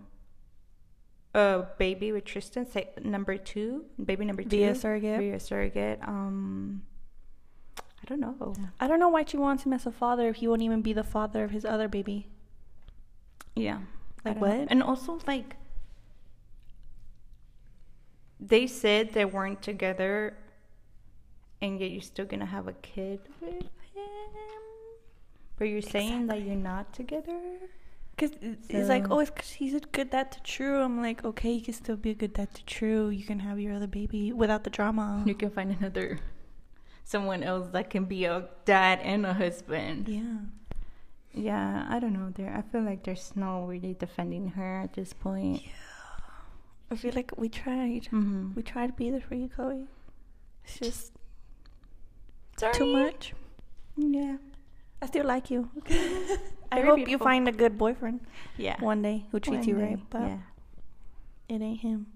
A 1.33 1.65
baby 1.77 2.11
with 2.11 2.25
Tristan, 2.25 2.65
say 2.69 2.89
number 3.03 3.37
two, 3.37 3.85
baby 4.03 4.25
number 4.25 4.41
two, 4.43 4.49
Via 4.49 4.73
surrogate? 4.75 5.19
Via 5.19 5.39
surrogate. 5.39 5.99
Um, 6.01 6.81
I 7.79 8.05
don't 8.07 8.19
know. 8.19 8.55
I 8.79 8.87
don't 8.87 8.99
know 8.99 9.09
why 9.09 9.23
she 9.23 9.37
wants 9.37 9.63
him 9.63 9.73
as 9.73 9.85
a 9.85 9.91
father 9.91 10.29
if 10.29 10.37
he 10.37 10.47
won't 10.47 10.61
even 10.63 10.81
be 10.81 10.93
the 10.93 11.03
father 11.03 11.43
of 11.43 11.51
his 11.51 11.63
other 11.63 11.87
baby. 11.87 12.27
Yeah. 13.57 13.79
Like 14.25 14.39
don't 14.39 14.49
know. 14.49 14.59
what? 14.59 14.67
And 14.71 14.83
also 14.83 15.19
like 15.27 15.55
they 18.39 18.67
said 18.67 19.13
they 19.13 19.25
weren't 19.25 19.61
together 19.61 20.37
and 21.61 21.79
yet 21.79 21.91
you're 21.91 22.01
still 22.01 22.25
gonna 22.25 22.45
have 22.45 22.67
a 22.67 22.73
kid 22.73 23.19
with 23.41 23.53
him. 23.53 23.69
But 25.57 25.65
you're 25.65 25.81
saying 25.81 26.27
that 26.27 26.41
you're 26.43 26.55
not 26.55 26.93
together? 26.93 27.39
Cause 28.17 28.31
it's 28.41 28.67
it's 28.69 28.89
like, 28.89 29.07
So- 29.07 29.13
oh, 29.13 29.19
it's 29.19 29.29
'cause 29.31 29.49
he's 29.51 29.73
a 29.75 29.79
good 29.79 30.09
dad 30.11 30.31
to 30.33 30.41
True. 30.43 30.81
I'm 30.81 31.01
like, 31.01 31.23
okay, 31.23 31.51
you 31.51 31.61
can 31.61 31.73
still 31.73 31.95
be 31.97 32.11
a 32.11 32.15
good 32.15 32.33
dad 32.33 32.53
to 32.55 32.65
True. 32.65 33.09
You 33.09 33.23
can 33.23 33.39
have 33.39 33.59
your 33.59 33.73
other 33.73 33.87
baby 33.87 34.31
without 34.33 34.63
the 34.63 34.69
drama. 34.71 35.23
You 35.25 35.35
can 35.35 35.49
find 35.51 35.71
another 35.71 36.19
someone 37.03 37.41
else 37.43 37.69
that 37.73 37.89
can 37.89 38.05
be 38.05 38.25
a 38.25 38.49
dad 38.65 38.99
and 39.01 39.25
a 39.25 39.33
husband. 39.33 40.07
Yeah. 40.09 40.37
Yeah, 41.37 41.85
I 41.89 41.99
don't 41.99 42.13
know. 42.13 42.31
There, 42.33 42.53
I 42.53 42.61
feel 42.61 42.81
like 42.81 43.03
there's 43.03 43.31
no 43.35 43.65
really 43.65 43.93
defending 43.93 44.49
her 44.49 44.81
at 44.81 44.93
this 44.93 45.13
point. 45.13 45.61
Yeah, 45.63 45.71
I 46.91 46.95
feel 46.95 47.13
like 47.13 47.31
we 47.37 47.47
tried. 47.49 48.03
Mm-hmm. 48.11 48.53
We 48.55 48.63
tried 48.63 48.87
to 48.87 48.93
be 48.93 49.09
there 49.11 49.21
for 49.21 49.35
you, 49.35 49.49
Khloé. 49.49 49.85
It's 50.63 50.79
just 50.79 51.11
Sorry. 52.57 52.73
too 52.73 52.85
much. 52.91 53.33
Yeah. 53.97 54.37
I 55.01 55.05
still 55.05 55.25
like 55.25 55.51
you. 55.51 55.69
I 56.71 56.81
hope 56.81 57.07
you 57.07 57.17
find 57.19 57.47
a 57.47 57.51
good 57.51 57.77
boyfriend 57.77 58.21
Yeah. 58.57 58.75
one 58.81 59.01
day 59.01 59.25
who 59.31 59.39
treats 59.39 59.67
you 59.67 59.75
One 59.75 59.83
right, 59.85 59.99
but 60.09 60.21
yeah. 60.21 60.37
it 61.49 61.61
ain't 61.61 61.79
him. 61.81 62.07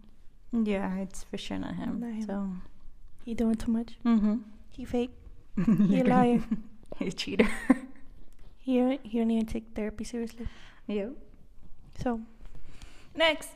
Yeah, 0.52 0.98
it's 0.98 1.24
for 1.24 1.38
sure 1.38 1.58
not 1.60 1.76
him. 1.76 2.00
Not 2.00 2.14
him. 2.14 2.22
So. 2.26 2.50
He 3.24 3.34
doing 3.36 3.56
too 3.56 3.72
much. 3.72 3.98
Mm-hmm. 4.04 4.36
He 4.72 4.84
fake. 4.86 5.12
He 5.88 6.02
a 6.02 6.04
liar. 6.04 6.42
He's 6.98 7.14
a 7.14 7.16
cheater. 7.16 7.48
He 8.62 8.78
don't, 8.78 9.06
he 9.06 9.18
don't 9.20 9.32
even 9.32 9.46
take 9.46 9.66
therapy 9.76 10.04
seriously. 10.04 10.48
yep. 10.88 11.12
So 12.02 12.22
Next. 13.16 13.50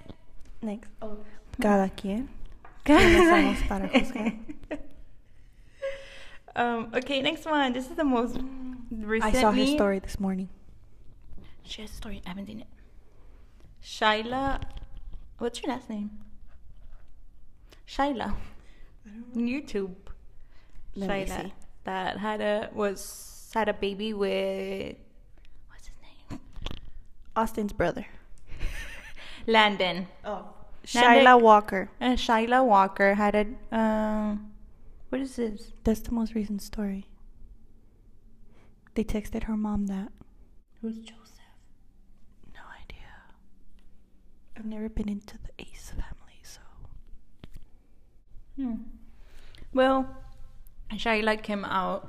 next. 0.62 0.90
Oh. 1.02 1.18
Cada 1.62 1.90
quien. 1.90 2.28
¿Quiénes 2.86 3.30
somos 3.30 3.68
para 3.68 3.90
um, 6.56 6.92
okay, 6.94 7.22
next 7.22 7.46
one. 7.46 7.74
This 7.74 7.90
is 7.90 7.96
the 7.96 8.04
most 8.04 8.38
recent. 8.92 9.36
I 9.36 9.42
saw 9.42 9.52
his 9.52 9.72
story 9.72 10.00
this 10.00 10.20
morning. 10.20 10.50
She 11.64 11.82
has 11.82 11.92
a 11.92 11.96
story. 11.96 12.22
I 12.26 12.30
haven't 12.30 12.48
seen 12.48 12.60
it. 12.62 12.68
Shyla. 13.84 14.62
What's 15.40 15.62
your 15.64 15.72
last 15.74 15.90
name? 15.90 16.12
Shyla. 17.88 18.36
YouTube. 19.36 19.96
Let 20.96 21.10
me 21.10 21.26
Shyla. 21.26 21.42
see. 21.44 21.54
That 21.86 22.18
had 22.18 22.42
a 22.42 22.70
was 22.74 23.35
had 23.56 23.70
a 23.70 23.74
baby 23.74 24.14
with 24.14 24.98
what's 25.70 25.88
his 25.88 25.96
name? 26.30 26.40
Austin's 27.36 27.74
brother. 27.74 28.06
Landon. 29.48 30.08
Oh. 30.24 30.50
Nande- 30.94 31.24
Shyla 31.24 31.42
Walker. 31.42 31.90
And 32.00 32.20
Shyla 32.20 32.64
Walker 32.64 33.16
had 33.16 33.34
a 33.36 33.76
um 33.76 34.52
what 35.10 35.22
is 35.22 35.38
this? 35.38 35.72
That's 35.84 36.02
the 36.02 36.12
most 36.12 36.36
recent 36.36 36.62
story. 36.62 37.08
They 38.96 39.04
texted 39.04 39.44
her 39.44 39.58
mom 39.58 39.88
that. 39.88 40.10
Who's 40.82 40.98
Joseph? 40.98 41.56
No 42.54 42.62
idea. 42.84 43.08
I've 44.58 44.66
never 44.66 44.90
been 44.90 45.10
into 45.10 45.38
the 45.38 45.52
Ace 45.60 45.92
family, 45.92 46.40
so. 46.44 46.62
Hmm. 48.58 48.76
Well, 49.74 50.08
Shyla 50.94 51.42
came 51.42 51.66
out 51.66 52.08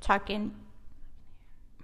talking 0.00 0.52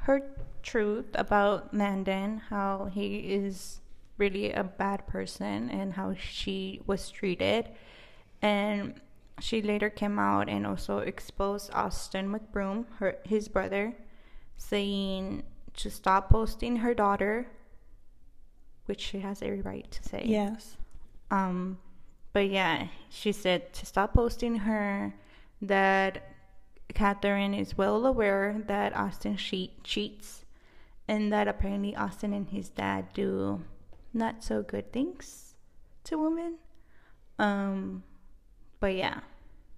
her 0.03 0.23
truth 0.63 1.07
about 1.15 1.75
Landon, 1.75 2.39
how 2.49 2.87
he 2.93 3.19
is 3.19 3.81
really 4.19 4.53
a 4.53 4.65
bad 4.65 5.07
person 5.07 5.71
and 5.71 5.95
how 5.95 6.15
she 6.15 6.81
was 6.87 7.11
treated. 7.11 7.71
and 8.43 8.95
she 9.41 9.63
later 9.63 9.89
came 9.89 10.19
out 10.19 10.49
and 10.49 10.67
also 10.67 10.99
exposed 10.99 11.71
Austin 11.73 12.31
McBroom, 12.31 12.85
her 12.99 13.17
his 13.25 13.49
brother, 13.49 13.95
saying 14.57 15.43
to 15.77 15.91
stop 15.91 16.29
posting 16.31 16.77
her 16.77 16.93
daughter, 16.95 17.47
which 18.85 19.01
she 19.01 19.21
has 19.21 19.41
every 19.43 19.63
right 19.63 19.91
to 19.91 20.03
say. 20.03 20.23
Yes. 20.27 20.77
Um, 21.31 21.79
but 22.33 22.51
yeah, 22.51 22.89
she 23.09 23.33
said 23.33 23.73
to 23.75 23.87
stop 23.87 24.13
posting 24.15 24.57
her. 24.57 25.15
That 25.63 26.23
Catherine 26.95 27.55
is 27.55 27.77
well 27.77 28.05
aware 28.07 28.63
that 28.67 28.97
Austin 28.97 29.37
she- 29.37 29.77
cheats, 29.85 30.45
and 31.09 31.33
that 31.33 31.49
apparently 31.49 31.95
Austin 31.97 32.33
and 32.33 32.49
his 32.49 32.69
dad 32.69 33.13
do 33.13 33.65
not 34.13 34.43
so 34.43 34.63
good 34.63 34.93
things 34.93 35.55
to 36.05 36.19
women. 36.19 36.59
Um, 37.39 38.03
but 38.81 38.95
yeah, 38.95 39.21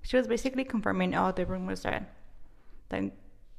she 0.02 0.16
was 0.16 0.26
basically 0.26 0.64
confirming 0.64 1.14
all 1.14 1.32
the 1.32 1.46
rumors 1.46 1.82
that 1.82 2.14
that 2.88 3.12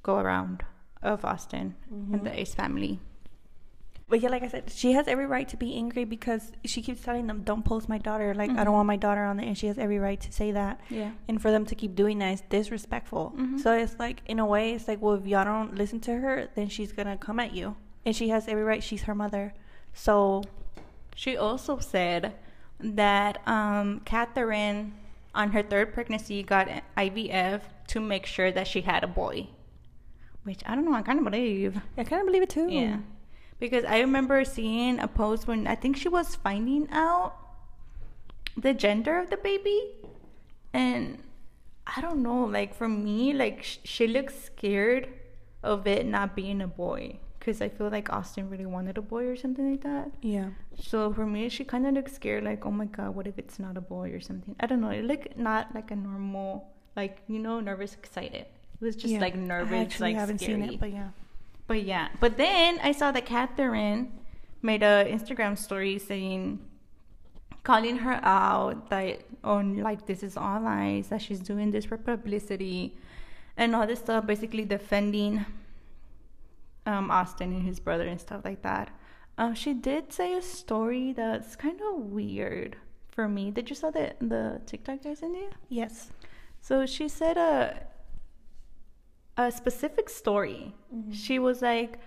go 0.03 0.17
around 0.17 0.63
of 1.01 1.25
Austin 1.25 1.75
and 1.89 2.25
the 2.25 2.39
Ace 2.39 2.53
family. 2.53 2.99
But 4.14 4.22
yeah, 4.22 4.30
like 4.30 4.43
I 4.43 4.47
said, 4.47 4.70
she 4.70 4.91
has 4.91 5.07
every 5.07 5.26
right 5.26 5.47
to 5.49 5.57
be 5.57 5.74
angry 5.74 6.03
because 6.03 6.51
she 6.66 6.84
keeps 6.84 7.01
telling 7.01 7.26
them, 7.26 7.41
"Don't 7.41 7.66
post 7.66 7.89
my 7.89 7.97
daughter." 7.97 8.36
Like 8.36 8.51
I 8.51 8.53
Mhm. 8.53 8.66
don't 8.66 8.74
want 8.76 8.86
my 8.86 8.95
daughter 8.95 9.24
on 9.24 9.38
there, 9.38 9.47
and 9.47 9.57
she 9.57 9.66
has 9.66 9.80
every 9.80 9.97
right 9.97 10.22
to 10.22 10.32
say 10.32 10.51
that. 10.51 10.80
Yeah. 10.91 11.14
And 11.28 11.41
for 11.41 11.49
them 11.49 11.66
to 11.66 11.74
keep 11.74 11.95
doing 11.95 12.20
that 12.20 12.32
is 12.36 12.41
disrespectful. 12.41 13.34
Mhm. 13.36 13.59
So 13.59 13.74
it's 13.74 13.97
like, 13.97 14.22
in 14.28 14.38
a 14.38 14.45
way, 14.45 14.74
it's 14.76 14.88
like, 14.88 15.01
well, 15.01 15.16
if 15.16 15.26
y'all 15.26 15.43
don't 15.45 15.74
listen 15.74 15.99
to 16.01 16.20
her, 16.20 16.47
then 16.53 16.68
she's 16.68 16.91
gonna 16.91 17.18
come 17.18 17.39
at 17.39 17.55
you, 17.55 17.76
and 18.05 18.16
she 18.16 18.30
has 18.30 18.47
every 18.47 18.64
right. 18.64 18.84
She's 18.84 19.01
her 19.09 19.16
mother. 19.16 19.53
So 19.93 20.43
She 21.16 21.36
also 21.36 21.80
said 21.80 22.34
that 22.80 23.41
um, 23.47 24.01
Catherine, 24.05 24.93
on 25.34 25.53
her 25.53 25.64
third 25.64 25.91
pregnancy, 25.95 26.43
got 26.43 26.68
IVF 26.95 27.61
to 27.88 27.99
make 27.99 28.28
sure 28.28 28.51
that 28.51 28.68
she 28.68 28.82
had 28.82 29.03
a 29.03 29.07
boy. 29.07 29.47
Which 30.43 30.61
I 30.68 30.76
don't 30.76 30.86
know, 30.86 30.93
I 30.93 31.01
kind 31.01 31.18
of 31.18 31.26
believe. 31.26 31.80
I 31.97 32.03
kind 32.03 32.20
of 32.22 32.28
believe 32.28 32.43
it 32.43 32.49
too. 32.49 32.68
Yeah. 32.70 32.97
Because 33.64 33.86
I 33.86 33.99
remember 34.01 34.43
seeing 34.43 34.99
a 34.99 35.07
post 35.07 35.47
when 35.47 35.68
I 35.68 35.76
think 35.76 35.95
she 35.95 36.09
was 36.09 36.36
finding 36.36 36.86
out 36.91 37.32
the 38.57 38.74
gender 38.74 39.18
of 39.20 39.30
the 39.30 39.38
baby. 39.38 39.80
And 40.74 41.20
I 41.88 42.01
don't 42.01 42.22
know, 42.22 42.43
like 42.43 42.76
for 42.76 42.89
me, 42.89 43.32
like 43.34 43.64
sh- 43.64 43.78
she 43.86 44.05
looks 44.07 44.36
scared 44.49 45.07
of 45.64 45.88
it 45.88 46.05
not 46.05 46.36
being 46.36 46.59
a 46.61 46.68
boy. 46.68 47.20
Because 47.39 47.61
I 47.61 47.70
feel 47.70 47.89
like 47.89 48.11
Austin 48.11 48.49
really 48.49 48.66
wanted 48.66 48.97
a 48.97 49.01
boy 49.01 49.24
or 49.28 49.38
something 49.38 49.72
like 49.72 49.84
that. 49.84 50.11
Yeah. 50.22 50.49
So 50.78 51.14
for 51.14 51.26
me, 51.26 51.47
she 51.47 51.64
kind 51.64 51.88
of 51.88 51.93
looks 51.93 52.14
scared, 52.14 52.43
like, 52.43 52.66
oh 52.66 52.72
my 52.72 52.86
god, 52.86 53.16
what 53.16 53.28
if 53.28 53.38
it's 53.39 53.59
not 53.59 53.78
a 53.78 53.82
boy 53.82 54.11
or 54.11 54.20
something? 54.20 54.55
I 54.59 54.66
don't 54.66 54.82
know. 54.82 54.89
It 54.89 55.05
looked 55.05 55.38
not 55.38 55.74
like 55.74 55.89
a 55.91 55.95
normal, 55.95 56.68
like 56.97 57.20
you 57.30 57.39
know, 57.39 57.61
nervous, 57.61 57.93
excited. 57.93 58.45
It 58.45 58.82
was 58.82 58.95
just 58.97 59.14
Yeah. 59.14 59.20
like 59.22 59.36
I 59.36 59.39
nervous, 59.39 59.82
actually 59.86 60.11
like 60.14 60.20
haven't 60.20 60.39
scary. 60.39 60.61
seen 60.61 60.70
it, 60.74 60.80
but 60.82 60.91
yeah. 60.91 61.09
But 61.74 61.86
yeah, 61.86 62.09
but 62.19 62.38
then 62.38 62.80
I 62.84 62.91
saw 62.91 63.11
that 63.11 63.26
Catherine 63.26 64.11
made 64.61 64.84
a 64.84 65.05
Instagram 65.09 65.57
story 65.57 65.97
saying, 65.97 66.59
calling 67.63 67.97
her 67.97 68.19
out 68.21 68.91
that 68.91 69.21
on 69.43 69.78
like 69.78 70.05
this 70.05 70.21
is 70.21 70.38
all 70.38 70.61
lies 70.61 71.07
that 71.07 71.19
she's 71.19 71.39
doing 71.39 71.71
this 71.71 71.86
for 71.86 71.97
publicity, 71.97 72.95
and 73.57 73.74
all 73.74 73.88
this 73.88 73.97
stuff, 73.97 74.28
basically 74.28 74.65
defending 74.65 75.47
um, 76.86 77.09
Austin 77.09 77.51
and 77.51 77.63
his 77.63 77.80
brother 77.80 78.05
and 78.05 78.21
stuff 78.21 78.41
like 78.45 78.61
that. 78.61 78.91
Um, 79.39 79.55
she 79.55 79.74
did 79.74 80.13
say 80.13 80.36
a 80.36 80.43
story 80.43 81.11
that's 81.11 81.55
kind 81.55 81.80
of 81.82 82.01
weird 82.01 82.76
for 83.09 83.28
me. 83.28 83.49
Did 83.49 83.71
you 83.71 83.76
saw 83.76 83.89
the 83.89 84.13
the 84.21 84.61
TikTok 84.67 85.07
I 85.07 85.15
sent 85.15 85.36
you? 85.36 85.49
Yes. 85.69 86.11
So 86.61 86.86
she 86.86 87.09
said 87.09 87.36
a 87.36 87.88
a 89.38 89.51
specific 89.51 90.09
story. 90.09 90.73
She 91.11 91.39
was 91.39 91.61
like, 91.61 91.99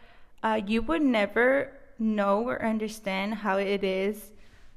uh, 0.43 0.61
"You 0.67 0.83
would 0.83 1.03
never 1.03 1.73
know 1.99 2.43
or 2.49 2.65
understand 2.65 3.35
how 3.35 3.57
it 3.59 3.83
is 3.83 4.33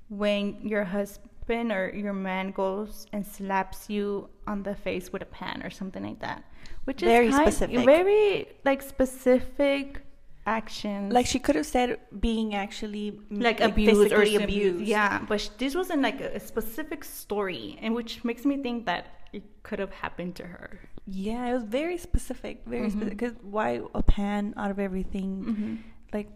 when 0.10 0.58
your 0.62 0.84
husband 0.86 1.72
or 1.72 1.90
your 1.96 2.14
man 2.14 2.52
goes 2.52 3.06
and 3.14 3.26
slaps 3.26 3.90
you 3.90 4.30
on 4.48 4.64
the 4.64 4.76
face 4.76 5.12
with 5.12 5.22
a 5.22 5.26
pan 5.26 5.62
or 5.64 5.70
something 5.70 6.04
like 6.04 6.20
that." 6.20 6.44
Which 6.86 7.02
Very 7.02 7.28
is 7.28 7.36
kind- 7.36 7.48
specific. 7.54 7.86
very 7.86 8.48
like 8.66 8.82
specific 8.82 10.02
actions. 10.48 11.14
Like 11.14 11.28
she 11.28 11.38
could 11.40 11.56
have 11.56 11.66
said 11.68 12.00
being 12.20 12.56
actually 12.56 13.12
mm, 13.12 13.44
like 13.44 13.60
abused 13.62 14.12
or 14.12 14.24
abused. 14.24 14.86
Yeah, 14.86 15.22
but 15.28 15.42
sh- 15.42 15.50
this 15.60 15.76
wasn't 15.76 16.02
like 16.02 16.20
a, 16.22 16.36
a 16.36 16.40
specific 16.40 17.04
story, 17.04 17.78
and 17.82 17.94
which 17.94 18.24
makes 18.24 18.44
me 18.46 18.58
think 18.58 18.86
that 18.88 19.06
it 19.34 19.44
could 19.64 19.80
have 19.80 19.92
happened 19.92 20.36
to 20.36 20.44
her. 20.48 20.80
Yeah, 21.06 21.48
it 21.48 21.54
was 21.54 21.64
very 21.64 21.98
specific, 21.98 22.64
very 22.66 22.88
Mhm. 22.88 22.92
specific. 22.92 23.18
Because 23.18 23.36
why 23.42 23.82
a 23.96 24.04
pan 24.04 24.54
out 24.58 24.72
of 24.72 24.80
everything? 24.80 25.44
Mm-hmm. 25.44 25.76
Like, 26.14 26.30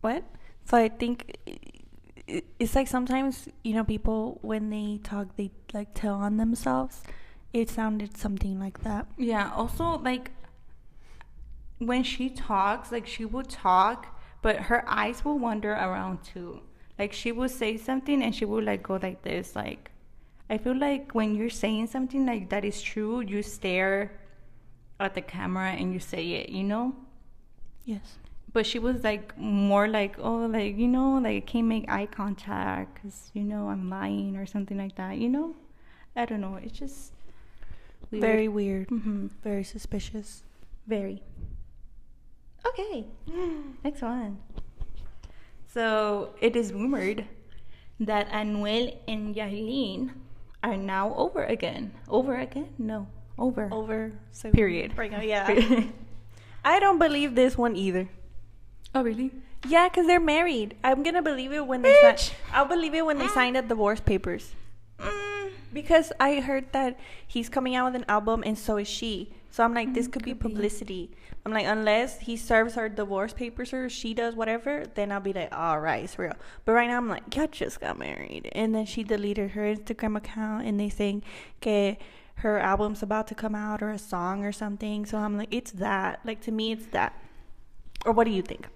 what? 0.00 0.24
So 0.64 0.76
I 0.78 0.88
think 0.88 1.36
i- 1.46 1.58
i- 2.28 2.42
it's 2.58 2.74
like 2.74 2.88
sometimes 2.88 3.48
you 3.62 3.74
know 3.74 3.84
people 3.84 4.38
when 4.42 4.70
they 4.70 4.98
talk 5.02 5.36
they 5.36 5.50
like 5.72 5.94
tell 5.94 6.14
on 6.16 6.36
themselves. 6.36 7.02
It 7.52 7.70
sounded 7.70 8.16
something 8.16 8.58
like 8.58 8.80
that. 8.82 9.06
Yeah. 9.16 9.50
Also, 9.54 9.98
like 9.98 10.32
when 11.78 12.02
she 12.02 12.30
talks, 12.30 12.90
like 12.92 13.06
she 13.06 13.24
will 13.24 13.42
talk, 13.44 14.06
but 14.42 14.56
her 14.70 14.84
eyes 14.88 15.24
will 15.24 15.38
wander 15.38 15.72
around 15.72 16.22
too. 16.22 16.62
Like 16.98 17.12
she 17.12 17.32
will 17.32 17.48
say 17.48 17.76
something 17.76 18.22
and 18.22 18.34
she 18.34 18.44
will 18.44 18.62
like 18.62 18.82
go 18.82 18.98
like 19.02 19.22
this. 19.22 19.54
Like 19.56 19.90
I 20.50 20.58
feel 20.58 20.76
like 20.76 21.12
when 21.14 21.34
you're 21.34 21.50
saying 21.50 21.86
something 21.88 22.26
like 22.26 22.50
that 22.50 22.64
is 22.64 22.82
true, 22.82 23.20
you 23.20 23.42
stare 23.42 24.12
at 25.00 25.14
the 25.14 25.22
camera 25.22 25.70
and 25.70 25.92
you 25.92 26.00
say 26.00 26.32
it. 26.32 26.48
You 26.50 26.64
know. 26.64 26.94
Yes. 27.84 28.18
but 28.52 28.64
she 28.64 28.78
was 28.78 29.02
like 29.04 29.36
more 29.36 29.88
like 29.88 30.16
oh 30.18 30.46
like 30.46 30.76
you 30.78 30.88
know 30.88 31.18
like 31.18 31.36
I 31.36 31.40
can't 31.40 31.66
make 31.66 31.84
eye 31.90 32.06
contact 32.06 32.94
because 32.94 33.30
you 33.34 33.42
know 33.44 33.68
i'm 33.68 33.90
lying 33.90 34.36
or 34.38 34.46
something 34.46 34.78
like 34.78 34.94
that 34.96 35.18
you 35.18 35.28
know 35.28 35.54
i 36.16 36.24
don't 36.24 36.40
know 36.40 36.54
it's 36.62 36.78
just 36.78 37.12
weird. 38.10 38.22
Very 38.22 38.48
weird. 38.48 38.88
hmm 38.88 39.26
Very 39.42 39.64
suspicious. 39.64 40.44
very 40.86 41.20
okay 42.64 43.04
next 43.84 44.00
one 44.02 44.38
so 45.66 46.30
it 46.40 46.56
is 46.56 46.72
rumored 46.72 47.26
that 48.00 48.28
anuel 48.30 48.96
and 49.08 49.34
yailin 49.34 50.10
are 50.64 50.76
now 50.80 51.12
over 51.14 51.44
again 51.44 51.92
over 52.08 52.34
again 52.40 52.68
no 52.78 53.06
over 53.36 53.68
Over. 53.72 54.12
So 54.32 54.50
period 54.50 54.96
Right 54.96 55.10
now, 55.10 55.20
yeah. 55.20 55.44
I 56.64 56.78
don't 56.80 56.98
believe 56.98 57.34
this 57.34 57.58
one 57.58 57.74
either. 57.76 58.08
oh 58.94 59.02
really 59.02 59.30
Yeah, 59.66 59.88
because 59.88 60.06
they're 60.06 60.20
married. 60.22 60.76
I'm 60.84 61.02
gonna 61.02 61.20
believe 61.22 61.52
it 61.52 61.66
when 61.66 61.82
they 61.82 61.92
Bitch. 62.00 62.30
sign. 62.30 62.36
I'll 62.52 62.70
believe 62.70 62.94
it 62.94 63.04
when 63.04 63.18
they 63.18 63.28
sign 63.28 63.54
the 63.54 63.62
divorce 63.62 64.00
papers. 64.00 64.54
mm. 65.00 65.50
Because 65.72 66.12
I 66.20 66.40
heard 66.40 66.70
that 66.72 66.96
he's 67.26 67.48
coming 67.48 67.74
out 67.74 67.90
with 67.92 67.96
an 68.00 68.06
album 68.08 68.42
and 68.46 68.56
so 68.56 68.76
is 68.78 68.86
she. 68.88 69.34
So 69.54 69.62
I'm 69.62 69.72
like, 69.72 69.94
this 69.94 70.08
Mm, 70.08 70.08
could 70.08 70.24
be 70.24 70.34
could 70.34 70.44
be. 70.44 70.72
publicity. 70.74 71.12
I'm 71.46 71.52
like, 71.52 71.66
unless 71.66 72.18
he 72.18 72.36
serves 72.36 72.74
her 72.74 72.88
divorce 72.88 73.32
papers 73.32 73.72
or 73.72 73.88
she 73.88 74.12
does 74.12 74.34
whatever, 74.34 74.84
then 74.96 75.12
I'll 75.12 75.20
be 75.20 75.32
like, 75.32 75.54
all 75.54 75.78
right, 75.78 76.02
it's 76.02 76.18
real. 76.18 76.34
But 76.64 76.72
right 76.72 76.88
now 76.88 76.96
I'm 76.96 77.08
like, 77.08 77.36
y'all 77.36 77.46
just 77.46 77.80
got 77.80 77.96
married. 77.96 78.48
And 78.50 78.74
then 78.74 78.84
she 78.84 79.04
deleted 79.04 79.52
her 79.52 79.62
Instagram 79.62 80.16
account 80.16 80.66
and 80.66 80.80
they 80.80 80.88
saying 80.88 81.22
que 81.60 81.96
her 82.36 82.58
album's 82.58 83.00
about 83.00 83.28
to 83.28 83.34
come 83.36 83.54
out 83.54 83.80
or 83.80 83.90
a 83.90 83.98
song 83.98 84.44
or 84.44 84.50
something. 84.50 85.06
So 85.06 85.18
I'm 85.18 85.38
like, 85.38 85.54
it's 85.54 85.70
that. 85.72 86.18
Like 86.24 86.40
to 86.42 86.50
me, 86.50 86.72
it's 86.72 86.86
that. 86.86 87.14
Or 88.04 88.12
what 88.12 88.24
do 88.24 88.32
you 88.32 88.42
think? 88.42 88.66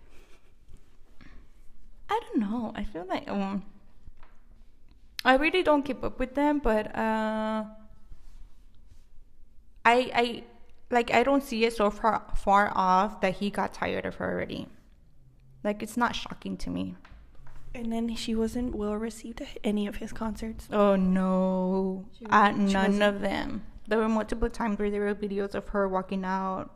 I 2.09 2.21
don't 2.21 2.41
know. 2.41 2.73
I 2.77 2.85
feel 2.85 3.05
like 3.09 3.29
um, 3.29 3.65
I 5.25 5.35
really 5.35 5.63
don't 5.65 5.83
keep 5.83 6.05
up 6.05 6.21
with 6.21 6.35
them, 6.37 6.61
but 6.61 6.95
uh, 6.97 7.65
I 9.85 10.11
I 10.15 10.45
like 10.91 11.13
I 11.13 11.23
don't 11.23 11.43
see 11.43 11.65
it 11.65 11.75
so 11.75 11.91
far 11.91 12.23
far 12.37 12.73
off 12.75 13.21
that 13.21 13.35
he 13.37 13.51
got 13.51 13.73
tired 13.75 14.07
of 14.07 14.17
her 14.17 14.31
already. 14.33 14.69
Like 15.65 15.83
it's 15.83 15.97
not 15.97 16.15
shocking 16.15 16.57
to 16.59 16.71
me. 16.71 16.97
And 17.75 17.93
then 17.93 18.15
she 18.17 18.35
wasn't 18.35 18.75
well 18.75 18.95
received 18.97 19.41
at 19.43 19.59
any 19.63 19.87
of 19.87 19.97
his 19.97 20.13
concerts. 20.13 20.69
Oh 20.73 20.97
no, 20.97 22.07
She 22.19 22.27
at 22.31 22.55
she 22.55 22.61
none 22.73 22.73
wasn't- 22.93 23.03
of 23.03 23.21
them. 23.21 23.63
There 23.87 23.99
were 23.99 24.09
multiple 24.09 24.51
times 24.51 24.79
where 24.79 24.91
there 24.91 25.01
were 25.03 25.15
videos 25.15 25.55
of 25.55 25.69
her 25.69 25.89
walking 25.89 26.25
out 26.25 26.71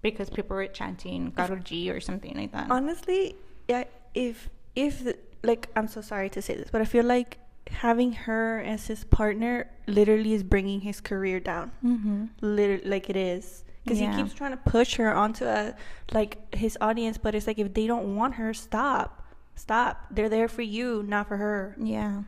because 0.00 0.30
people 0.30 0.56
were 0.56 0.66
chanting 0.68 1.32
Karol 1.32 1.58
G 1.58 1.90
or 1.90 2.00
something 2.00 2.36
like 2.36 2.52
that. 2.52 2.70
Honestly, 2.70 3.34
yeah, 3.68 3.84
if 4.14 4.48
if 4.76 5.02
the, 5.04 5.16
like 5.42 5.68
I'm 5.76 5.88
so 5.88 6.00
sorry 6.00 6.28
to 6.30 6.42
say 6.42 6.54
this, 6.56 6.68
but 6.70 6.80
I 6.80 6.84
feel 6.84 7.04
like 7.04 7.38
having 7.70 8.12
her 8.12 8.60
as 8.60 8.86
his 8.86 9.04
partner 9.04 9.70
literally 9.86 10.32
is 10.34 10.42
bringing 10.42 10.80
his 10.80 11.00
career 11.00 11.40
down. 11.40 11.72
mm-hmm. 11.84 12.26
Literally, 12.40 12.84
like 12.88 13.08
it 13.10 13.16
is. 13.16 13.64
Because 13.84 14.00
Yeah. 14.00 14.14
he 14.16 14.22
keeps 14.22 14.34
trying 14.34 14.52
to 14.52 14.56
push 14.58 14.94
her 14.96 15.12
onto 15.14 15.44
a 15.44 15.74
like 16.12 16.54
his 16.54 16.78
audience, 16.80 17.18
but 17.18 17.34
it's 17.34 17.46
like 17.46 17.58
if 17.58 17.74
they 17.74 17.86
don't 17.86 18.14
want 18.16 18.34
her, 18.34 18.54
stop, 18.54 19.26
stop. 19.56 20.06
They're 20.10 20.28
there 20.28 20.48
for 20.48 20.62
you, 20.62 21.02
not 21.02 21.26
for 21.28 21.36
her. 21.36 21.76
Yeah. 21.80 22.22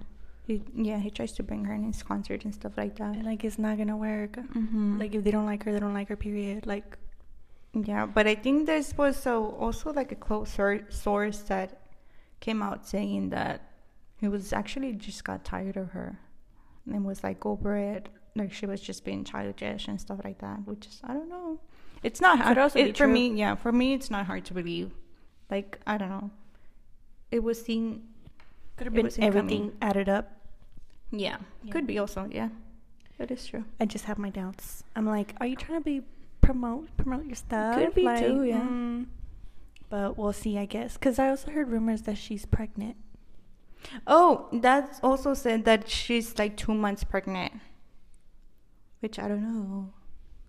He, 0.46 0.62
yeah, 0.74 0.98
he 0.98 1.10
tries 1.10 1.32
to 1.32 1.42
bring 1.42 1.64
her 1.64 1.72
in 1.74 1.84
his 1.84 2.02
concert 2.02 2.44
and 2.44 2.52
stuff 2.54 2.76
like 2.76 2.96
that. 2.96 3.14
And, 3.16 3.24
like 3.24 3.44
it's 3.44 3.58
not 3.58 3.78
gonna 3.78 3.96
work. 3.96 4.32
Mm-hmm. 4.36 4.98
Like 4.98 5.14
if 5.14 5.24
they 5.24 5.30
don't 5.30 5.46
like 5.46 5.62
her, 5.64 5.72
they 5.72 5.80
don't 5.80 5.94
like 5.94 6.08
her. 6.08 6.16
Period. 6.16 6.66
Like 6.66 6.98
Yeah, 7.72 8.06
but 8.06 8.26
I 8.26 8.34
think 8.34 8.66
this 8.66 8.92
was 8.96 9.16
so 9.16 9.54
also 9.58 9.92
like 9.92 10.12
a 10.12 10.16
close 10.16 10.50
source 10.90 11.38
that 11.48 11.80
came 12.40 12.62
out 12.62 12.86
saying 12.86 13.30
that 13.30 13.62
he 14.16 14.28
was 14.28 14.52
actually 14.52 14.92
just 14.94 15.24
got 15.24 15.44
tired 15.44 15.76
of 15.76 15.90
her 15.90 16.18
and 16.90 17.04
was 17.04 17.22
like 17.22 17.44
over 17.44 17.76
it. 17.76 18.08
Like 18.36 18.52
she 18.52 18.66
was 18.66 18.80
just 18.80 19.04
being 19.04 19.24
childish 19.24 19.86
and 19.88 20.00
stuff 20.00 20.20
like 20.24 20.38
that, 20.38 20.66
which 20.66 20.86
is 20.86 21.00
I 21.04 21.12
don't 21.14 21.28
know. 21.28 21.60
It's 22.02 22.20
not 22.20 22.36
Could 22.38 22.44
hard. 22.44 22.58
also 22.58 22.78
it, 22.80 22.96
for 22.96 23.06
me. 23.06 23.28
Yeah, 23.34 23.54
for 23.54 23.72
me, 23.72 23.94
it's 23.94 24.10
not 24.10 24.26
hard 24.26 24.44
to 24.46 24.54
believe. 24.54 24.90
Like 25.50 25.78
I 25.86 25.96
don't 25.98 26.08
know. 26.10 26.30
It 27.30 27.42
was 27.42 27.60
seen. 27.62 28.02
could 28.76 28.86
have 28.86 28.94
been 28.94 29.10
everything 29.18 29.72
added 29.80 30.08
up. 30.08 30.32
Yeah, 31.10 31.36
Yeah. 31.62 31.72
could 31.72 31.86
be 31.86 31.98
also. 31.98 32.28
Yeah, 32.30 32.48
that 33.18 33.30
is 33.30 33.46
true. 33.46 33.64
I 33.80 33.84
just 33.86 34.04
have 34.06 34.18
my 34.18 34.30
doubts. 34.30 34.82
I'm 34.96 35.06
like, 35.06 35.34
are 35.40 35.46
you 35.46 35.56
trying 35.56 35.78
to 35.80 35.84
be 35.84 36.02
promote 36.40 36.94
promote 36.96 37.24
your 37.26 37.36
stuff? 37.36 37.76
Could 37.78 37.94
be 37.94 38.02
Like, 38.02 38.18
too, 38.26 38.42
yeah. 38.44 38.60
mm, 38.60 39.06
but 39.88 40.18
we'll 40.18 40.32
see, 40.32 40.58
I 40.58 40.66
guess. 40.66 40.94
Because 40.94 41.18
I 41.20 41.28
also 41.28 41.50
heard 41.52 41.68
rumors 41.70 42.02
that 42.02 42.18
she's 42.18 42.44
pregnant. 42.46 42.96
Oh, 44.06 44.48
that's 44.52 45.00
also 45.00 45.34
said 45.34 45.64
that 45.64 45.88
she's 45.88 46.38
like 46.38 46.56
two 46.56 46.74
months 46.74 47.04
pregnant. 47.04 47.52
Which 49.00 49.18
I 49.18 49.28
don't 49.28 49.42
know. 49.42 49.92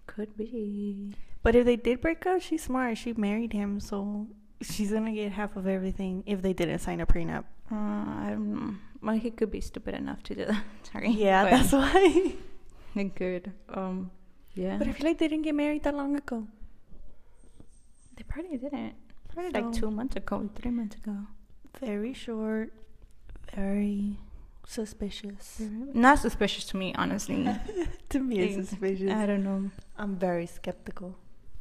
Could 0.07 0.37
be. 0.37 1.13
But 1.43 1.55
if 1.55 1.65
they 1.65 1.75
did 1.75 2.01
break 2.01 2.25
up, 2.25 2.41
she's 2.41 2.63
smart. 2.63 2.97
She 2.97 3.13
married 3.13 3.53
him, 3.53 3.79
so 3.79 4.27
she's 4.61 4.91
gonna 4.91 5.11
get 5.13 5.31
half 5.33 5.55
of 5.57 5.67
everything 5.67 6.23
if 6.25 6.41
they 6.41 6.53
didn't 6.53 6.79
sign 6.79 7.01
a 7.01 7.05
prenup. 7.05 7.43
Uh, 7.71 7.75
I 7.75 8.27
don't 8.29 8.53
know. 8.53 8.75
Well, 9.01 9.17
he 9.17 9.29
could 9.31 9.51
be 9.51 9.61
stupid 9.61 9.93
enough 9.95 10.23
to 10.23 10.35
do 10.35 10.45
that. 10.45 10.63
Sorry. 10.91 11.09
Yeah, 11.11 11.43
But 11.43 11.51
that's 11.51 11.71
why. 11.73 12.33
He 12.95 13.09
could. 13.09 13.51
Um, 13.67 14.09
yeah. 14.53 14.77
But 14.77 14.87
I 14.87 14.93
feel 14.93 15.07
like 15.07 15.17
they 15.17 15.27
didn't 15.27 15.43
get 15.43 15.53
married 15.53 15.83
that 15.83 15.93
long 15.93 16.15
ago. 16.15 16.47
they 18.15 18.23
probably 18.23 18.57
didn't. 18.57 18.93
Probably 19.33 19.51
like 19.51 19.73
two 19.73 19.91
months 19.91 20.15
ago, 20.15 20.49
three 20.55 20.71
months 20.71 20.95
ago. 20.95 21.17
Very 21.81 22.13
short, 22.13 22.71
very 23.55 24.17
suspicious. 24.67 25.61
Not 25.93 26.19
suspicious 26.19 26.65
to 26.65 26.77
me, 26.77 26.93
honestly. 26.95 27.47
to 28.09 28.19
me, 28.19 28.39
it's 28.39 28.69
suspicious. 28.69 29.11
I 29.11 29.25
don't 29.25 29.43
know. 29.43 29.71
I'm 29.97 30.15
very 30.17 30.45
skeptical. 30.45 31.15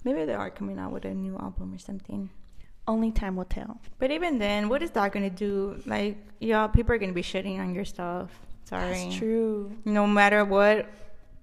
Maybe 0.05 0.25
they 0.25 0.35
are 0.35 0.51
coming 0.51 0.79
out 0.79 0.93
with 0.93 1.05
a 1.05 1.15
new 1.15 1.37
album 1.39 1.75
or 1.75 1.79
something. 1.79 2.31
Only 2.87 3.11
time 3.11 3.37
will 3.37 3.47
tell. 3.47 3.81
But 3.99 4.11
even 4.11 4.39
then, 4.39 4.69
what 4.69 4.83
is 4.83 4.91
that 4.91 5.13
gonna 5.13 5.31
do? 5.31 5.81
Like, 5.87 6.19
yeah, 6.41 6.67
people 6.67 6.95
are 6.95 6.99
gonna 6.99 7.13
be 7.13 7.23
shitting 7.23 7.59
on 7.59 7.75
your 7.75 7.87
stuff. 7.87 8.31
Sorry. 8.65 9.05
That's 9.05 9.17
true. 9.17 9.73
No 9.85 10.07
matter 10.07 10.45
what 10.45 10.87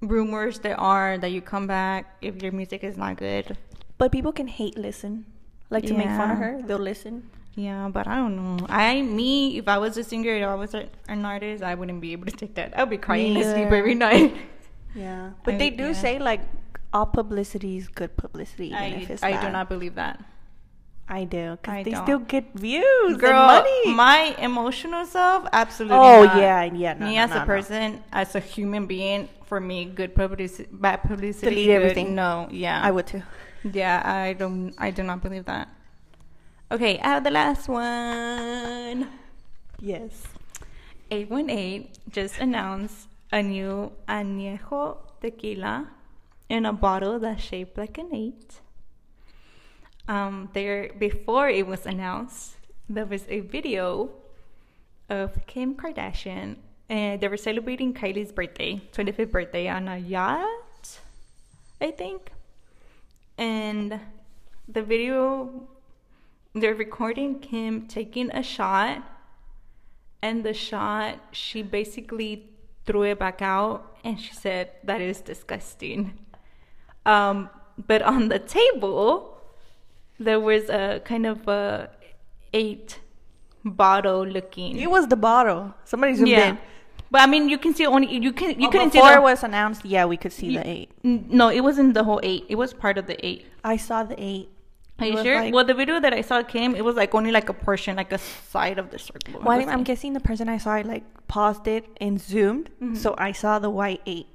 rumors 0.02 0.60
there 0.60 0.80
are 0.80 1.18
that 1.18 1.32
you 1.32 1.41
come 1.41 1.68
back 1.68 2.18
if 2.22 2.41
your 2.43 2.52
music 2.52 2.84
is 2.84 2.97
not 2.97 3.18
good. 3.18 3.58
But 3.97 4.12
people 4.12 4.32
can 4.32 4.47
hate 4.47 4.78
listen. 4.78 5.26
Like 5.70 5.86
to 5.86 5.93
make 5.93 6.08
fun 6.08 6.32
of 6.32 6.38
her, 6.38 6.62
they'll 6.62 6.78
listen. 6.78 7.30
Yeah, 7.56 7.89
but 7.91 8.08
I 8.08 8.16
don't 8.16 8.36
know. 8.36 8.66
I, 8.70 9.02
me, 9.02 9.58
if 9.58 9.68
I 9.68 9.78
was 9.78 9.97
a 9.97 10.04
singer, 10.04 10.32
if 10.36 10.47
I 10.47 10.56
was 10.56 10.74
a, 10.74 10.88
an 11.10 11.26
artist, 11.26 11.64
I 11.64 11.76
wouldn't 11.76 11.99
be 11.99 12.14
able 12.14 12.26
to 12.28 12.32
take 12.32 12.56
that. 12.56 12.78
I'd 12.80 12.89
be 12.89 12.97
crying 12.97 13.36
to 13.36 13.43
sleep 13.43 13.72
every 13.72 13.95
night. 13.95 14.36
Yeah. 14.95 15.32
But 15.43 15.56
I- 15.56 15.58
they 15.58 15.70
do 15.70 15.88
yeah. 15.88 15.93
say 15.93 16.20
like 16.20 16.41
all 16.93 17.06
publicity 17.06 17.78
is 17.78 17.88
good 17.88 18.16
publicity, 18.18 18.68
even 18.68 18.78
I, 18.78 18.88
if 19.02 19.10
it's 19.10 19.24
I 19.24 19.39
do 19.41 19.49
not 19.52 19.70
believe 19.70 19.95
that. 19.95 20.24
I 21.08 21.26
do, 21.26 21.58
because 21.62 21.84
they 21.84 21.91
don't. 21.91 22.06
still 22.06 22.20
get 22.20 22.54
views 22.54 23.18
Girl, 23.18 23.36
and 23.36 23.64
money. 23.66 23.93
my 23.93 24.34
emotional 24.39 25.06
self, 25.06 25.45
absolutely. 25.52 25.97
oh 25.97 26.24
not. 26.24 26.38
yeah, 26.38 26.64
yeah. 26.64 26.93
No, 26.93 27.06
me 27.06 27.16
no, 27.16 27.22
as 27.24 27.30
no, 27.32 27.41
a 27.41 27.45
person, 27.45 28.02
as 28.14 28.34
a 28.36 28.39
human 28.39 28.86
being, 28.86 29.28
for 29.43 29.60
me, 29.60 29.84
good 29.84 30.16
publicity, 30.16 30.70
bad 30.72 31.04
publicity, 31.04 31.49
Delete 31.49 31.70
everything. 31.70 32.16
No, 32.16 32.47
yeah, 32.49 32.80
I 32.82 32.91
would 32.91 33.08
too. 33.08 33.24
Yeah, 33.64 34.02
I 34.06 34.34
don't. 34.34 34.74
I 34.78 34.91
do 34.91 35.04
not 35.04 35.22
believe 35.22 35.45
that. 35.45 35.68
Okay, 36.72 36.97
I 36.99 37.07
have 37.19 37.26
the 37.26 37.32
last 37.32 37.67
one. 37.67 39.09
Yes. 39.82 40.24
818 41.11 41.89
just 42.09 42.39
announced 42.39 43.09
a 43.30 43.43
new 43.43 43.91
añejo 44.07 44.99
tequila 45.19 45.89
in 46.47 46.65
a 46.65 46.72
bottle 46.72 47.19
that's 47.19 47.43
shaped 47.43 47.78
like 47.78 47.97
an 47.97 48.15
eight. 48.15 48.61
Um, 50.07 50.47
there 50.53 50.93
before 50.97 51.49
it 51.49 51.67
was 51.67 51.86
announced, 51.86 52.55
there 52.88 53.05
was 53.05 53.26
a 53.28 53.41
video 53.41 54.09
of 55.09 55.45
Kim 55.47 55.76
Kardashian, 55.76 56.55
and 56.88 57.19
they 57.19 57.28
were 57.28 57.36
celebrating 57.36 57.93
Kylie's 57.93 58.32
birthday, 58.32 58.82
25th 58.93 59.32
birthday, 59.32 59.67
on 59.67 59.89
a 59.89 59.97
yacht, 59.97 60.99
I 61.82 61.91
think. 61.91 62.32
And 63.38 63.99
the 64.69 64.82
video, 64.82 65.67
they're 66.54 66.76
recording 66.76 67.39
Kim 67.39 67.88
taking 67.88 68.30
a 68.32 68.43
shot 68.43 69.04
and 70.22 70.43
the 70.43 70.54
shot 70.54 71.18
she 71.32 71.62
basically 71.62 72.49
threw 72.86 73.04
it 73.04 73.20
back 73.20 73.41
out 73.41 73.95
and 74.04 74.20
she 74.20 74.34
said 74.34 74.70
that 74.84 75.02
is 75.02 75.22
disgusting 75.22 76.18
um, 77.06 77.49
but 77.88 78.02
on 78.02 78.28
the 78.30 78.39
table 78.39 79.38
there 80.20 80.39
was 80.39 80.70
a 80.70 81.02
kind 81.06 81.26
of 81.26 81.47
a 81.47 81.89
eight 82.54 82.99
bottle 83.64 84.26
looking 84.26 84.78
It 84.78 84.89
was 84.89 85.08
the 85.08 85.16
bottle. 85.16 85.74
Somebody 85.86 86.16
zoomed 86.16 86.30
yeah 86.30 86.49
in. 86.49 86.58
but 87.10 87.22
i 87.22 87.28
mean 87.28 87.47
you 87.49 87.58
can 87.58 87.74
see 87.74 87.86
only 87.86 88.08
you 88.14 88.34
can 88.34 88.60
you 88.60 88.68
Oh, 88.68 88.72
couldn't 88.72 88.91
see 88.91 88.99
before 88.99 89.14
it 89.18 89.22
was 89.22 89.43
announced. 89.43 89.86
Yeah, 89.86 90.06
we 90.06 90.18
could 90.18 90.34
see 90.34 90.47
you- 90.47 90.60
the 90.60 90.68
eight. 90.68 90.89
No 91.04 91.49
it 91.49 91.62
wasn't 91.62 91.93
the 91.93 92.04
whole 92.04 92.20
eight 92.24 92.45
it 92.49 92.56
was 92.56 92.74
part 92.74 92.97
of 92.97 93.08
the 93.08 93.18
eight 93.26 93.45
I 93.64 93.78
saw 93.78 94.04
the 94.04 94.16
eight. 94.22 94.49
Are 94.99 95.05
you 95.05 95.23
sure 95.23 95.35
like- 95.39 95.53
well 95.53 95.65
the 95.65 95.73
video 95.73 95.99
that 95.99 96.13
i 96.13 96.21
saw 96.21 96.43
came 96.43 96.75
it 96.75 96.83
was 96.85 96.95
like 96.95 97.13
only 97.15 97.31
like 97.31 97.49
a 97.49 97.53
portion 97.53 97.95
like 97.95 98.11
a 98.11 98.17
side 98.17 98.77
of 98.77 98.91
the 98.91 98.99
circle 98.99 99.41
Well, 99.41 99.57
was 99.57 99.67
I'm 99.67 99.83
guessing 99.83 100.13
the 100.13 100.19
person 100.19 100.47
I 100.49 100.57
saw 100.57 100.75
like 100.85 101.03
paused 101.27 101.67
it 101.67 101.85
and 101.99 102.19
zoomed, 102.19 102.69
Mhm. 102.81 102.97
so 102.97 103.15
I 103.17 103.31
saw 103.31 103.57
the 103.59 103.69
white 103.69 104.01
eight. 104.05 104.27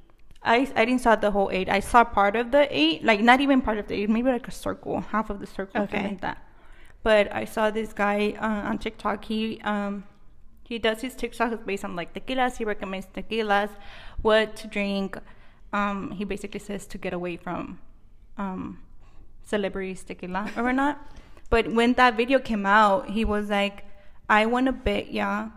I, 0.43 0.57
I 0.75 0.85
didn't 0.87 1.01
saw 1.03 1.15
the 1.17 1.31
whole 1.31 1.51
eight. 1.53 1.69
I 1.69 1.81
saw 1.81 2.05
part 2.05 2.37
of 2.37 2.51
the 2.53 2.65
eight, 2.71 3.05
like 3.05 3.21
not 3.21 3.41
even 3.41 3.61
part 3.61 3.79
of 3.79 3.87
the 3.89 3.95
eight, 3.95 4.09
maybe 4.09 4.31
like 4.31 4.49
a 4.49 4.51
circle, 4.67 5.01
half 5.01 5.29
of 5.29 5.41
the 5.41 5.47
circle, 5.47 5.81
something 5.81 6.03
like 6.11 6.21
that. 6.23 6.39
But 7.03 7.25
I 7.35 7.45
saw 7.45 7.71
this 7.71 7.93
guy 7.93 8.19
uh, 8.41 8.69
on 8.71 8.79
TikTok. 8.79 9.25
He 9.27 9.61
um 9.63 10.05
he 10.65 10.79
does 10.79 11.01
his 11.03 11.15
TikToks 11.15 11.65
based 11.67 11.85
on 11.85 11.95
like 12.01 12.15
tequilas. 12.15 12.57
He 12.57 12.65
recommends 12.65 13.07
tequilas, 13.15 13.71
what 14.23 14.57
to 14.57 14.67
drink. 14.69 15.19
Um, 15.73 16.13
he 16.13 16.25
basically 16.25 16.61
says 16.61 16.87
to 16.93 16.97
get 16.99 17.13
away 17.13 17.37
from 17.37 17.79
um 18.39 18.79
celebrities 19.47 20.05
tequila 20.05 20.51
or 20.57 20.73
not. 20.73 21.01
But 21.49 21.73
when 21.73 21.95
that 21.95 22.17
video 22.17 22.39
came 22.39 22.67
out, 22.67 23.11
he 23.11 23.25
was 23.25 23.49
like, 23.49 23.85
"I 24.29 24.45
want 24.47 24.67
to 24.67 24.73
bet 24.73 25.13
ya 25.13 25.49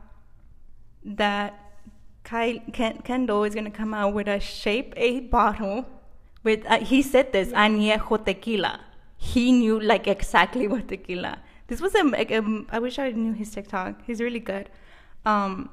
that 1.04 1.54
Kyle, 2.24 2.60
Ken, 2.72 3.02
Kendall 3.04 3.44
is 3.44 3.56
gonna 3.56 3.72
come 3.72 3.94
out 3.94 4.14
with 4.14 4.28
a 4.28 4.40
shape 4.40 4.94
eight 4.96 5.32
bottle 5.32 5.86
with. 6.44 6.66
Uh, 6.66 6.80
he 6.80 7.02
said 7.02 7.34
this 7.34 7.50
añejo 7.50 8.24
tequila. 8.24 8.80
He 9.18 9.52
knew 9.52 9.80
like 9.80 10.08
exactly 10.08 10.68
what 10.68 10.88
tequila. 10.88 11.40
This 11.68 11.82
was 11.82 11.94
a, 11.96 12.38
um, 12.38 12.68
I 12.72 12.80
wish 12.80 12.98
I 13.00 13.12
knew 13.12 13.34
his 13.34 13.52
TikTok. 13.52 14.02
He's 14.06 14.22
really 14.22 14.40
good. 14.40 14.70
Um, 15.26 15.70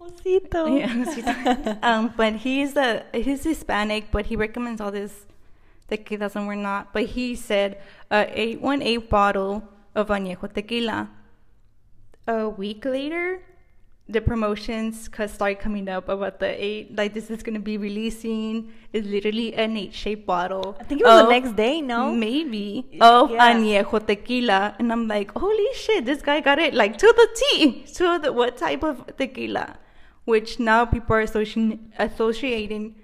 Osito. 0.00 0.78
yeah, 0.78 1.78
um, 1.82 2.12
but 2.16 2.36
he's 2.36 2.76
a 2.76 3.04
he's 3.12 3.44
Hispanic, 3.44 4.10
but 4.10 4.26
he 4.26 4.36
recommends 4.36 4.80
all 4.80 4.90
this 4.90 5.26
tequilas 5.90 6.36
and 6.36 6.46
we're 6.46 6.54
not. 6.54 6.92
But 6.92 7.04
he 7.06 7.34
said 7.34 7.78
uh, 8.10 8.24
a 8.28 8.40
eight 8.40 8.60
one 8.60 8.82
eight 8.82 9.08
bottle 9.10 9.62
of 9.94 10.08
añejo 10.08 10.52
tequila. 10.52 11.10
A 12.26 12.48
week 12.48 12.84
later, 12.86 13.42
the 14.08 14.20
promotions 14.20 15.08
ca- 15.08 15.26
start 15.26 15.60
coming 15.60 15.88
up 15.88 16.08
about 16.08 16.38
the 16.38 16.48
eight. 16.64 16.94
Like 16.96 17.12
this 17.14 17.30
is 17.30 17.42
gonna 17.42 17.60
be 17.60 17.76
releasing. 17.76 18.72
It's 18.92 19.06
literally 19.06 19.54
an 19.54 19.76
eight 19.76 19.94
shaped 19.94 20.26
bottle. 20.26 20.76
I 20.80 20.84
think 20.84 21.00
it 21.02 21.04
was 21.04 21.22
the 21.24 21.28
next 21.30 21.56
day. 21.56 21.80
No. 21.80 22.12
Maybe 22.14 22.86
of 23.00 23.30
Yeah. 23.30 23.52
añejo 23.52 24.06
tequila, 24.06 24.74
and 24.78 24.90
I'm 24.92 25.06
like, 25.08 25.32
holy 25.36 25.68
shit, 25.74 26.04
this 26.06 26.22
guy 26.22 26.40
got 26.40 26.58
it 26.58 26.72
like 26.74 26.96
to 26.98 27.06
the 27.16 27.28
T, 27.40 27.84
to 27.94 28.18
the 28.18 28.32
what 28.32 28.56
type 28.56 28.82
of 28.82 29.04
tequila, 29.18 29.76
which 30.24 30.58
now 30.58 30.84
people 30.86 31.16
are 31.16 31.20
associating 31.20 31.92
associating 31.98 32.94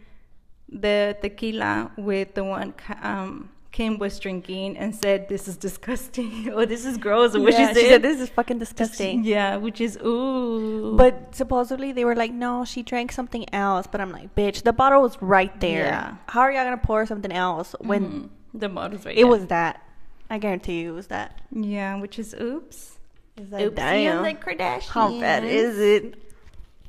the 0.73 1.17
tequila 1.21 1.91
with 1.97 2.35
the 2.35 2.45
one 2.45 2.75
um, 3.03 3.51
Kim 3.73 3.99
was 3.99 4.19
drinking 4.19 4.77
and 4.79 4.95
said 4.95 5.29
this 5.29 5.47
is 5.49 5.57
disgusting 5.57 6.51
or 6.55 6.67
this 6.67 6.85
is 6.85 6.97
gross 6.99 7.35
or 7.35 7.41
what 7.41 7.53
Yeah, 7.53 7.69
she 7.69 7.75
she 7.75 7.81
said. 7.83 7.89
said 7.91 8.03
this 8.03 8.21
is 8.21 8.29
fucking 8.29 8.59
disgusting. 8.59 9.25
Yeah, 9.25 9.57
which 9.57 9.81
is 9.81 9.97
ooh. 10.05 10.97
But 10.97 11.35
supposedly 11.35 11.93
they 11.93 12.05
were 12.05 12.17
like, 12.17 12.33
no, 12.33 12.65
she 12.65 12.83
drank 12.83 13.13
something 13.13 13.53
else. 13.55 13.87
But 13.87 14.01
I'm 14.01 14.11
like, 14.13 14.35
bitch, 14.35 14.63
the 14.63 14.73
bottle 14.73 15.03
was 15.03 15.17
right 15.23 15.59
there. 15.61 15.87
Yeah. 15.87 16.15
How 16.29 16.41
are 16.41 16.53
y'all 16.53 16.65
gonna 16.65 16.79
pour 16.79 17.07
something 17.07 17.33
else 17.33 17.75
when 17.81 18.03
Mhm. 18.05 18.29
the 18.55 18.69
bottle's 18.69 19.05
right 19.07 19.17
it 19.17 19.23
there. 19.23 19.27
was 19.29 19.47
that? 19.47 19.83
I 20.29 20.39
guarantee 20.39 20.81
you 20.83 20.93
it 20.93 20.95
was 20.95 21.07
that. 21.09 21.41
yeah, 21.51 21.97
which 22.01 22.19
is 22.19 22.35
oops. 22.41 22.99
Is 23.37 23.49
Oopsie 23.49 24.11
on 24.11 24.23
the 24.25 24.81
How 24.89 25.09
bad 25.21 25.45
is 25.45 25.79
it? 25.79 26.15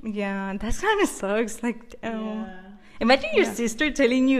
Yeah, 0.03 0.51
that 0.57 0.75
kind 0.77 1.01
of 1.01 1.07
sucks. 1.09 1.61
Like, 1.63 2.01
damn. 2.01 2.25
Yeah. 2.25 2.60
Imagine 3.01 3.29
your 3.33 3.45
Yeah. 3.45 3.53
sister 3.61 3.89
telling 3.91 4.27
you, 4.33 4.39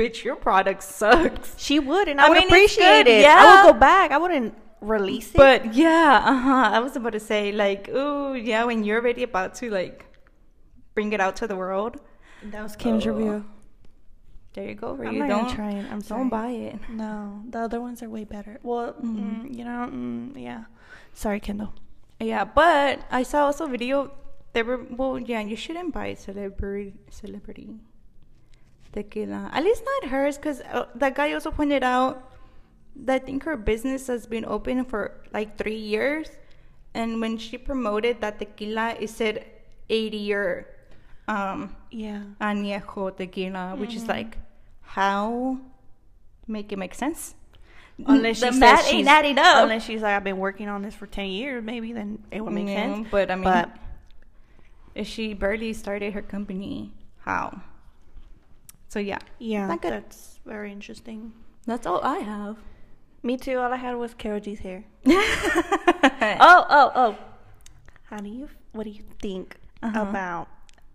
"Bitch, 0.00 0.22
your 0.24 0.36
product 0.36 0.82
sucks." 0.82 1.54
She 1.66 1.78
would, 1.80 2.06
and 2.08 2.20
I, 2.20 2.26
I 2.26 2.28
would 2.30 2.38
mean, 2.38 2.46
appreciate 2.48 3.06
it. 3.06 3.20
yeah. 3.22 3.36
I 3.40 3.44
would 3.66 3.72
go 3.72 3.78
back. 3.78 4.12
I 4.12 4.18
wouldn't 4.18 4.54
release 4.80 5.28
it. 5.34 5.36
But 5.44 5.74
yeah, 5.74 6.22
uh 6.24 6.38
huh. 6.46 6.70
I 6.76 6.78
was 6.86 6.94
about 6.96 7.12
to 7.18 7.20
say, 7.32 7.50
like, 7.52 7.90
oh 7.92 8.32
yeah, 8.34 8.62
when 8.64 8.84
you're 8.84 9.00
already 9.00 9.24
about 9.24 9.54
to 9.60 9.70
like 9.70 10.06
bring 10.94 11.12
it 11.12 11.20
out 11.20 11.34
to 11.42 11.46
the 11.46 11.56
world, 11.56 11.98
that 12.52 12.62
was 12.62 12.76
Kim's 12.76 13.06
Oh. 13.06 13.12
review. 13.12 13.44
there 14.54 14.68
you 14.68 14.74
go. 14.74 14.94
Where 14.94 15.08
I'm 15.08 15.12
you 15.14 15.20
not 15.20 15.28
don't 15.28 15.42
gonna 15.44 15.54
try 15.62 15.72
it. 15.80 15.84
I'm 15.92 16.00
sorry. 16.00 16.20
don't 16.20 16.28
buy 16.30 16.48
it. 16.50 16.78
No, 16.88 17.42
the 17.50 17.58
other 17.66 17.80
ones 17.80 18.02
are 18.02 18.08
way 18.08 18.24
better. 18.24 18.54
Well, 18.62 18.94
Mhm. 18.94 19.16
mm, 19.50 19.58
you 19.58 19.64
know, 19.68 19.82
mm, 19.92 20.32
yeah. 20.48 20.62
Sorry, 21.12 21.40
Kendall. 21.40 21.72
Yeah, 22.20 22.44
but 22.44 23.04
I 23.10 23.22
saw 23.22 23.44
also 23.46 23.66
video. 23.66 24.12
They 24.54 24.62
were 24.62 24.80
well, 24.98 25.18
yeah. 25.18 25.40
You 25.50 25.56
shouldn't 25.56 25.92
buy 25.92 26.14
celebrity 26.14 26.94
celebrity 27.10 27.68
tequila. 28.92 29.50
At 29.52 29.64
least 29.64 29.82
not 29.84 30.10
hers, 30.10 30.36
because 30.36 30.60
uh, 30.62 30.86
that 30.94 31.14
guy 31.14 31.32
also 31.32 31.50
pointed 31.50 31.82
out 31.82 32.22
that 32.96 33.22
I 33.22 33.24
think 33.24 33.44
her 33.44 33.56
business 33.56 34.06
has 34.08 34.26
been 34.26 34.44
open 34.44 34.84
for 34.84 35.12
like 35.32 35.56
three 35.58 35.76
years, 35.78 36.30
and 36.94 37.20
when 37.20 37.36
she 37.38 37.58
promoted 37.58 38.20
that 38.20 38.38
tequila, 38.38 38.96
it 38.98 39.10
said 39.10 39.44
eighty 39.90 40.16
year 40.18 40.66
um, 41.28 41.74
Yeah. 41.90 42.22
añejo 42.40 43.16
tequila, 43.16 43.74
which 43.76 43.94
is 43.96 44.04
Mhm. 44.04 44.08
like 44.08 44.38
how 44.96 45.58
make 46.46 46.70
it 46.72 46.78
make 46.78 46.94
sense. 46.94 47.34
Unless 48.06 48.40
the 48.40 48.52
she 48.52 48.58
math 48.60 48.80
says 48.84 48.92
ain't 48.92 48.98
she's, 49.00 49.06
adding 49.08 49.38
up. 49.38 49.62
unless 49.64 49.82
she's 49.84 50.02
like, 50.02 50.14
I've 50.14 50.24
been 50.24 50.36
working 50.38 50.68
on 50.68 50.82
this 50.82 50.94
for 50.94 51.06
ten 51.06 51.26
years, 51.26 51.64
maybe 51.64 51.92
then 51.92 52.22
it 52.30 52.40
would 52.44 52.52
make 52.52 52.68
Yeah, 52.68 52.94
sense. 52.94 53.08
But 53.10 53.30
I 53.30 53.34
mean, 53.36 53.44
But 53.44 53.70
if 54.94 55.06
she 55.06 55.34
barely 55.34 55.72
started 55.72 56.12
her 56.14 56.22
company, 56.22 56.92
how? 57.24 57.60
So 58.88 58.98
yeah, 58.98 59.18
yeah, 59.38 59.66
good. 59.76 59.92
that's 59.92 60.40
very 60.46 60.70
interesting. 60.72 61.32
that's 61.66 61.86
all 61.86 62.00
I 62.02 62.18
have. 62.18 62.56
Me 63.22 63.36
too. 63.36 63.58
All 63.58 63.72
I 63.72 63.76
had 63.76 63.96
was 63.96 64.14
Karol 64.14 64.38
G's 64.40 64.60
hair. 64.60 64.84
oh, 65.06 66.66
Oh, 66.70 66.92
oh. 66.94 67.16
How 68.04 68.18
do 68.18 68.28
you? 68.28 68.48
What 68.72 68.84
do 68.84 68.90
you 68.90 69.02
think 69.20 69.56
Uh-huh. 69.82 70.00
about 70.08 70.48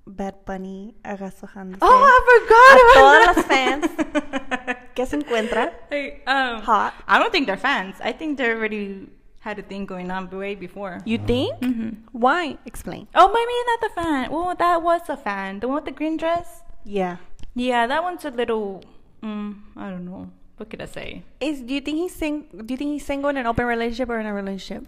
Bad 0.08 0.36
Bunny 0.46 0.96
agasajándose? 1.04 1.80
oh, 1.82 2.02
I 2.08 2.18
forgot 2.28 2.74
todas 2.96 2.96
about 2.96 3.36
las 3.36 3.46
that. 3.48 4.78
¿Qué 4.96 5.06
se 5.06 5.18
encuentra? 5.18 5.72
Hey, 5.90 6.22
um, 6.28 6.62
Hot. 6.64 6.94
I 7.08 7.20
don't 7.20 7.32
think 7.32 7.48
they're 7.48 7.58
fans. 7.58 7.96
I 8.02 8.12
think 8.12 8.38
they 8.38 8.50
already 8.52 9.08
had 9.40 9.60
a 9.60 9.62
thing 9.64 9.86
going 9.86 10.10
on 10.12 10.30
way 10.30 10.56
before. 10.56 11.00
You 11.06 11.18
think? 11.18 11.56
hmm 11.64 11.90
Why? 12.12 12.58
Explain. 12.66 13.08
Oh, 13.16 13.28
maybe 13.28 13.56
not 13.70 13.80
the 13.82 13.92
fan. 14.02 14.32
Well, 14.32 14.56
that 14.56 14.82
was 14.82 15.02
a 15.10 15.18
fan. 15.18 15.60
The 15.60 15.68
one 15.68 15.76
with 15.76 15.86
the 15.86 15.92
green 15.92 16.18
dress. 16.18 16.64
Yeah. 16.84 17.18
Yeah, 17.56 17.88
that 17.88 18.04
one's 18.04 18.24
a 18.26 18.32
little. 18.32 18.84
Mm, 19.22 19.56
I 19.76 19.90
don't 19.90 20.06
know. 20.06 20.30
What 20.58 20.70
could 20.70 20.82
I 20.82 20.86
say? 20.86 21.24
Is 21.40 21.62
do 21.62 21.74
you 21.74 21.82
think 21.82 21.98
he's 21.98 22.16
sing? 22.16 22.46
Do 22.66 22.74
you 22.74 22.78
think 22.78 22.92
he's 22.92 23.06
single 23.06 23.30
in 23.30 23.38
an 23.38 23.46
open 23.48 23.66
relationship 23.66 24.10
or 24.10 24.20
in 24.20 24.26
a 24.26 24.34
relationship? 24.34 24.88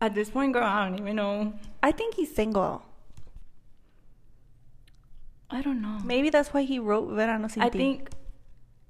At 0.00 0.14
this 0.14 0.30
point, 0.30 0.52
girl, 0.52 0.64
I 0.64 0.88
don't 0.88 0.98
even 0.98 1.16
know. 1.16 1.52
I 1.82 1.92
think 1.92 2.14
he's 2.16 2.34
single. 2.34 2.82
I 5.50 5.60
don't 5.62 5.80
know. 5.82 5.98
Maybe 6.04 6.30
that's 6.30 6.52
why 6.54 6.62
he 6.62 6.78
wrote 6.78 7.08
Verano 7.10 7.48
Sin 7.48 7.62
I 7.62 7.68
Ti. 7.68 7.78
think. 7.78 8.10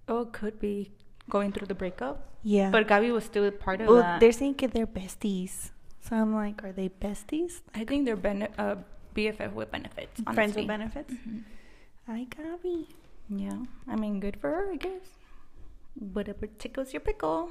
Oh, 0.08 0.22
it 0.22 0.32
could 0.32 0.58
be 0.58 0.92
going 1.28 1.52
through 1.52 1.66
the 1.66 1.74
breakup. 1.74 2.28
Yeah. 2.42 2.70
But 2.70 2.88
Gabby 2.88 3.10
was 3.10 3.24
still 3.24 3.50
part 3.50 3.80
of 3.80 3.88
well, 3.88 3.98
that. 3.98 4.20
they're 4.20 4.32
saying 4.32 4.54
that 4.58 4.72
they're 4.72 4.86
besties. 4.86 5.70
So 6.00 6.16
I'm 6.16 6.34
like, 6.34 6.62
are 6.64 6.72
they 6.72 6.88
besties? 6.88 7.62
I 7.74 7.84
think 7.84 8.04
they're 8.04 8.16
bene- 8.16 8.48
uh, 8.58 8.76
BFF 9.14 9.52
with 9.52 9.70
benefits. 9.70 10.20
Friends 10.34 10.56
with 10.56 10.66
benefits? 10.66 11.12
Mhm. 11.12 11.42
Hi, 12.12 12.24
Gabby. 12.24 12.88
Yeah, 13.30 13.56
I 13.88 13.96
mean, 13.96 14.20
good 14.20 14.36
for 14.36 14.50
her, 14.50 14.70
I 14.70 14.76
guess. 14.76 15.06
Whatever 15.94 16.46
tickles 16.46 16.92
your 16.92 17.00
pickle. 17.00 17.48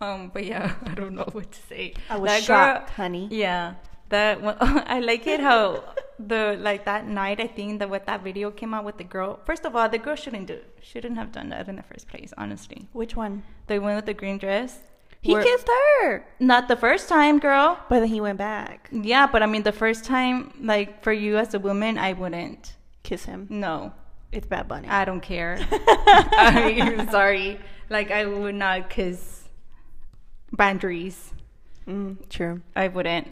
Um, 0.00 0.30
but 0.32 0.46
yeah, 0.46 0.76
I 0.86 0.94
don't 0.94 1.14
know 1.14 1.28
what 1.30 1.52
to 1.52 1.60
say. 1.68 1.92
I 2.08 2.16
was 2.16 2.30
That 2.30 2.42
shocked, 2.42 2.88
honey. 2.88 3.28
Yeah, 3.30 3.74
that 4.08 4.40
one, 4.40 4.56
I 4.60 5.00
like 5.00 5.26
it 5.26 5.40
how 5.40 5.84
the 6.18 6.56
like 6.58 6.86
that 6.86 7.06
night. 7.06 7.38
I 7.38 7.46
think 7.46 7.80
that 7.80 7.90
what 7.90 8.06
that 8.06 8.24
video 8.24 8.50
came 8.50 8.72
out 8.72 8.86
with 8.86 8.96
the 8.96 9.04
girl. 9.04 9.40
First 9.44 9.66
of 9.66 9.76
all, 9.76 9.90
the 9.90 9.98
girl 9.98 10.16
shouldn't 10.16 10.46
do 10.46 10.60
shouldn't 10.80 11.18
have 11.18 11.30
done 11.30 11.50
that 11.50 11.68
in 11.68 11.76
the 11.76 11.82
first 11.82 12.08
place. 12.08 12.32
Honestly, 12.38 12.88
Which 12.94 13.14
one? 13.14 13.42
the 13.66 13.78
one 13.78 13.94
with 13.96 14.06
the 14.06 14.14
green 14.14 14.38
dress. 14.38 14.78
He 15.20 15.34
kissed 15.34 15.68
her. 15.68 16.24
Not 16.40 16.68
the 16.68 16.76
first 16.76 17.10
time, 17.10 17.40
girl. 17.40 17.78
But 17.90 18.00
then 18.00 18.08
he 18.08 18.22
went 18.22 18.38
back. 18.38 18.88
Yeah, 18.90 19.26
but 19.26 19.42
I 19.42 19.46
mean, 19.46 19.64
the 19.64 19.72
first 19.72 20.06
time, 20.06 20.54
like 20.62 21.02
for 21.02 21.12
you 21.12 21.36
as 21.36 21.52
a 21.52 21.58
woman, 21.58 21.98
I 21.98 22.14
wouldn't. 22.14 22.76
Kiss 23.04 23.24
him. 23.26 23.46
No, 23.50 23.92
It's 24.32 24.46
Bad 24.48 24.66
Bunny. 24.66 24.88
I 24.88 25.04
don't 25.04 25.20
care. 25.20 25.58
I'm 25.70 27.08
sorry. 27.10 27.60
Like 27.88 28.10
I 28.10 28.24
would 28.26 28.56
not 28.56 28.90
kiss 28.90 29.48
boundaries. 30.52 31.32
Mm, 31.86 32.28
true. 32.28 32.62
I 32.74 32.88
wouldn't. 32.88 33.28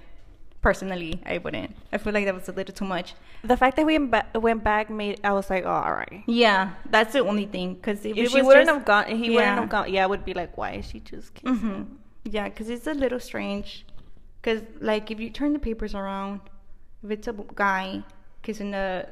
Personally, 0.61 1.20
I 1.27 1.39
wouldn't. 1.39 1.75
I 1.93 1.99
feel 1.99 2.12
like 2.12 2.25
that 2.27 2.35
was 2.35 2.49
a 2.49 2.53
little 2.53 2.73
too 2.75 2.85
much. 2.85 3.14
The 3.43 3.57
fact 3.57 3.77
that 3.77 3.85
we 3.87 3.99
went 3.99 4.11
ba- 4.12 4.39
went 4.39 4.62
back 4.62 4.91
made 4.91 5.18
I 5.25 5.33
was 5.33 5.51
like, 5.51 5.64
oh, 5.64 5.70
all 5.70 5.93
right. 5.95 6.23
Yeah, 6.27 6.75
that's 6.89 7.14
the 7.14 7.18
only 7.20 7.47
thing. 7.47 7.75
Because 7.75 8.05
if, 8.05 8.16
If 8.16 8.31
she 8.31 8.43
wouldn't 8.43 8.66
just- 8.68 8.77
have 8.77 8.85
gone, 8.85 9.07
he 9.16 9.31
yeah. 9.33 9.35
wouldn't 9.35 9.59
have 9.59 9.68
gone. 9.68 9.93
Yeah, 9.93 10.05
I 10.05 10.07
would 10.07 10.25
be 10.25 10.35
like, 10.35 10.57
why 10.57 10.73
is 10.73 10.87
she 10.87 11.01
just 11.01 11.35
kissing? 11.35 11.57
Mhm. 11.59 11.87
Yeah, 12.25 12.49
because 12.49 12.70
it's 12.70 12.87
a 12.87 12.95
little 12.95 13.18
strange. 13.18 13.85
Because 14.41 14.62
like 14.81 15.11
if 15.11 15.18
you 15.18 15.31
turn 15.31 15.53
the 15.53 15.59
papers 15.59 15.95
around, 15.97 16.41
if 17.03 17.11
it's 17.11 17.27
a 17.27 17.35
guy 17.57 18.05
kissing 18.43 18.73
a 18.75 19.09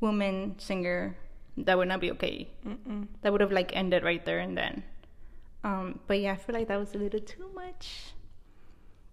woman 0.00 0.54
singer, 0.58 1.16
that 1.56 1.76
would 1.76 1.88
not 1.88 2.00
be 2.00 2.10
okay. 2.12 2.48
Mm-mm. 2.66 3.08
that 3.22 3.32
would 3.32 3.40
have 3.40 3.52
like 3.52 3.70
ended 3.74 4.02
right 4.02 4.24
there 4.24 4.38
and 4.38 4.56
then. 4.56 4.82
Um, 5.62 6.00
but 6.06 6.20
yeah, 6.20 6.32
I 6.32 6.36
feel 6.36 6.54
like 6.54 6.68
that 6.68 6.78
was 6.78 6.94
a 6.94 6.98
little 6.98 7.20
too 7.20 7.50
much. 7.54 8.14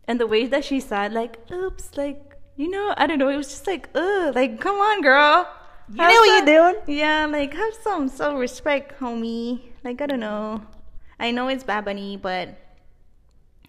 And 0.08 0.20
the 0.20 0.28
way 0.28 0.48
that 0.48 0.64
she 0.64 0.80
said, 0.80 1.12
like, 1.12 1.38
oops, 1.52 1.98
like, 1.98 2.36
you 2.56 2.70
know, 2.70 2.94
I 2.98 3.06
don't 3.08 3.20
know, 3.20 3.28
it 3.28 3.36
was 3.36 3.50
just 3.50 3.68
like, 3.68 3.90
ugh, 3.94 4.34
like, 4.34 4.62
come 4.62 4.78
on, 4.78 5.02
girl. 5.02 5.48
You 5.90 5.98
know 5.98 6.06
what 6.06 6.26
some- 6.40 6.48
you're 6.48 6.74
doing? 6.74 6.98
Yeah, 7.00 7.26
like, 7.26 7.54
have 7.54 7.74
some 7.82 8.08
self 8.08 8.40
respect, 8.40 9.00
homie. 9.00 9.62
Like, 9.84 10.02
I 10.02 10.06
don't 10.06 10.22
know. 10.22 10.62
I 11.20 11.32
know 11.32 11.50
it's 11.50 11.64
Bad 11.66 11.84
Bunny, 11.86 12.16
but 12.16 12.56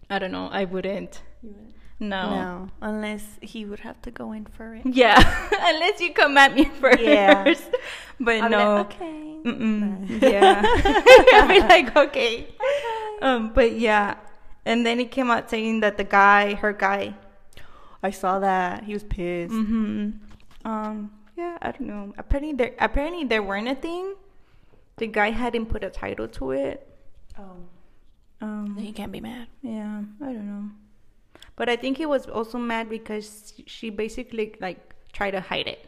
I 0.08 0.18
don't 0.20 0.30
know, 0.32 0.48
I 0.52 0.64
wouldn't. 0.64 1.22
No. 2.00 2.30
No, 2.30 2.68
unless 2.80 3.24
he 3.42 3.64
would 3.64 3.80
have 3.80 4.00
to 4.02 4.10
go 4.10 4.32
in 4.32 4.46
for 4.46 4.74
it. 4.74 4.86
Yeah, 4.86 5.18
unless 5.60 6.00
you 6.00 6.12
come 6.12 6.36
at 6.36 6.54
me 6.54 6.64
first. 6.66 7.02
Yeah. 7.02 7.54
But 8.20 8.42
be 8.42 8.48
no. 8.48 8.74
like, 8.76 8.86
okay. 8.86 9.36
Mm-mm. 9.44 10.20
No. 10.20 10.28
Yeah. 10.28 10.62
I'd 10.64 11.46
be 11.48 11.60
like, 11.74 11.96
okay. 11.96 12.42
Okay. 12.44 12.48
Um, 13.22 13.52
but 13.52 13.72
yeah. 13.78 14.14
And 14.64 14.84
then 14.86 14.98
he 14.98 15.06
came 15.06 15.30
out 15.30 15.50
saying 15.50 15.80
that 15.80 15.96
the 15.96 16.04
guy, 16.04 16.54
her 16.54 16.72
guy, 16.72 17.14
I 18.02 18.10
saw 18.10 18.38
that. 18.40 18.84
He 18.84 18.92
was 18.92 19.02
pissed. 19.02 19.52
Mm-hmm. 19.54 20.10
um, 20.64 21.10
yeah, 21.36 21.56
I 21.62 21.70
don't 21.72 21.86
know. 21.86 22.12
Apparently 22.18 22.52
there, 22.52 22.74
apparently 22.78 23.24
there 23.24 23.42
weren't 23.42 23.68
a 23.68 23.74
thing. 23.74 24.14
The 24.96 25.06
guy 25.06 25.30
hadn't 25.30 25.66
put 25.66 25.84
a 25.84 25.90
title 25.90 26.26
to 26.28 26.50
it. 26.50 26.86
Oh. 27.38 27.56
Um, 28.40 28.74
Then 28.76 28.84
you 28.84 28.92
can't 28.92 29.10
be 29.12 29.20
mad. 29.20 29.46
yeah, 29.62 30.02
I 30.20 30.24
don't 30.26 30.46
know. 30.46 30.70
But 31.58 31.68
I 31.68 31.76
think 31.76 31.98
he 31.98 32.06
was 32.06 32.26
also 32.26 32.56
mad 32.56 32.88
because 32.88 33.52
she 33.66 33.90
basically 33.90 34.54
like 34.60 34.94
tried 35.12 35.32
to 35.32 35.40
hide 35.40 35.66
it. 35.66 35.80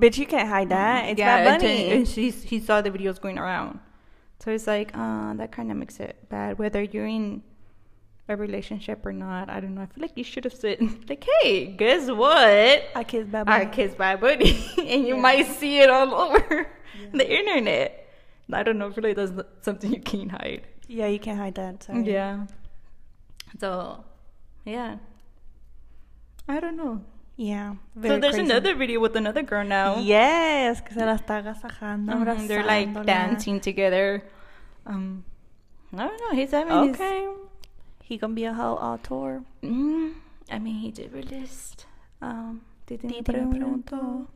Bitch, 0.00 0.16
you 0.18 0.26
can't 0.26 0.48
hide 0.48 0.68
that. 0.70 1.08
It's 1.10 1.18
yeah, 1.18 1.44
Bad 1.44 1.46
and 1.54 1.62
Bunny. 1.62 1.76
then- 1.88 1.96
and 1.98 2.08
she 2.08 2.30
he 2.30 2.60
saw 2.60 2.80
the 2.80 2.90
videos 2.90 3.20
going 3.20 3.38
around, 3.38 3.80
so 4.38 4.50
it's 4.52 4.66
like, 4.66 4.92
uh, 4.94 5.34
that 5.34 5.50
kind 5.52 5.70
of 5.70 5.76
makes 5.76 5.98
it 6.00 6.28
bad. 6.30 6.58
Whether 6.58 6.82
you're 6.82 7.06
in 7.18 7.42
a 8.28 8.36
relationship 8.36 9.04
or 9.04 9.12
not, 9.12 9.50
I 9.50 9.58
don't 9.60 9.74
know. 9.74 9.82
I 9.82 9.86
feel 9.86 10.02
like 10.02 10.16
you 10.16 10.24
should 10.24 10.44
have 10.44 10.54
said, 10.54 10.78
like, 11.10 11.26
hey, 11.42 11.66
guess 11.66 12.08
what? 12.08 12.84
I 12.94 13.04
kiss 13.04 13.26
Bad 13.26 13.48
I 13.48 13.66
kissed 13.66 13.98
my 13.98 14.14
buddy, 14.16 14.54
and 14.78 15.06
you 15.06 15.16
Yeah. 15.16 15.20
might 15.20 15.46
see 15.48 15.80
it 15.80 15.90
all 15.90 16.14
over 16.24 16.66
the 17.12 17.26
internet. 17.38 18.06
I 18.52 18.62
don't 18.62 18.78
know. 18.78 18.88
I 18.88 18.92
feel 18.92 19.04
like 19.04 19.16
that's 19.16 19.32
something 19.62 19.92
you 19.92 20.00
can't 20.00 20.30
hide. 20.30 20.62
Yeah, 20.88 21.08
you 21.08 21.18
can't 21.18 21.38
hide 21.38 21.56
that. 21.56 21.82
Sorry. 21.82 22.02
Yeah. 22.10 22.46
So, 23.60 24.04
yeah. 24.64 24.96
I 26.48 26.60
don't 26.60 26.76
know. 26.76 27.02
Yeah. 27.36 27.74
so 27.94 28.18
there's 28.18 28.34
crazy. 28.34 28.40
another 28.40 28.74
video 28.74 29.00
with 29.00 29.16
another 29.16 29.42
girl 29.42 29.64
now. 29.64 29.98
Yes, 29.98 30.80
que 30.82 30.92
se 30.92 31.04
la 31.04 31.16
está 31.16 31.42
agasajando. 31.42 32.12
Mhm, 32.12 32.48
They're 32.48 32.64
like 32.64 32.92
dancing 33.06 33.60
together. 33.60 34.22
Um, 34.84 35.24
I 35.96 36.04
don't 36.06 36.20
know. 36.20 36.34
He's 36.36 36.50
having 36.50 36.88
his- 36.88 37.00
Okay. 37.00 37.28
He 38.02 38.18
gonna 38.18 38.34
be 38.34 38.44
a 38.44 38.52
whole 38.52 38.76
all 38.76 38.98
tour. 38.98 39.42
Mm, 39.62 40.14
I 40.50 40.58
mean, 40.58 40.74
he 40.80 40.90
did 40.90 41.12
release. 41.12 41.74
Um, 42.20 42.60
Titi 42.86 43.06
me 43.06 43.22
Titi 43.22 43.32
me 43.32 43.38
preguntó. 43.38 43.84
preguntó. 43.84 44.26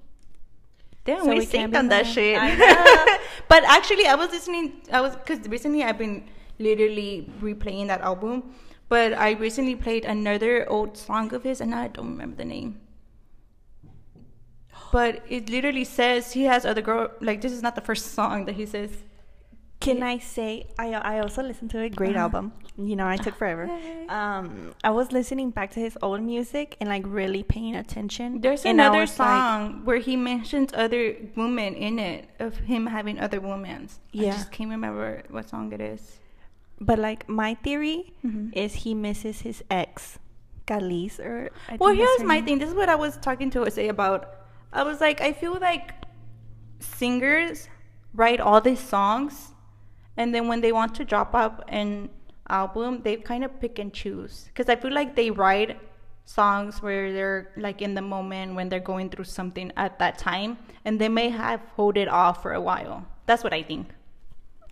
Damn, 1.05 1.25
So 1.25 1.29
we, 1.31 1.41
we 1.41 1.47
synced 1.47 1.77
on 1.77 1.89
that 1.89 2.07
shit. 2.07 2.39
But 3.49 3.64
actually, 3.64 4.07
I 4.07 4.14
was 4.14 4.31
listening. 4.31 4.81
I 4.91 5.01
was 5.03 5.14
because 5.16 5.47
recently 5.49 5.83
I've 5.83 5.99
been 5.99 6.25
literally 6.59 7.29
replaying 7.43 7.89
that 7.89 8.01
album. 8.01 8.55
But 8.89 9.12
I 9.14 9.32
recently 9.32 9.74
played 9.76 10.05
another 10.05 10.68
old 10.68 10.97
song 10.97 11.32
of 11.35 11.43
his, 11.43 11.61
and 11.61 11.74
I 11.74 11.89
don't 11.89 12.11
remember 12.11 12.37
the 12.37 12.45
name. 12.45 12.80
But 14.93 15.22
it 15.28 15.49
literally 15.51 15.85
says 15.85 16.32
he 16.32 16.45
has 16.45 16.64
other 16.64 16.82
girl. 16.82 17.11
Like 17.20 17.41
this 17.41 17.53
is 17.53 17.62
not 17.62 17.74
the 17.74 17.80
first 17.80 18.12
song 18.12 18.45
that 18.47 18.55
he 18.55 18.66
says. 18.66 18.91
Can 19.80 20.03
I 20.03 20.18
say 20.18 20.68
I 20.78 20.93
I 20.95 21.18
also 21.20 21.43
listened 21.43 21.70
to 21.72 21.80
a 21.80 21.91
great 21.91 22.14
Uh-huh. 22.16 22.24
album. 22.24 22.53
You 22.76 22.97
know, 22.97 23.07
I 23.07 23.16
took 23.16 23.35
forever. 23.37 23.68
Um, 24.09 24.72
I 24.82 24.91
was 24.91 25.12
listening 25.12 25.51
back 25.51 25.70
to 25.72 25.80
his 25.80 25.97
old 26.03 26.22
music 26.22 26.76
and 26.80 26.89
like 26.89 27.05
really 27.07 27.43
paying 27.43 27.74
attention. 27.76 28.41
There's 28.41 28.64
and 28.64 28.80
another 28.80 29.01
was 29.01 29.18
like- 29.18 29.28
song 29.28 29.85
where 29.85 29.99
he 29.99 30.16
mentions 30.16 30.72
other 30.74 31.14
women 31.37 31.74
in 31.74 31.99
it 31.99 32.28
of 32.39 32.57
him 32.59 32.87
having 32.87 33.18
other 33.20 33.41
women. 33.41 33.89
Yeah. 34.12 34.28
I 34.28 34.32
just 34.32 34.51
can't 34.53 34.70
remember 34.70 35.22
what 35.30 35.49
song 35.49 35.72
it 35.72 35.80
is. 35.80 36.18
But 36.81 36.99
like 36.99 37.29
my 37.29 37.55
theory 37.55 38.12
Mhm. 38.25 38.53
is 38.55 38.75
he 38.85 38.95
misses 38.95 39.41
his 39.43 39.62
ex, 39.70 40.18
Carliz, 40.66 41.18
or 41.20 41.51
I 41.68 41.77
Well, 41.77 41.95
here's 41.95 42.25
my 42.25 42.37
name. 42.37 42.45
thing. 42.45 42.59
This 42.59 42.68
is 42.70 42.75
what 42.75 42.89
I 42.89 42.95
was 42.97 43.16
talking 43.18 43.51
to 43.51 43.61
Jose 43.61 43.89
about. 43.89 44.27
I 44.72 44.83
was 44.83 45.01
like, 45.01 45.20
I 45.20 45.33
feel 45.33 45.57
like 45.61 45.93
singers 46.81 47.68
write 48.12 48.41
all 48.41 48.61
these 48.61 48.81
songs, 48.81 49.53
and 50.16 50.35
then 50.35 50.49
when 50.49 50.61
they 50.61 50.72
want 50.72 50.95
to 50.97 51.05
drop 51.05 51.35
up 51.35 51.64
an 51.68 52.11
album, 52.49 53.01
they 53.03 53.16
kind 53.16 53.45
of 53.45 53.59
pick 53.61 53.79
and 53.79 53.93
choose. 53.93 54.45
Because 54.49 54.68
I 54.68 54.77
feel 54.77 54.93
like 54.93 55.16
they 55.16 55.31
write 55.31 55.79
songs 56.27 56.83
where 56.83 57.12
they're 57.12 57.51
like 57.57 57.83
in 57.83 57.95
the 57.95 58.03
moment 58.03 58.55
when 58.55 58.68
they're 58.68 58.81
going 58.81 59.11
through 59.11 59.25
something 59.25 59.70
at 59.77 59.99
that 59.99 60.18
time, 60.18 60.59
and 60.85 61.01
they 61.01 61.09
may 61.09 61.29
have 61.31 61.61
hold 61.77 61.97
it 61.97 62.09
off 62.09 62.43
for 62.43 62.53
a 62.53 62.61
while. 62.61 63.07
That's 63.27 63.43
what 63.45 63.53
I 63.53 63.62
think. 63.62 63.95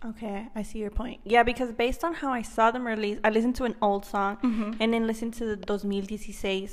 Okay, 0.05 0.47
I 0.55 0.63
see 0.63 0.79
your 0.79 0.89
point. 0.91 1.21
Yeah, 1.23 1.43
because 1.43 1.71
based 1.71 2.03
on 2.03 2.13
how 2.15 2.31
I 2.31 2.41
saw 2.41 2.71
them 2.71 2.85
release, 2.85 3.19
I 3.23 3.29
listened 3.29 3.55
to 3.55 3.63
an 3.63 3.75
old 3.81 4.05
song 4.05 4.37
Mhm. 4.43 4.75
and 4.79 4.93
then 4.93 5.07
listened 5.07 5.33
to 5.35 5.45
the 5.45 5.55
2016, 5.55 6.69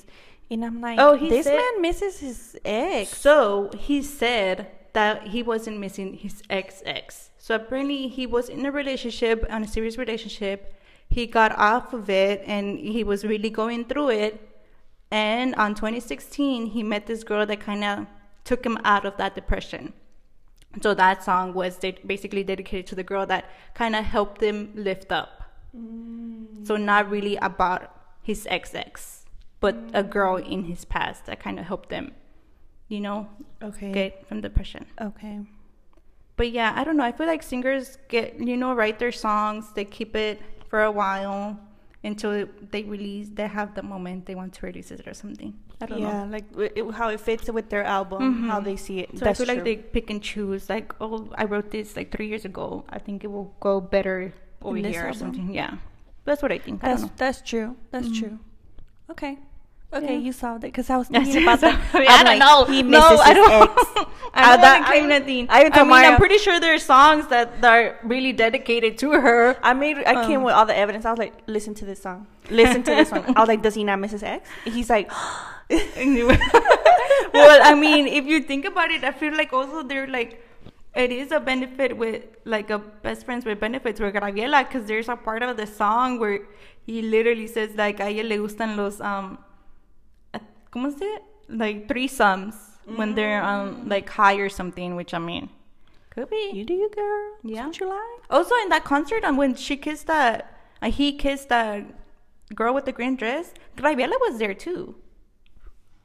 and 0.51 0.65
I'm 0.65 0.81
like, 0.81 0.99
Oh, 0.99 1.15
he 1.15 1.29
this 1.29 1.47
said- 1.47 1.57
man 1.57 1.81
misses 1.81 2.19
his 2.21 2.59
ex. 2.65 3.17
So 3.17 3.71
he 3.79 4.03
said 4.03 4.67
that 4.95 5.29
he 5.29 5.43
wasn't 5.45 5.79
missing 5.79 6.15
his 6.15 6.43
ex 6.51 6.83
ex. 6.85 7.31
So 7.39 7.55
apparently 7.55 8.09
he 8.09 8.27
was 8.27 8.49
in 8.49 8.67
a 8.67 8.73
relationship, 8.73 9.47
on 9.49 9.63
a 9.63 9.69
serious 9.69 9.97
relationship. 9.97 10.75
He 11.09 11.27
got 11.27 11.57
off 11.57 11.93
of 11.93 12.11
it 12.11 12.43
and 12.47 12.79
he 12.79 13.05
was 13.05 13.25
really 13.25 13.51
going 13.51 13.85
through 13.85 14.11
it. 14.11 14.41
And 15.13 15.55
on 15.57 15.75
2016, 15.75 16.67
he 16.67 16.83
met 16.83 17.07
this 17.07 17.23
girl 17.25 17.47
that 17.47 17.61
kind 17.61 17.85
of 17.85 18.07
took 18.45 18.65
him 18.65 18.79
out 18.85 19.05
of 19.05 19.17
that 19.19 19.35
depression. 19.35 19.93
So 20.81 20.95
that 20.95 21.23
song 21.25 21.53
was 21.53 21.77
de- 21.79 21.99
basically 22.07 22.45
dedicated 22.45 22.87
to 22.89 22.95
the 22.95 23.03
girl 23.03 23.27
that 23.27 23.51
kind 23.75 23.97
of 23.97 24.05
helped 24.05 24.41
him 24.41 24.71
lift 24.75 25.11
up. 25.11 25.43
Mm. 25.77 26.67
So 26.67 26.77
not 26.77 27.11
really 27.11 27.37
about 27.37 27.95
his 28.23 28.47
ex 28.51 28.75
ex, 28.75 29.25
but 29.61 29.77
a 29.93 30.03
girl 30.03 30.37
in 30.37 30.65
his 30.65 30.85
past 30.85 31.27
that 31.27 31.41
kind 31.41 31.59
of 31.59 31.67
helped 31.67 31.91
him, 31.91 32.13
you 32.89 33.01
know, 33.01 33.29
Okay. 33.63 33.93
get 33.93 34.27
from 34.29 34.41
depression. 34.41 34.87
Okay. 35.01 35.41
But 36.37 36.53
yeah, 36.53 36.73
I 36.77 36.85
don't 36.85 36.97
know. 36.97 37.05
I 37.05 37.13
feel 37.13 37.27
like 37.27 37.43
singers 37.43 37.99
get, 38.09 38.39
you 38.39 38.57
know, 38.57 38.73
write 38.73 38.99
their 38.99 39.13
songs, 39.13 39.73
they 39.75 39.85
keep 39.85 40.15
it 40.17 40.41
for 40.69 40.83
a 40.85 40.91
while 40.91 41.59
until 42.03 42.47
they 42.71 42.83
release, 42.85 43.29
they 43.35 43.47
have 43.47 43.75
the 43.75 43.83
moment 43.83 44.27
they 44.27 44.35
want 44.35 44.53
to 44.55 44.67
release 44.67 44.91
it 44.91 45.07
or 45.07 45.15
something. 45.15 45.55
I 45.81 45.87
don't 45.87 46.01
know. 46.01 46.09
yeah, 46.09 46.25
know. 46.25 46.33
like 46.33 46.45
it, 46.77 46.91
how 46.93 47.09
it 47.09 47.21
fits 47.21 47.51
with 47.51 47.69
their 47.71 47.85
album, 47.85 48.45
how 48.49 48.61
Mhm. 48.61 48.65
they 48.65 48.77
see 48.77 49.01
it. 49.01 49.11
So 49.19 49.25
That's 49.25 49.41
I 49.41 49.45
feel 49.45 49.47
true. 49.47 49.55
like 49.57 49.65
they 49.65 49.77
pick 49.77 50.11
and 50.11 50.23
choose. 50.23 50.69
Like, 50.69 50.95
oh, 51.01 51.29
I 51.37 51.45
wrote 51.45 51.71
this 51.71 51.97
like 51.97 52.11
three 52.13 52.29
years 52.29 52.45
ago. 52.45 52.85
I 52.89 52.99
think 52.99 53.25
it 53.25 53.29
will 53.29 53.55
go 53.61 53.81
better 53.81 54.33
over 54.63 54.77
here 54.77 55.09
or 55.09 55.13
something. 55.15 55.53
Yeah, 55.55 55.77
that's 56.25 56.43
what 56.43 56.53
I 56.53 56.59
think. 56.59 56.85
I 56.85 56.89
That's 56.89 57.03
know. 57.03 57.11
that's 57.17 57.41
true. 57.43 57.77
That's 57.91 58.09
Mhm. 58.09 58.19
true. 58.19 58.39
Okay. 59.11 59.39
Okay, 59.93 60.15
Yeah. 60.15 60.21
you 60.21 60.33
solved 60.33 60.63
it 60.65 60.69
because 60.69 60.89
I 60.89 60.97
was 60.97 61.09
thinking 61.15 61.43
about 61.43 61.61
that. 61.61 61.75
I 61.95 62.07
I'm 62.07 62.25
don't 62.25 62.39
like, 62.39 62.39
know. 62.39 62.65
He 62.73 62.83
no, 62.83 63.01
I 63.01 63.33
don't. 63.35 63.51
ex. 63.63 63.73
I 64.35 64.53
don't 64.53 64.61
that- 64.61 64.87
claim 64.87 65.05
I- 65.07 65.19
nothing. 65.19 65.47
I 65.51 65.69
I 65.73 65.83
mean, 65.83 65.93
I'm 65.93 66.17
pretty 66.17 66.39
sure 66.39 66.61
there 66.61 66.75
are 66.75 66.79
songs 66.79 67.27
that, 67.29 67.61
that 67.61 67.73
are 67.73 67.99
really 68.05 68.33
dedicated 68.33 68.99
to 68.99 69.11
her. 69.13 69.57
I 69.63 69.73
made. 69.75 69.99
I 69.99 70.25
came 70.27 70.39
Um, 70.41 70.45
with 70.45 70.55
all 70.55 70.65
the 70.67 70.77
evidence. 70.77 71.05
I 71.05 71.11
was 71.11 71.19
like, 71.19 71.35
listen 71.49 71.75
to 71.75 71.85
this 71.85 72.01
song. 72.03 72.27
Listen 72.51 72.83
to 72.85 72.91
this 72.95 73.11
one. 73.11 73.25
I 73.37 73.41
was 73.41 73.49
like, 73.49 73.63
does 73.63 73.75
he 73.75 73.83
not 73.85 73.99
miss 73.99 74.13
his 74.13 74.23
ex? 74.23 74.49
He's 74.65 74.89
like, 74.91 75.11
well, 75.71 77.61
I 77.63 77.75
mean, 77.75 78.07
if 78.07 78.25
you 78.27 78.41
think 78.43 78.65
about 78.65 78.91
it, 78.91 79.05
I 79.05 79.13
feel 79.13 79.37
like 79.37 79.53
also 79.53 79.83
they're 79.83 80.07
like, 80.07 80.45
it 80.95 81.13
is 81.13 81.31
a 81.33 81.39
benefit 81.41 81.97
with 81.97 82.25
like 82.45 82.71
a 82.71 82.79
best 82.79 83.25
friends 83.25 83.45
with 83.45 83.61
benefits 83.61 84.01
with 84.01 84.13
Gabriela 84.13 84.65
because 84.65 84.87
there's 84.87 85.09
a 85.09 85.17
part 85.17 85.43
of 85.43 85.57
the 85.57 85.67
song 85.67 86.19
where 86.19 86.41
he 86.87 87.03
literally 87.03 87.47
says 87.47 87.75
like 87.77 88.01
a 88.01 88.05
ella 88.11 88.29
le 88.35 88.37
gustan 88.39 88.77
los 88.77 89.01
um, 89.01 89.39
¿cómo 90.73 90.97
se? 90.97 91.19
Like 91.49 91.89
threesomes 91.89 92.55
when 92.97 93.15
they're 93.15 93.43
um 93.43 93.89
like 93.89 94.09
high 94.09 94.37
or 94.37 94.49
something, 94.49 94.97
which 94.97 95.13
I 95.15 95.19
mean, 95.19 95.51
could 96.11 96.31
be. 96.31 96.51
you 96.53 96.65
do 96.65 96.75
you, 96.75 96.91
girl. 96.91 97.37
Yeah. 97.43 97.67
What 97.67 97.81
you 97.81 97.89
like. 97.89 98.25
Also 98.31 98.55
in 98.63 98.69
that 98.71 98.85
concert, 98.85 99.25
um, 99.25 99.37
when 99.37 99.55
she 99.55 99.77
kissed 99.77 100.07
that, 100.07 100.57
uh, 100.83 100.91
he 100.91 101.13
kissed 101.17 101.49
that 101.49 101.85
girl 102.55 102.75
with 102.75 102.85
the 102.85 102.93
green 102.93 103.17
dress. 103.17 103.53
Gabriela 103.77 104.17
was 104.21 104.39
there 104.39 104.55
too. 104.55 104.97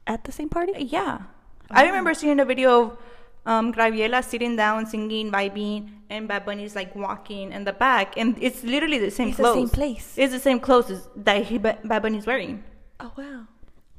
At 0.06 0.24
the 0.24 0.32
same 0.32 0.48
party. 0.48 0.72
Yeah. 0.78 1.22
I 1.70 1.84
remember 1.84 2.14
seeing 2.14 2.38
a 2.38 2.44
video 2.44 2.80
of 2.80 2.98
um, 3.44 3.72
Gabriela 3.72 4.22
sitting 4.22 4.54
down, 4.54 4.86
singing, 4.86 5.32
vibing, 5.32 5.90
and 6.08 6.28
Bad 6.28 6.44
Bunny's 6.44 6.76
like 6.76 6.94
walking 6.94 7.52
in 7.52 7.64
the 7.64 7.72
back. 7.72 8.16
And 8.16 8.36
it's 8.40 8.62
literally 8.62 8.98
the 8.98 9.10
same 9.10 9.28
It's 9.28 9.38
the 9.38 9.52
same 9.52 9.68
place. 9.68 10.14
It's 10.16 10.32
the 10.32 10.38
same 10.38 10.60
clothes 10.60 11.08
that 11.16 11.44
he, 11.46 11.58
Bad 11.58 12.02
Bunny's 12.02 12.26
wearing. 12.26 12.62
Oh 13.00 13.12
wow. 13.16 13.46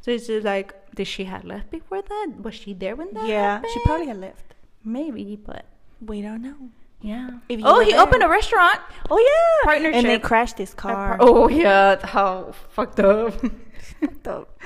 So 0.08 0.12
it's 0.14 0.28
just 0.28 0.46
like, 0.46 0.74
did 0.96 1.06
she 1.06 1.26
have 1.26 1.44
left 1.44 1.70
before 1.70 2.02
that? 2.02 2.28
Was 2.42 2.56
she 2.56 2.74
there 2.74 2.96
when 2.96 3.14
that 3.14 3.28
Yeah, 3.28 3.56
happened? 3.56 3.74
she 3.74 3.80
probably 3.82 4.08
had 4.08 4.16
left. 4.22 4.54
Maybe, 4.86 5.36
but 5.36 5.66
We 6.00 6.22
don't 6.22 6.42
know. 6.42 6.56
yeah. 7.02 7.30
Oh, 7.62 7.82
he 7.82 7.92
there. 7.92 8.00
opened 8.00 8.24
a 8.24 8.30
restaurant. 8.30 8.80
Oh 9.10 9.20
yeah. 9.20 9.66
Partnership. 9.66 9.96
And 9.96 10.08
they 10.08 10.18
crashed 10.18 10.58
his 10.58 10.74
car. 10.74 11.18
Oh, 11.20 11.50
yeah. 11.50 12.00
How 12.06 12.54
fucked 12.70 13.02
up. 13.02 13.34
Fucked 14.00 14.28
up. 14.30 14.58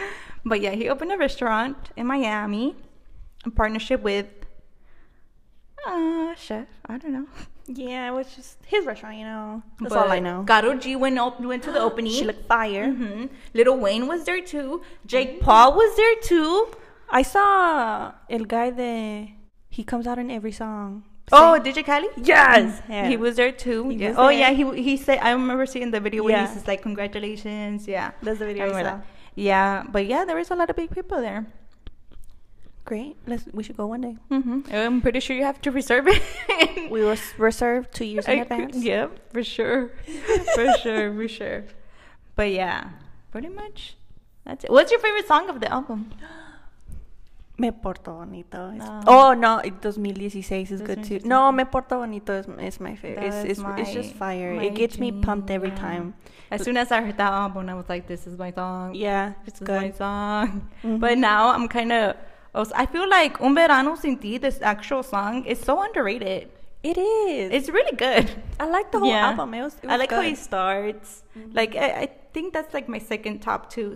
But 0.45 0.61
yeah, 0.61 0.71
he 0.77 0.89
opened 0.89 1.11
a 1.11 1.17
restaurant 1.17 1.89
in 1.97 2.05
Miami 2.05 2.75
in 3.43 3.49
partnership 3.51 4.01
with 4.03 4.27
uh 5.87 6.35
chef. 6.35 6.67
I 6.85 6.97
don't 6.99 7.13
know. 7.13 7.27
Yeah, 7.67 8.07
it 8.09 8.13
was 8.13 8.35
just 8.35 8.57
his 8.65 8.85
restaurant. 8.85 9.17
You 9.17 9.25
know. 9.25 9.63
That's 9.79 9.93
But 9.93 10.05
all 10.05 10.11
I 10.11 10.19
know. 10.19 10.43
Karol 10.47 10.77
G 10.77 10.95
went 10.95 11.17
op- 11.19 11.39
went 11.39 11.63
to 11.63 11.71
the 11.71 11.79
opening. 11.89 12.11
She 12.11 12.25
looked 12.25 12.47
fire. 12.47 12.89
hmm 12.91 13.25
Lil 13.53 13.77
Wayne 13.77 14.07
was 14.07 14.23
there 14.25 14.41
too. 14.41 14.81
Jake 15.05 15.39
Paul 15.41 15.73
was 15.73 15.95
there 15.95 16.15
too. 16.21 16.67
I 17.09 17.21
saw 17.21 18.13
el 18.29 18.45
guy 18.45 18.71
that 18.71 19.27
he 19.69 19.83
comes 19.83 20.07
out 20.07 20.17
in 20.17 20.31
every 20.31 20.51
song. 20.51 21.03
Oh, 21.33 21.57
DJ 21.63 21.85
Khaled? 21.85 22.11
Yes. 22.17 22.81
Yeah. 22.89 23.07
He 23.07 23.15
was 23.15 23.37
there 23.37 23.51
too. 23.53 23.87
He 23.89 23.95
yeah. 23.97 24.09
was 24.09 24.17
Oh 24.17 24.27
there. 24.27 24.39
yeah, 24.39 24.51
he 24.51 24.81
he 24.83 24.97
said 24.97 25.19
I 25.21 25.31
remember 25.31 25.65
seeing 25.65 25.91
the 25.91 25.99
video 26.01 26.23
where 26.23 26.33
Yeah. 26.33 26.47
he 26.47 26.53
says 26.53 26.67
like 26.67 26.81
congratulations. 26.81 27.87
Yeah. 27.87 28.11
That's 28.21 28.39
the 28.39 28.45
video 28.47 28.63
I 28.63 28.67
remember 28.67 28.89
saw. 28.89 28.95
that. 28.97 29.05
Yeah, 29.35 29.83
but 29.89 30.07
yeah, 30.07 30.25
there 30.25 30.35
was 30.35 30.51
a 30.51 30.55
lot 30.55 30.69
of 30.69 30.75
big 30.75 30.91
people 30.91 31.21
there. 31.21 31.45
Great. 32.91 33.15
Let's. 33.31 33.45
We 33.57 33.63
should 33.63 33.77
go 33.77 33.87
one 33.87 34.01
day. 34.07 34.15
hmm 34.27 34.61
I'm 34.71 34.99
pretty 35.05 35.21
sure 35.23 35.35
you 35.39 35.45
have 35.51 35.61
to 35.65 35.71
reserve 35.71 36.05
it. 36.11 36.21
We 36.91 36.99
were 37.07 37.15
s- 37.15 37.33
reserved 37.39 37.87
two 37.97 38.03
years 38.11 38.27
in 38.27 38.39
I 38.39 38.41
advance. 38.43 38.75
Yeah, 38.91 39.07
for 39.31 39.43
sure. 39.55 39.81
for 40.55 40.67
sure, 40.83 41.07
for 41.17 41.27
sure. 41.37 41.59
But 42.35 42.49
yeah, 42.51 42.79
pretty 43.31 43.47
much 43.61 43.95
that's 44.45 44.65
it. 44.65 44.69
What's 44.75 44.91
your 44.91 44.99
favorite 44.99 45.27
song 45.33 45.47
of 45.49 45.57
the 45.63 45.69
album? 45.71 46.11
Me 47.57 47.69
porto 47.71 48.11
bonito. 48.19 48.71
No. 48.71 49.01
Oh 49.07 49.33
no, 49.45 49.59
it- 49.59 49.79
2016 49.81 50.75
is 50.75 50.81
good 50.81 51.03
too. 51.03 51.19
No, 51.23 51.51
me 51.51 51.63
porto 51.63 51.95
bonito 52.01 52.33
is, 52.39 52.47
is 52.59 52.79
my 52.79 52.95
favorite. 52.95 53.21
That 53.31 53.45
It's, 53.45 53.59
is 53.59 53.63
it's, 53.63 53.79
it's 53.81 53.93
just 53.93 54.11
fire. 54.15 54.51
It 54.67 54.73
gets 54.75 54.97
me 54.97 55.11
pumped 55.11 55.49
every 55.51 55.69
yeah. 55.69 55.75
time. 55.87 56.05
As 56.49 56.63
soon 56.63 56.75
as 56.75 56.91
I 56.91 56.99
heard 57.05 57.17
that 57.23 57.31
album, 57.31 57.69
I 57.69 57.75
was 57.75 57.87
like, 57.87 58.03
"This 58.07 58.27
is 58.27 58.35
my 58.37 58.51
song. 58.51 58.95
Yeah, 58.95 59.33
this 59.45 59.53
it's 59.55 59.61
is 59.61 59.67
my 59.67 59.87
good. 59.87 59.95
song." 59.95 60.67
Mhm. 60.83 60.99
But 60.99 61.17
now 61.17 61.49
I'm 61.55 61.67
kind 61.69 61.91
of. 61.93 62.15
I 62.53 62.85
feel 62.85 63.07
like 63.09 63.39
Un 63.41 63.55
Verano 63.55 63.95
Sin 63.95 64.17
Ti, 64.17 64.37
this 64.37 64.59
actual 64.61 65.03
song, 65.03 65.45
is 65.45 65.59
so 65.59 65.81
underrated. 65.81 66.49
It 66.83 66.97
is. 66.97 67.51
It's 67.51 67.69
really 67.69 67.95
good. 67.95 68.29
I 68.59 68.65
like 68.65 68.91
the 68.91 68.99
whole 68.99 69.07
Yeah. 69.09 69.27
album. 69.29 69.53
It 69.53 69.61
was. 69.61 69.75
It 69.81 69.87
I 69.87 69.93
was 69.93 69.99
like 69.99 70.11
how 70.11 70.21
he 70.21 70.31
good. 70.31 70.37
starts. 70.39 71.23
Like 71.53 71.75
I, 71.75 71.87
I 72.03 72.09
think 72.33 72.53
that's 72.53 72.73
like 72.73 72.89
my 72.89 72.97
second 72.99 73.39
top 73.41 73.69
two, 73.69 73.95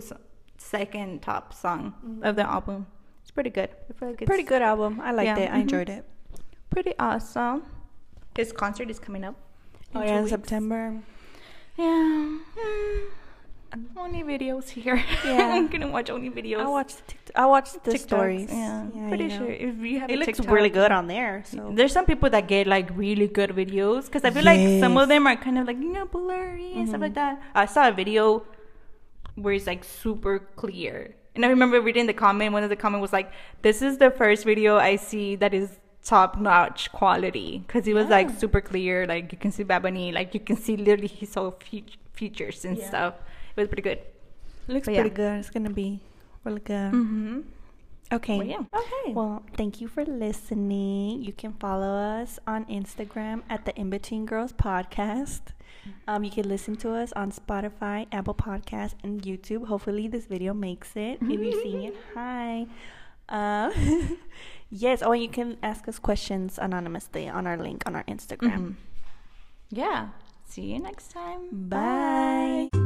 second 0.56 1.22
top 1.22 1.52
song 1.52 1.94
of 2.22 2.36
the 2.36 2.48
album. 2.48 2.86
It's 3.22 3.30
pretty 3.30 3.50
good. 3.50 3.70
I 4.00 4.06
it's 4.06 4.24
Pretty 4.24 4.44
good 4.44 4.62
album. 4.62 5.00
I 5.00 5.10
liked 5.12 5.26
Yeah, 5.26 5.44
it. 5.46 5.50
I 5.50 5.56
mhm. 5.58 5.62
enjoyed 5.62 5.88
it. 5.90 6.04
Pretty 6.70 6.94
awesome. 6.98 7.64
His 8.36 8.52
concert 8.52 8.88
is 8.90 8.98
coming 8.98 9.24
up. 9.24 9.34
Oh 9.94 10.02
yeah, 10.02 10.20
in. 10.20 10.28
September. 10.28 11.02
Yeah. 11.76 12.38
Hmm. 12.56 13.25
Only 13.96 14.22
videos 14.22 14.68
here. 14.70 15.02
Yeah. 15.24 15.50
I'm 15.54 15.66
gonna 15.68 15.88
watch 15.88 16.08
only 16.08 16.30
videos. 16.30 16.60
I 16.60 16.68
watched. 16.68 16.96
The 17.06 17.12
TikTok, 17.12 17.36
I 17.36 17.46
watched 17.46 17.84
the 17.84 17.90
TikToks, 17.92 17.98
stories. 17.98 18.48
Yeah, 18.50 18.86
Yeah, 18.94 19.08
pretty 19.08 19.24
you 19.24 19.30
know. 19.30 19.36
sure 19.38 19.50
if 19.50 19.76
you 19.78 20.00
have 20.00 20.10
It 20.10 20.14
a 20.14 20.16
looks 20.18 20.38
TikTok, 20.38 20.54
really 20.54 20.70
good 20.70 20.92
on 20.92 21.06
there. 21.08 21.42
So 21.44 21.72
There's 21.74 21.92
some 21.92 22.06
people 22.06 22.30
that 22.30 22.46
get 22.46 22.66
like 22.66 22.88
really 22.96 23.26
good 23.26 23.50
videos 23.50 24.06
because 24.06 24.24
I 24.24 24.30
feel 24.30 24.44
like 24.44 24.80
some 24.80 24.96
of 24.96 25.08
them 25.08 25.26
are 25.26 25.36
kind 25.36 25.58
of 25.58 25.66
like 25.66 25.78
you 25.78 25.92
know 25.92 26.06
blurry 26.06 26.72
and 26.74 26.88
stuff 26.88 27.00
Mhm. 27.00 27.02
like 27.02 27.14
that. 27.14 27.42
I 27.54 27.66
saw 27.66 27.88
a 27.88 27.92
video 27.92 28.44
where 29.34 29.52
it's 29.54 29.66
like 29.66 29.84
super 29.84 30.38
clear. 30.56 31.14
And 31.34 31.44
I 31.44 31.48
remember 31.48 31.80
reading 31.82 32.06
the 32.06 32.14
comment. 32.14 32.52
One 32.54 32.62
of 32.62 32.70
the 32.70 32.76
comment 32.76 33.02
was 33.02 33.12
like, 33.12 33.30
"This 33.62 33.82
is 33.82 33.98
the 33.98 34.10
first 34.10 34.44
video 34.44 34.76
I 34.78 34.96
see 34.96 35.36
that 35.36 35.52
is 35.52 35.78
top 36.02 36.38
notch 36.38 36.90
quality 36.92 37.64
because 37.66 37.86
it 37.88 37.92
was 37.94 38.08
like 38.08 38.30
super 38.30 38.60
clear. 38.60 39.06
Like 39.06 39.32
you 39.32 39.38
can 39.38 39.50
see 39.50 39.64
Babani 39.64 40.14
like 40.14 40.32
you 40.34 40.40
can 40.40 40.56
see 40.56 40.76
literally 40.76 41.08
his 41.08 41.34
whole 41.34 41.50
fe- 41.50 41.84
features 42.14 42.64
and 42.64 42.78
Yeah. 42.78 42.88
stuff. 42.88 43.14
It 43.56 43.60
was 43.60 43.68
pretty 43.68 43.82
good. 43.82 44.00
Looks 44.68 44.86
But 44.86 44.94
yeah. 44.94 45.00
pretty 45.00 45.16
good. 45.16 45.38
It's 45.38 45.50
gonna 45.50 45.70
be 45.70 46.00
really 46.44 46.60
good. 46.60 46.92
Mm-hmm. 46.92 47.40
Okay. 48.12 48.38
Well, 48.38 48.46
yeah. 48.46 48.62
Okay. 48.72 49.12
Well, 49.14 49.42
thank 49.56 49.80
you 49.80 49.88
for 49.88 50.04
listening. 50.04 51.22
You 51.24 51.32
can 51.32 51.52
follow 51.54 51.88
us 52.20 52.38
on 52.46 52.64
Instagram 52.66 53.42
at 53.50 53.64
the 53.64 53.74
In 53.78 53.90
Between 53.90 54.26
Girls 54.26 54.52
Podcast. 54.52 55.40
Um, 56.06 56.22
you 56.24 56.30
can 56.30 56.48
listen 56.48 56.76
to 56.76 56.92
us 56.94 57.12
on 57.14 57.32
Spotify, 57.32 58.06
Apple 58.12 58.34
Podcast, 58.34 58.94
and 59.02 59.22
YouTube. 59.22 59.66
Hopefully, 59.66 60.06
this 60.08 60.26
video 60.26 60.52
makes 60.54 60.94
it. 60.96 61.18
If 61.22 61.40
you've 61.40 61.62
seen 61.62 61.82
it, 61.82 61.96
hi. 62.14 62.66
Uh, 63.28 63.70
yes. 64.70 65.02
Oh, 65.02 65.12
and 65.12 65.22
you 65.22 65.28
can 65.28 65.56
ask 65.62 65.88
us 65.88 65.98
questions 65.98 66.58
anonymously 66.60 67.28
on 67.28 67.46
our 67.46 67.56
link 67.56 67.82
on 67.86 67.96
our 67.96 68.04
Instagram. 68.04 68.58
Mhm. 68.58 68.74
Yeah. 69.70 70.08
See 70.48 70.62
you 70.62 70.78
next 70.78 71.10
time. 71.10 71.48
Bye. 71.50 72.85